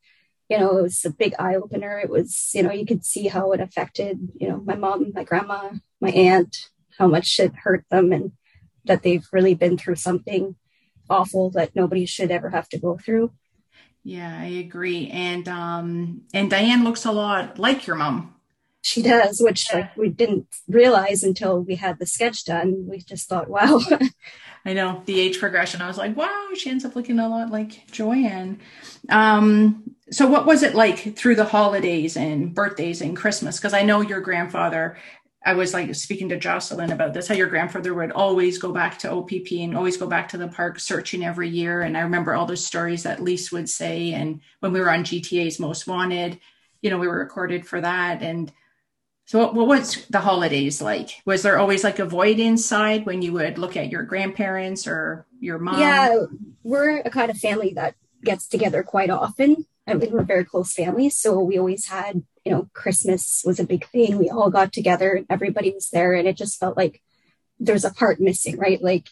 you 0.50 0.58
know, 0.58 0.78
it 0.78 0.82
was 0.82 1.06
a 1.06 1.10
big 1.10 1.34
eye 1.40 1.56
opener. 1.56 2.00
It 2.00 2.10
was, 2.10 2.52
you 2.54 2.64
know, 2.64 2.72
you 2.72 2.86
could 2.86 3.06
see 3.06 3.28
how 3.28 3.54
it 3.54 3.62
affected, 3.62 4.20
you 4.40 4.50
know, 4.50 4.62
my 4.66 4.76
mom, 4.76 5.12
my 5.14 5.24
grandma, 5.24 5.70
my 6.02 6.10
aunt, 6.10 6.70
how 6.98 7.08
much 7.08 7.40
it 7.40 7.54
hurt 7.64 7.86
them 7.90 8.12
and 8.12 8.34
that 8.86 9.04
they've 9.04 9.26
really 9.32 9.56
been 9.56 9.78
through 9.78 9.96
something 9.96 10.56
awful 11.10 11.50
that 11.52 11.76
nobody 11.76 12.06
should 12.06 12.32
ever 12.32 12.50
have 12.50 12.68
to 12.70 12.80
go 12.80 12.98
through. 12.98 13.32
Yeah, 14.04 14.38
I 14.38 14.48
agree. 14.48 15.10
And 15.10 15.48
um 15.48 16.24
and 16.34 16.50
Diane 16.50 16.84
looks 16.84 17.06
a 17.06 17.12
lot 17.12 17.58
like 17.58 17.88
your 17.88 17.96
mom 17.96 18.33
she 18.84 19.02
does, 19.02 19.40
which 19.42 19.74
like 19.74 19.96
we 19.96 20.10
didn't 20.10 20.46
realize 20.68 21.24
until 21.24 21.62
we 21.62 21.76
had 21.76 22.00
the 22.00 22.06
sketch 22.06 22.44
done. 22.44 22.86
We 22.86 23.00
just 23.00 23.30
thought, 23.30 23.50
wow. 23.50 23.80
I 24.66 24.74
know 24.74 25.02
the 25.06 25.22
age 25.22 25.40
progression. 25.40 25.82
I 25.82 25.88
was 25.88 25.98
like, 25.98 26.18
wow, 26.18 26.50
she 26.54 26.70
ends 26.70 26.84
up 26.84 26.96
looking 26.96 27.18
a 27.18 27.30
lot 27.30 27.50
like 27.50 27.90
Joanne. 27.92 28.60
Um, 29.08 29.96
so 30.12 30.28
what 30.28 30.46
was 30.46 30.64
it 30.64 30.76
like 30.76 31.16
through 31.16 31.36
the 31.36 31.46
holidays 31.46 32.18
and 32.18 32.54
birthdays 32.54 33.00
and 33.00 33.16
Christmas? 33.16 33.58
Because 33.58 33.74
I 33.74 33.84
know 33.84 34.02
your 34.02 34.20
grandfather, 34.20 34.98
I 35.46 35.54
was 35.54 35.74
like 35.74 35.96
speaking 35.96 36.28
to 36.30 36.38
Jocelyn 36.38 36.92
about 36.92 37.14
this, 37.14 37.30
how 37.30 37.36
your 37.36 37.48
grandfather 37.48 37.94
would 37.94 38.12
always 38.12 38.58
go 38.58 38.74
back 38.74 39.00
to 39.00 39.12
OPP 39.12 39.52
and 39.60 39.78
always 39.78 39.96
go 39.96 40.08
back 40.08 40.28
to 40.30 40.38
the 40.38 40.50
park 40.50 40.82
searching 40.82 41.24
every 41.24 41.48
year. 41.48 41.82
And 41.82 41.98
I 41.98 42.02
remember 42.02 42.34
all 42.34 42.46
those 42.46 42.66
stories 42.66 43.04
that 43.04 43.24
Lise 43.24 43.50
would 43.54 43.70
say. 43.70 44.12
And 44.12 44.42
when 44.60 44.74
we 44.74 44.82
were 44.82 44.92
on 44.92 45.06
GTA's 45.06 45.58
Most 45.58 45.88
Wanted, 45.88 46.40
you 46.82 46.90
know, 46.90 46.98
we 46.98 47.08
were 47.08 47.20
recorded 47.20 47.66
for 47.66 47.80
that. 47.80 48.22
And 48.22 48.52
so 49.26 49.52
what, 49.52 49.68
was 49.68 50.06
the 50.08 50.20
holidays 50.20 50.82
like? 50.82 51.22
Was 51.26 51.44
there 51.44 51.58
always 51.58 51.84
like 51.84 52.00
a 52.00 52.06
void 52.06 52.40
inside 52.40 53.06
when 53.06 53.22
you 53.22 53.34
would 53.34 53.58
look 53.58 53.78
at 53.78 53.90
your 53.90 54.04
grandparents 54.04 54.86
or 54.86 55.26
your 55.40 55.60
mom? 55.60 55.80
Yeah, 55.80 56.26
we're 56.64 56.98
a 56.98 57.10
kind 57.10 57.32
of 57.32 57.38
family 57.38 57.74
that 57.76 57.96
gets 58.24 58.48
together 58.48 58.84
quite 58.84 59.10
often. 59.10 59.66
I 59.88 59.94
mean, 59.94 60.12
we're 60.12 60.24
very 60.24 60.46
close 60.46 60.74
families. 60.74 61.18
So 61.18 61.40
we 61.40 61.58
always 61.58 61.88
had, 61.88 62.24
you 62.46 62.52
know, 62.52 62.70
Christmas 62.74 63.44
was 63.46 63.60
a 63.60 63.66
big 63.66 63.86
thing. 63.88 64.18
We 64.18 64.30
all 64.30 64.50
got 64.50 64.72
together 64.72 65.14
and 65.14 65.26
everybody 65.30 65.72
was 65.72 65.90
there. 65.90 66.14
And 66.14 66.28
it 66.28 66.38
just 66.38 66.60
felt 66.60 66.78
like 66.78 67.02
there's 67.60 67.86
a 67.86 67.94
part 67.94 68.20
missing, 68.20 68.58
right? 68.58 68.82
Like 68.82 69.10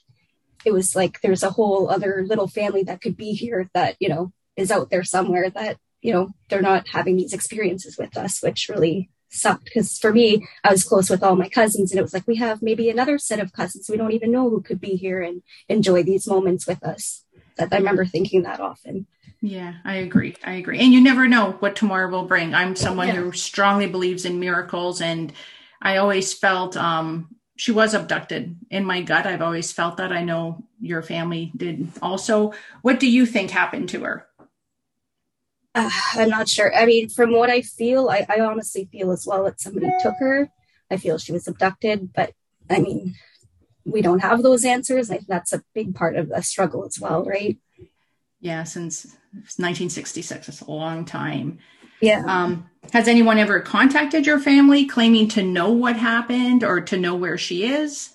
it 0.66 0.72
was 0.72 0.96
like 0.96 1.22
there's 1.22 1.44
a 1.44 1.50
whole 1.50 1.90
other 1.90 2.24
little 2.26 2.48
family 2.48 2.84
that 2.84 3.02
could 3.02 3.18
be 3.18 3.34
here 3.34 3.70
that, 3.74 3.96
you 4.00 4.10
know, 4.10 4.32
is 4.56 4.72
out 4.72 4.90
there 4.90 5.04
somewhere 5.04 5.50
that, 5.50 5.78
you 6.02 6.14
know, 6.14 6.30
they're 6.50 6.62
not 6.62 6.88
having 6.90 7.16
these 7.16 7.34
experiences 7.34 7.98
with 7.98 8.18
us, 8.18 8.42
which 8.42 8.70
really 8.70 9.10
sucked 9.32 9.66
because 9.66 9.98
for 9.98 10.14
me, 10.14 10.48
I 10.64 10.72
was 10.72 10.84
close 10.84 11.10
with 11.10 11.24
all 11.24 11.36
my 11.36 11.50
cousins, 11.50 11.92
and 11.92 12.00
it 12.00 12.04
was 12.04 12.14
like 12.14 12.28
we 12.28 12.36
have 12.36 12.62
maybe 12.62 12.90
another 12.90 13.18
set 13.18 13.40
of 13.40 13.54
cousins 13.54 13.90
we 13.90 13.98
don't 13.98 14.12
even 14.12 14.32
know 14.32 14.50
who 14.50 14.62
could 14.62 14.80
be 14.80 14.96
here 14.96 15.22
and 15.22 15.42
enjoy 15.68 16.04
these 16.04 16.28
moments 16.28 16.68
with 16.68 16.84
us. 16.84 17.26
That 17.58 17.74
I 17.74 17.78
remember 17.78 18.06
thinking 18.06 18.44
that 18.44 18.60
often. 18.60 19.08
Yeah, 19.42 19.74
I 19.84 19.96
agree. 19.96 20.36
I 20.46 20.54
agree. 20.54 20.80
And 20.80 20.94
you 20.94 21.02
never 21.02 21.28
know 21.28 21.54
what 21.60 21.76
tomorrow 21.76 22.10
will 22.10 22.26
bring. 22.26 22.54
I'm 22.54 22.76
someone 22.76 23.08
yeah. 23.08 23.16
who 23.16 23.32
strongly 23.32 23.88
believes 23.88 24.26
in 24.26 24.40
miracles, 24.40 25.02
and 25.02 25.34
I 25.82 25.98
always 25.98 26.34
felt 26.34 26.78
um, 26.78 27.36
she 27.56 27.72
was 27.72 27.94
abducted 27.94 28.58
in 28.70 28.86
my 28.86 29.02
gut. 29.02 29.26
I've 29.26 29.42
always 29.42 29.72
felt 29.72 29.98
that. 29.98 30.12
I 30.12 30.24
know 30.24 30.64
your 30.80 31.02
family 31.02 31.52
did 31.56 31.90
also. 32.02 32.54
What 32.82 33.00
do 33.00 33.10
you 33.10 33.26
think 33.26 33.52
happened 33.52 33.90
to 33.90 34.04
her? 34.04 34.28
Uh, 35.76 35.90
I'm 36.14 36.30
not 36.30 36.50
sure. 36.50 36.74
I 36.76 36.86
mean, 36.86 37.10
from 37.10 37.32
what 37.32 37.50
I 37.50 37.62
feel, 37.62 38.10
I, 38.10 38.26
I 38.30 38.40
honestly 38.42 38.88
feel 38.92 39.12
as 39.12 39.26
well 39.26 39.46
that 39.46 39.62
somebody 39.62 39.90
took 40.02 40.16
her. 40.20 40.50
I 40.90 40.98
feel 40.98 41.18
she 41.18 41.32
was 41.32 41.48
abducted, 41.48 42.12
but 42.14 42.34
I 42.70 42.80
mean, 42.80 43.16
we 43.86 44.02
don't 44.02 44.20
have 44.20 44.44
those 44.44 44.66
answers. 44.66 45.10
I 45.10 45.20
that's 45.28 45.54
a 45.54 45.64
big 45.74 45.96
part 45.96 46.16
of 46.16 46.30
the 46.30 46.42
struggle 46.42 46.86
as 46.86 47.00
well, 47.00 47.24
right? 47.24 47.58
Yeah, 48.40 48.64
since 48.64 49.06
1966, 49.34 50.50
it's 50.50 50.62
a 50.62 50.72
long 50.72 51.06
time. 51.06 51.60
Yeah. 52.02 52.24
Um, 52.26 52.70
has 52.92 53.08
anyone 53.08 53.38
ever 53.38 53.60
contacted 53.62 54.26
your 54.26 54.40
family 54.40 54.86
claiming 54.86 55.28
to 55.30 55.44
know 55.44 55.72
what 55.72 55.96
happened 55.96 56.64
or 56.64 56.82
to 56.82 56.98
know 56.98 57.16
where 57.16 57.38
she 57.38 57.66
is? 57.66 58.10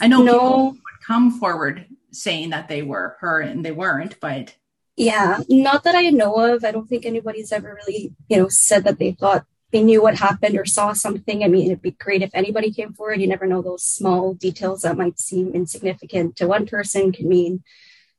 I 0.00 0.08
know 0.08 0.22
no. 0.22 0.32
people 0.32 0.70
would 0.72 1.06
come 1.06 1.38
forward 1.38 1.86
saying 2.10 2.50
that 2.50 2.68
they 2.68 2.82
were 2.82 3.16
her 3.20 3.40
and 3.40 3.64
they 3.64 3.70
weren't, 3.70 4.18
but 4.20 4.54
yeah, 4.96 5.38
not 5.48 5.84
that 5.84 5.94
I 5.94 6.10
know 6.10 6.54
of. 6.54 6.64
I 6.64 6.70
don't 6.70 6.88
think 6.88 7.06
anybody's 7.06 7.52
ever 7.52 7.78
really, 7.86 8.14
you 8.28 8.36
know, 8.36 8.48
said 8.48 8.84
that 8.84 8.98
they 8.98 9.12
thought 9.12 9.46
they 9.70 9.82
knew 9.82 10.02
what 10.02 10.16
happened 10.16 10.56
or 10.56 10.66
saw 10.66 10.92
something. 10.92 11.42
I 11.42 11.48
mean, 11.48 11.66
it'd 11.66 11.82
be 11.82 11.92
great 11.92 12.22
if 12.22 12.30
anybody 12.34 12.70
came 12.70 12.92
forward. 12.92 13.20
You 13.20 13.26
never 13.26 13.46
know 13.46 13.62
those 13.62 13.84
small 13.84 14.34
details 14.34 14.82
that 14.82 14.98
might 14.98 15.18
seem 15.18 15.54
insignificant 15.54 16.36
to 16.36 16.46
one 16.46 16.66
person 16.66 17.10
can 17.10 17.28
mean 17.28 17.62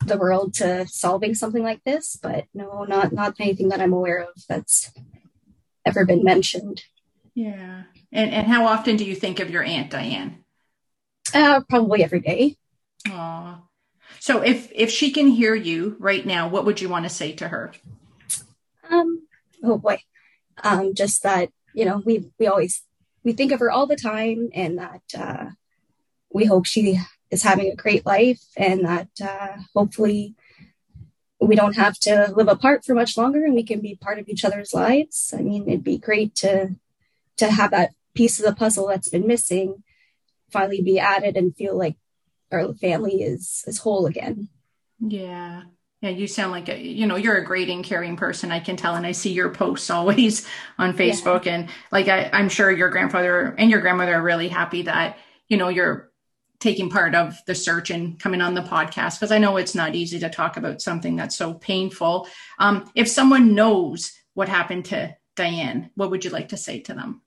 the 0.06 0.18
world 0.18 0.56
to 0.56 0.88
solving 0.88 1.36
something 1.36 1.64
like 1.64 1.84
this, 1.86 2.18
but 2.22 2.46
no, 2.54 2.84
not 2.84 3.14
not 3.14 3.36
anything 3.40 3.70
that 3.70 3.80
I'm 3.80 3.94
aware 3.94 4.18
of 4.18 4.30
that's 4.50 4.92
ever 5.86 6.06
been 6.06 6.24
mentioned. 6.24 6.84
Yeah. 7.36 7.84
And 8.12 8.32
and 8.32 8.48
how 8.48 8.66
often 8.66 8.98
do 8.98 9.06
you 9.06 9.16
think 9.16 9.40
of 9.40 9.50
your 9.50 9.64
Aunt 9.64 9.92
Diane? 9.92 10.44
Uh, 11.34 11.62
probably 11.70 12.04
every 12.04 12.20
day. 12.20 12.58
Aw. 13.10 13.62
So 14.24 14.40
if 14.40 14.72
if 14.74 14.90
she 14.90 15.12
can 15.12 15.28
hear 15.28 15.54
you 15.54 15.98
right 16.00 16.26
now, 16.26 16.48
what 16.48 16.64
would 16.64 16.80
you 16.80 16.88
want 16.88 17.04
to 17.04 17.10
say 17.10 17.34
to 17.34 17.50
her? 17.50 17.74
Um, 18.90 19.28
oh 19.62 19.78
boy. 19.78 19.98
Um, 20.64 20.96
just 20.96 21.24
that, 21.24 21.50
you 21.74 21.84
know, 21.84 22.02
we 22.06 22.32
we 22.40 22.48
always 22.48 22.84
we 23.26 23.34
think 23.34 23.52
of 23.52 23.60
her 23.60 23.70
all 23.70 23.86
the 23.86 23.98
time 23.98 24.48
and 24.54 24.78
that 24.78 25.02
uh 25.20 25.48
we 26.32 26.46
hope 26.46 26.66
she 26.66 27.02
is 27.32 27.44
having 27.44 27.70
a 27.70 27.76
great 27.76 28.06
life 28.06 28.40
and 28.56 28.86
that 28.86 29.10
uh, 29.22 29.58
hopefully 29.76 30.36
we 31.42 31.58
don't 31.58 31.76
have 31.76 32.00
to 32.00 32.32
live 32.34 32.48
apart 32.48 32.86
for 32.86 32.96
much 32.96 33.18
longer 33.18 33.44
and 33.44 33.56
we 33.56 33.64
can 33.64 33.82
be 33.82 33.98
part 33.98 34.20
of 34.20 34.30
each 34.30 34.46
other's 34.46 34.74
lives. 34.74 35.34
I 35.38 35.42
mean, 35.42 35.68
it'd 35.68 35.84
be 35.84 35.98
great 35.98 36.34
to 36.36 36.78
to 37.36 37.52
have 37.52 37.72
that 37.72 37.92
piece 38.16 38.40
of 38.40 38.46
the 38.46 38.56
puzzle 38.56 38.88
that's 38.88 39.10
been 39.10 39.28
missing 39.28 39.84
finally 40.50 40.82
be 40.82 40.98
added 40.98 41.36
and 41.36 41.58
feel 41.58 41.78
like 41.78 41.98
our 42.54 42.74
family 42.76 43.24
is 43.24 43.64
is 43.68 43.80
whole 43.80 44.06
again. 44.06 44.50
Yeah. 45.00 45.64
Yeah, 46.02 46.10
you 46.10 46.28
sound 46.28 46.52
like 46.52 46.68
a, 46.68 46.78
you 46.78 47.08
know, 47.08 47.16
you're 47.16 47.38
a 47.38 47.46
great 47.46 47.70
and 47.70 47.82
caring 47.82 48.18
person. 48.18 48.52
I 48.52 48.60
can 48.60 48.76
tell, 48.76 48.96
and 48.96 49.06
I 49.06 49.14
see 49.14 49.32
your 49.32 49.52
posts 49.52 49.90
always 49.90 50.46
on 50.78 50.98
Facebook, 50.98 51.46
yeah. 51.46 51.54
and 51.54 51.70
like 51.94 52.10
I, 52.10 52.30
I'm 52.34 52.50
sure 52.50 52.70
your 52.70 52.90
grandfather 52.90 53.56
and 53.58 53.72
your 53.72 53.80
grandmother 53.80 54.16
are 54.16 54.22
really 54.22 54.50
happy 54.50 54.82
that 54.82 55.18
you 55.48 55.56
know 55.56 55.70
you're 55.70 56.12
taking 56.60 56.90
part 56.90 57.16
of 57.16 57.38
the 57.46 57.56
search 57.56 57.90
and 57.90 58.20
coming 58.20 58.42
on 58.42 58.54
the 58.54 58.62
podcast 58.62 59.20
because 59.20 59.32
I 59.32 59.38
know 59.38 59.58
it's 59.58 59.76
not 59.76 59.96
easy 59.96 60.20
to 60.20 60.30
talk 60.30 60.58
about 60.58 60.82
something 60.82 61.16
that's 61.16 61.36
so 61.36 61.54
painful. 61.54 62.28
Um, 62.60 62.90
if 62.96 63.08
someone 63.08 63.56
knows 63.56 64.14
what 64.34 64.50
happened 64.50 64.86
to 64.86 65.16
Diane, 65.36 65.90
what 65.96 66.12
would 66.12 66.24
you 66.24 66.32
like 66.32 66.50
to 66.50 66.58
say 66.58 66.80
to 66.82 66.94
them? 66.94 67.22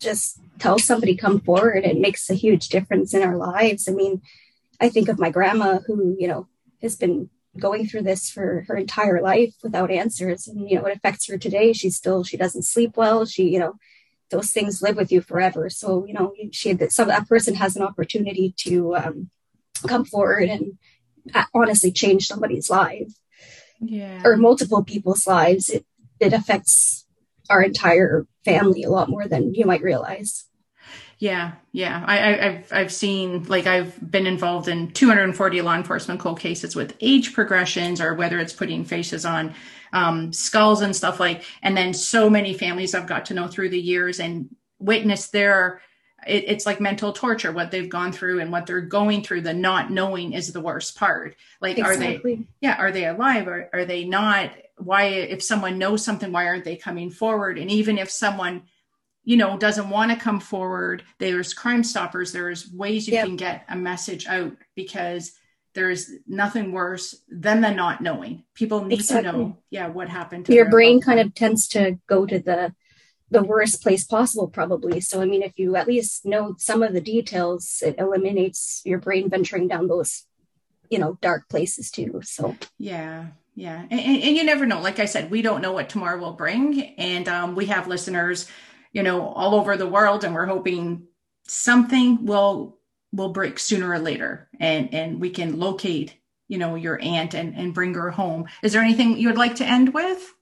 Just 0.00 0.40
tell 0.58 0.78
somebody 0.78 1.16
come 1.16 1.40
forward. 1.40 1.84
It 1.84 1.98
makes 1.98 2.30
a 2.30 2.34
huge 2.34 2.68
difference 2.68 3.14
in 3.14 3.22
our 3.22 3.36
lives. 3.36 3.88
I 3.88 3.92
mean, 3.92 4.22
I 4.82 4.90
think 4.90 5.08
of 5.08 5.18
my 5.18 5.30
grandma 5.30 5.78
who, 5.86 6.16
you 6.18 6.28
know, 6.28 6.48
has 6.82 6.96
been 6.96 7.30
going 7.58 7.86
through 7.86 8.02
this 8.02 8.28
for 8.28 8.64
her 8.68 8.76
entire 8.76 9.22
life 9.22 9.54
without 9.62 9.90
answers 9.90 10.48
and 10.48 10.70
you 10.70 10.74
know 10.78 10.86
it 10.86 10.96
affects 10.96 11.28
her 11.28 11.36
today 11.36 11.70
she's 11.74 11.94
still 11.94 12.24
she 12.24 12.38
doesn't 12.38 12.62
sleep 12.62 12.96
well 12.96 13.26
she 13.26 13.46
you 13.50 13.58
know 13.58 13.74
those 14.32 14.50
things 14.50 14.82
live 14.82 14.96
with 14.96 15.12
you 15.12 15.20
forever. 15.20 15.70
So, 15.70 16.04
you 16.06 16.14
know, 16.14 16.32
she 16.50 16.76
some 16.88 17.08
that 17.08 17.28
person 17.28 17.54
has 17.54 17.76
an 17.76 17.82
opportunity 17.82 18.52
to 18.58 18.96
um, 18.96 19.30
come 19.86 20.04
forward 20.04 20.48
and 20.48 20.78
uh, 21.32 21.44
honestly 21.54 21.92
change 21.92 22.26
somebody's 22.26 22.68
life. 22.68 23.12
Yeah. 23.78 24.22
Or 24.24 24.36
multiple 24.36 24.82
people's 24.82 25.26
lives. 25.26 25.68
It 25.68 25.86
it 26.18 26.32
affects 26.32 27.06
our 27.48 27.62
entire 27.62 28.26
family 28.44 28.82
a 28.82 28.90
lot 28.90 29.08
more 29.08 29.28
than 29.28 29.54
you 29.54 29.66
might 29.66 29.82
realize. 29.82 30.46
Yeah, 31.22 31.52
yeah. 31.70 32.02
I, 32.04 32.16
have 32.16 32.72
I've 32.72 32.92
seen 32.92 33.44
like 33.44 33.68
I've 33.68 34.10
been 34.10 34.26
involved 34.26 34.66
in 34.66 34.90
240 34.90 35.62
law 35.62 35.76
enforcement 35.76 36.18
cold 36.18 36.40
cases 36.40 36.74
with 36.74 36.96
age 37.00 37.32
progressions, 37.32 38.00
or 38.00 38.14
whether 38.14 38.40
it's 38.40 38.52
putting 38.52 38.84
faces 38.84 39.24
on 39.24 39.54
um, 39.92 40.32
skulls 40.32 40.80
and 40.80 40.96
stuff 40.96 41.20
like. 41.20 41.44
And 41.62 41.76
then 41.76 41.94
so 41.94 42.28
many 42.28 42.54
families 42.54 42.92
I've 42.92 43.06
got 43.06 43.26
to 43.26 43.34
know 43.34 43.46
through 43.46 43.68
the 43.68 43.80
years 43.80 44.18
and 44.18 44.48
witness 44.80 45.28
their. 45.28 45.80
It, 46.26 46.42
it's 46.48 46.66
like 46.66 46.80
mental 46.80 47.12
torture 47.12 47.52
what 47.52 47.70
they've 47.70 47.88
gone 47.88 48.10
through 48.10 48.40
and 48.40 48.50
what 48.50 48.66
they're 48.66 48.80
going 48.80 49.22
through. 49.22 49.42
The 49.42 49.54
not 49.54 49.92
knowing 49.92 50.32
is 50.32 50.52
the 50.52 50.60
worst 50.60 50.96
part. 50.96 51.36
Like, 51.60 51.78
exactly. 51.78 52.16
are 52.16 52.36
they? 52.36 52.46
Yeah, 52.60 52.74
are 52.80 52.90
they 52.90 53.06
alive 53.06 53.46
or 53.46 53.70
are 53.72 53.84
they 53.84 54.02
not? 54.06 54.50
Why, 54.76 55.04
if 55.04 55.40
someone 55.40 55.78
knows 55.78 56.04
something, 56.04 56.32
why 56.32 56.48
aren't 56.48 56.64
they 56.64 56.74
coming 56.74 57.10
forward? 57.10 57.58
And 57.58 57.70
even 57.70 57.96
if 57.96 58.10
someone 58.10 58.62
you 59.24 59.36
know 59.36 59.56
doesn't 59.56 59.90
want 59.90 60.10
to 60.10 60.16
come 60.16 60.40
forward. 60.40 61.04
There's 61.18 61.54
crime 61.54 61.84
stoppers. 61.84 62.32
There's 62.32 62.70
ways 62.72 63.06
you 63.06 63.14
yep. 63.14 63.26
can 63.26 63.36
get 63.36 63.64
a 63.68 63.76
message 63.76 64.26
out 64.26 64.56
because 64.74 65.32
there's 65.74 66.10
nothing 66.26 66.72
worse 66.72 67.22
than 67.28 67.60
the 67.60 67.70
not 67.70 68.00
knowing. 68.00 68.44
People 68.54 68.84
need 68.84 69.00
exactly. 69.00 69.30
to 69.30 69.38
know 69.38 69.58
yeah 69.70 69.88
what 69.88 70.08
happened 70.08 70.48
your 70.48 70.68
brain 70.68 71.00
kind 71.00 71.20
of 71.20 71.34
tends 71.34 71.68
to 71.68 71.98
go 72.06 72.26
to 72.26 72.38
the 72.38 72.74
the 73.30 73.42
worst 73.42 73.82
place 73.82 74.04
possible 74.04 74.48
probably. 74.48 75.00
So 75.00 75.22
i 75.22 75.24
mean 75.24 75.42
if 75.42 75.58
you 75.58 75.76
at 75.76 75.86
least 75.86 76.26
know 76.26 76.54
some 76.58 76.82
of 76.82 76.92
the 76.92 77.00
details 77.00 77.82
it 77.84 77.96
eliminates 77.98 78.82
your 78.84 78.98
brain 78.98 79.30
venturing 79.30 79.68
down 79.68 79.88
those 79.88 80.26
you 80.90 80.98
know 80.98 81.16
dark 81.20 81.48
places 81.48 81.90
too 81.90 82.20
so. 82.22 82.56
Yeah 82.78 83.28
yeah. 83.54 83.82
And, 83.90 84.00
and 84.00 84.36
you 84.36 84.44
never 84.44 84.64
know. 84.64 84.80
Like 84.80 84.98
i 84.98 85.04
said 85.04 85.30
we 85.30 85.42
don't 85.42 85.62
know 85.62 85.72
what 85.72 85.88
tomorrow 85.88 86.18
will 86.18 86.32
bring. 86.32 86.94
And 86.96 87.28
um, 87.28 87.54
we 87.54 87.66
have 87.66 87.86
listeners 87.86 88.48
you 88.92 89.02
know, 89.02 89.26
all 89.28 89.54
over 89.54 89.76
the 89.76 89.86
world. 89.88 90.24
And 90.24 90.34
we're 90.34 90.46
hoping 90.46 91.06
something 91.46 92.24
will 92.24 92.78
will 93.12 93.30
break 93.30 93.58
sooner 93.58 93.90
or 93.90 93.98
later 93.98 94.48
and 94.58 94.92
and 94.94 95.20
we 95.20 95.28
can 95.28 95.58
locate 95.58 96.16
you 96.48 96.56
know 96.58 96.74
your 96.74 97.00
aunt 97.02 97.34
and 97.34 97.54
and 97.54 97.74
bring 97.74 97.94
her 97.94 98.10
home. 98.10 98.46
Is 98.62 98.72
there 98.72 98.82
anything 98.82 99.16
you 99.18 99.28
would 99.28 99.38
like 99.38 99.56
to 99.56 99.66
end 99.66 99.92
with? 99.92 100.34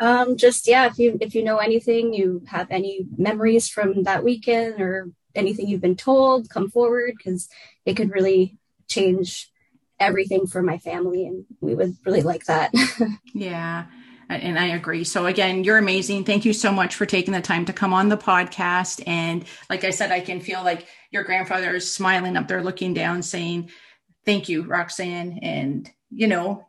Um 0.00 0.36
just 0.36 0.66
yeah 0.66 0.86
if 0.86 0.98
you 0.98 1.18
if 1.20 1.34
you 1.34 1.42
know 1.42 1.58
anything 1.58 2.14
you 2.14 2.42
have 2.46 2.68
any 2.70 3.06
memories 3.16 3.68
from 3.68 4.04
that 4.04 4.24
weekend 4.24 4.80
or 4.80 5.10
anything 5.34 5.68
you've 5.68 5.80
been 5.80 5.96
told 5.96 6.48
come 6.48 6.70
forward 6.70 7.14
because 7.16 7.48
it 7.84 7.94
could 7.94 8.10
really 8.10 8.56
change 8.88 9.50
everything 10.00 10.46
for 10.46 10.62
my 10.62 10.78
family 10.78 11.26
and 11.26 11.44
we 11.60 11.74
would 11.74 11.96
really 12.06 12.22
like 12.22 12.44
that. 12.44 12.72
Yeah 13.34 13.86
and 14.28 14.58
I 14.58 14.68
agree. 14.68 15.04
So 15.04 15.26
again, 15.26 15.64
you're 15.64 15.78
amazing. 15.78 16.24
Thank 16.24 16.44
you 16.44 16.52
so 16.52 16.70
much 16.70 16.94
for 16.94 17.06
taking 17.06 17.32
the 17.32 17.40
time 17.40 17.64
to 17.66 17.72
come 17.72 17.92
on 17.92 18.08
the 18.08 18.16
podcast. 18.16 19.02
And 19.06 19.44
like 19.70 19.84
I 19.84 19.90
said, 19.90 20.12
I 20.12 20.20
can 20.20 20.40
feel 20.40 20.62
like 20.62 20.86
your 21.10 21.24
grandfather 21.24 21.74
is 21.74 21.92
smiling 21.92 22.36
up 22.36 22.48
there, 22.48 22.62
looking 22.62 22.94
down, 22.94 23.22
saying, 23.22 23.70
"Thank 24.26 24.48
you, 24.48 24.64
Roxanne," 24.64 25.38
and 25.42 25.90
you 26.10 26.26
know, 26.26 26.66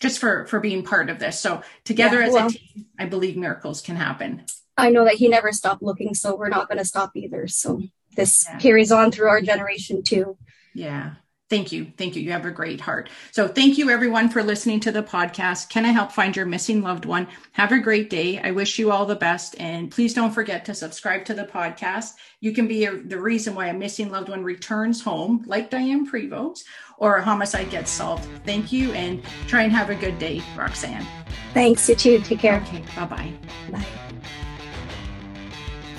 just 0.00 0.18
for 0.18 0.46
for 0.46 0.60
being 0.60 0.82
part 0.82 1.10
of 1.10 1.18
this. 1.18 1.38
So 1.38 1.62
together 1.84 2.20
yeah, 2.20 2.30
well, 2.30 2.46
as 2.46 2.54
a 2.54 2.58
team, 2.58 2.86
I 2.98 3.06
believe 3.06 3.36
miracles 3.36 3.82
can 3.82 3.96
happen. 3.96 4.44
I 4.76 4.90
know 4.90 5.04
that 5.04 5.14
he 5.14 5.28
never 5.28 5.52
stopped 5.52 5.82
looking, 5.82 6.14
so 6.14 6.34
we're 6.34 6.48
not 6.48 6.68
going 6.68 6.78
to 6.78 6.84
stop 6.84 7.12
either. 7.14 7.46
So 7.46 7.82
this 8.16 8.46
yeah. 8.48 8.58
carries 8.58 8.90
on 8.90 9.12
through 9.12 9.28
our 9.28 9.42
generation 9.42 10.02
too. 10.02 10.38
Yeah. 10.74 11.14
Thank 11.52 11.70
you. 11.70 11.92
Thank 11.98 12.16
you. 12.16 12.22
You 12.22 12.32
have 12.32 12.46
a 12.46 12.50
great 12.50 12.80
heart. 12.80 13.10
So, 13.30 13.46
thank 13.46 13.76
you 13.76 13.90
everyone 13.90 14.30
for 14.30 14.42
listening 14.42 14.80
to 14.80 14.90
the 14.90 15.02
podcast. 15.02 15.68
Can 15.68 15.84
I 15.84 15.90
help 15.90 16.10
find 16.10 16.34
your 16.34 16.46
missing 16.46 16.80
loved 16.80 17.04
one? 17.04 17.28
Have 17.52 17.72
a 17.72 17.78
great 17.78 18.08
day. 18.08 18.40
I 18.40 18.52
wish 18.52 18.78
you 18.78 18.90
all 18.90 19.04
the 19.04 19.16
best. 19.16 19.54
And 19.60 19.90
please 19.90 20.14
don't 20.14 20.30
forget 20.30 20.64
to 20.64 20.74
subscribe 20.74 21.26
to 21.26 21.34
the 21.34 21.44
podcast. 21.44 22.14
You 22.40 22.54
can 22.54 22.66
be 22.66 22.86
a, 22.86 22.96
the 22.96 23.20
reason 23.20 23.54
why 23.54 23.66
a 23.66 23.74
missing 23.74 24.10
loved 24.10 24.30
one 24.30 24.42
returns 24.42 25.02
home, 25.02 25.44
like 25.46 25.68
Diane 25.68 26.10
Prevost, 26.10 26.64
or 26.96 27.18
a 27.18 27.22
homicide 27.22 27.68
gets 27.68 27.90
solved. 27.90 28.26
Thank 28.46 28.72
you 28.72 28.92
and 28.92 29.22
try 29.46 29.64
and 29.64 29.72
have 29.72 29.90
a 29.90 29.94
good 29.94 30.18
day, 30.18 30.40
Roxanne. 30.56 31.06
Thanks. 31.52 31.86
You 31.86 31.96
too. 31.96 32.20
Take 32.20 32.38
care. 32.38 32.62
Okay. 32.62 32.82
Bye-bye. 32.96 33.32
Bye. 33.70 33.86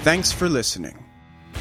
Thanks 0.01 0.31
for 0.31 0.49
listening. 0.49 1.02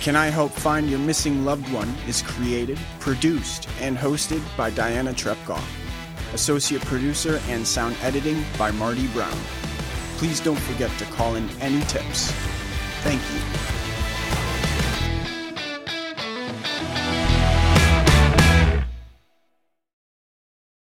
Can 0.03 0.17
I 0.17 0.31
Help 0.31 0.51
Find 0.51 0.91
Your 0.91 0.99
Missing 0.99 1.45
Loved 1.45 1.73
One 1.73 1.95
is 2.09 2.23
created, 2.23 2.77
produced, 2.99 3.69
and 3.81 3.97
hosted 3.97 4.43
by 4.57 4.69
Diana 4.71 5.13
Trepkov. 5.13 5.63
Associate 6.35 6.83
producer 6.83 7.41
and 7.47 7.65
sound 7.65 7.95
editing 8.03 8.45
by 8.59 8.73
Marty 8.73 9.07
Brown. 9.13 9.39
Please 10.17 10.41
don't 10.41 10.59
forget 10.59 10.91
to 10.99 11.05
call 11.05 11.37
in 11.37 11.49
any 11.61 11.83
tips. 11.83 12.33
Thank 13.03 13.23
you. 13.33 13.72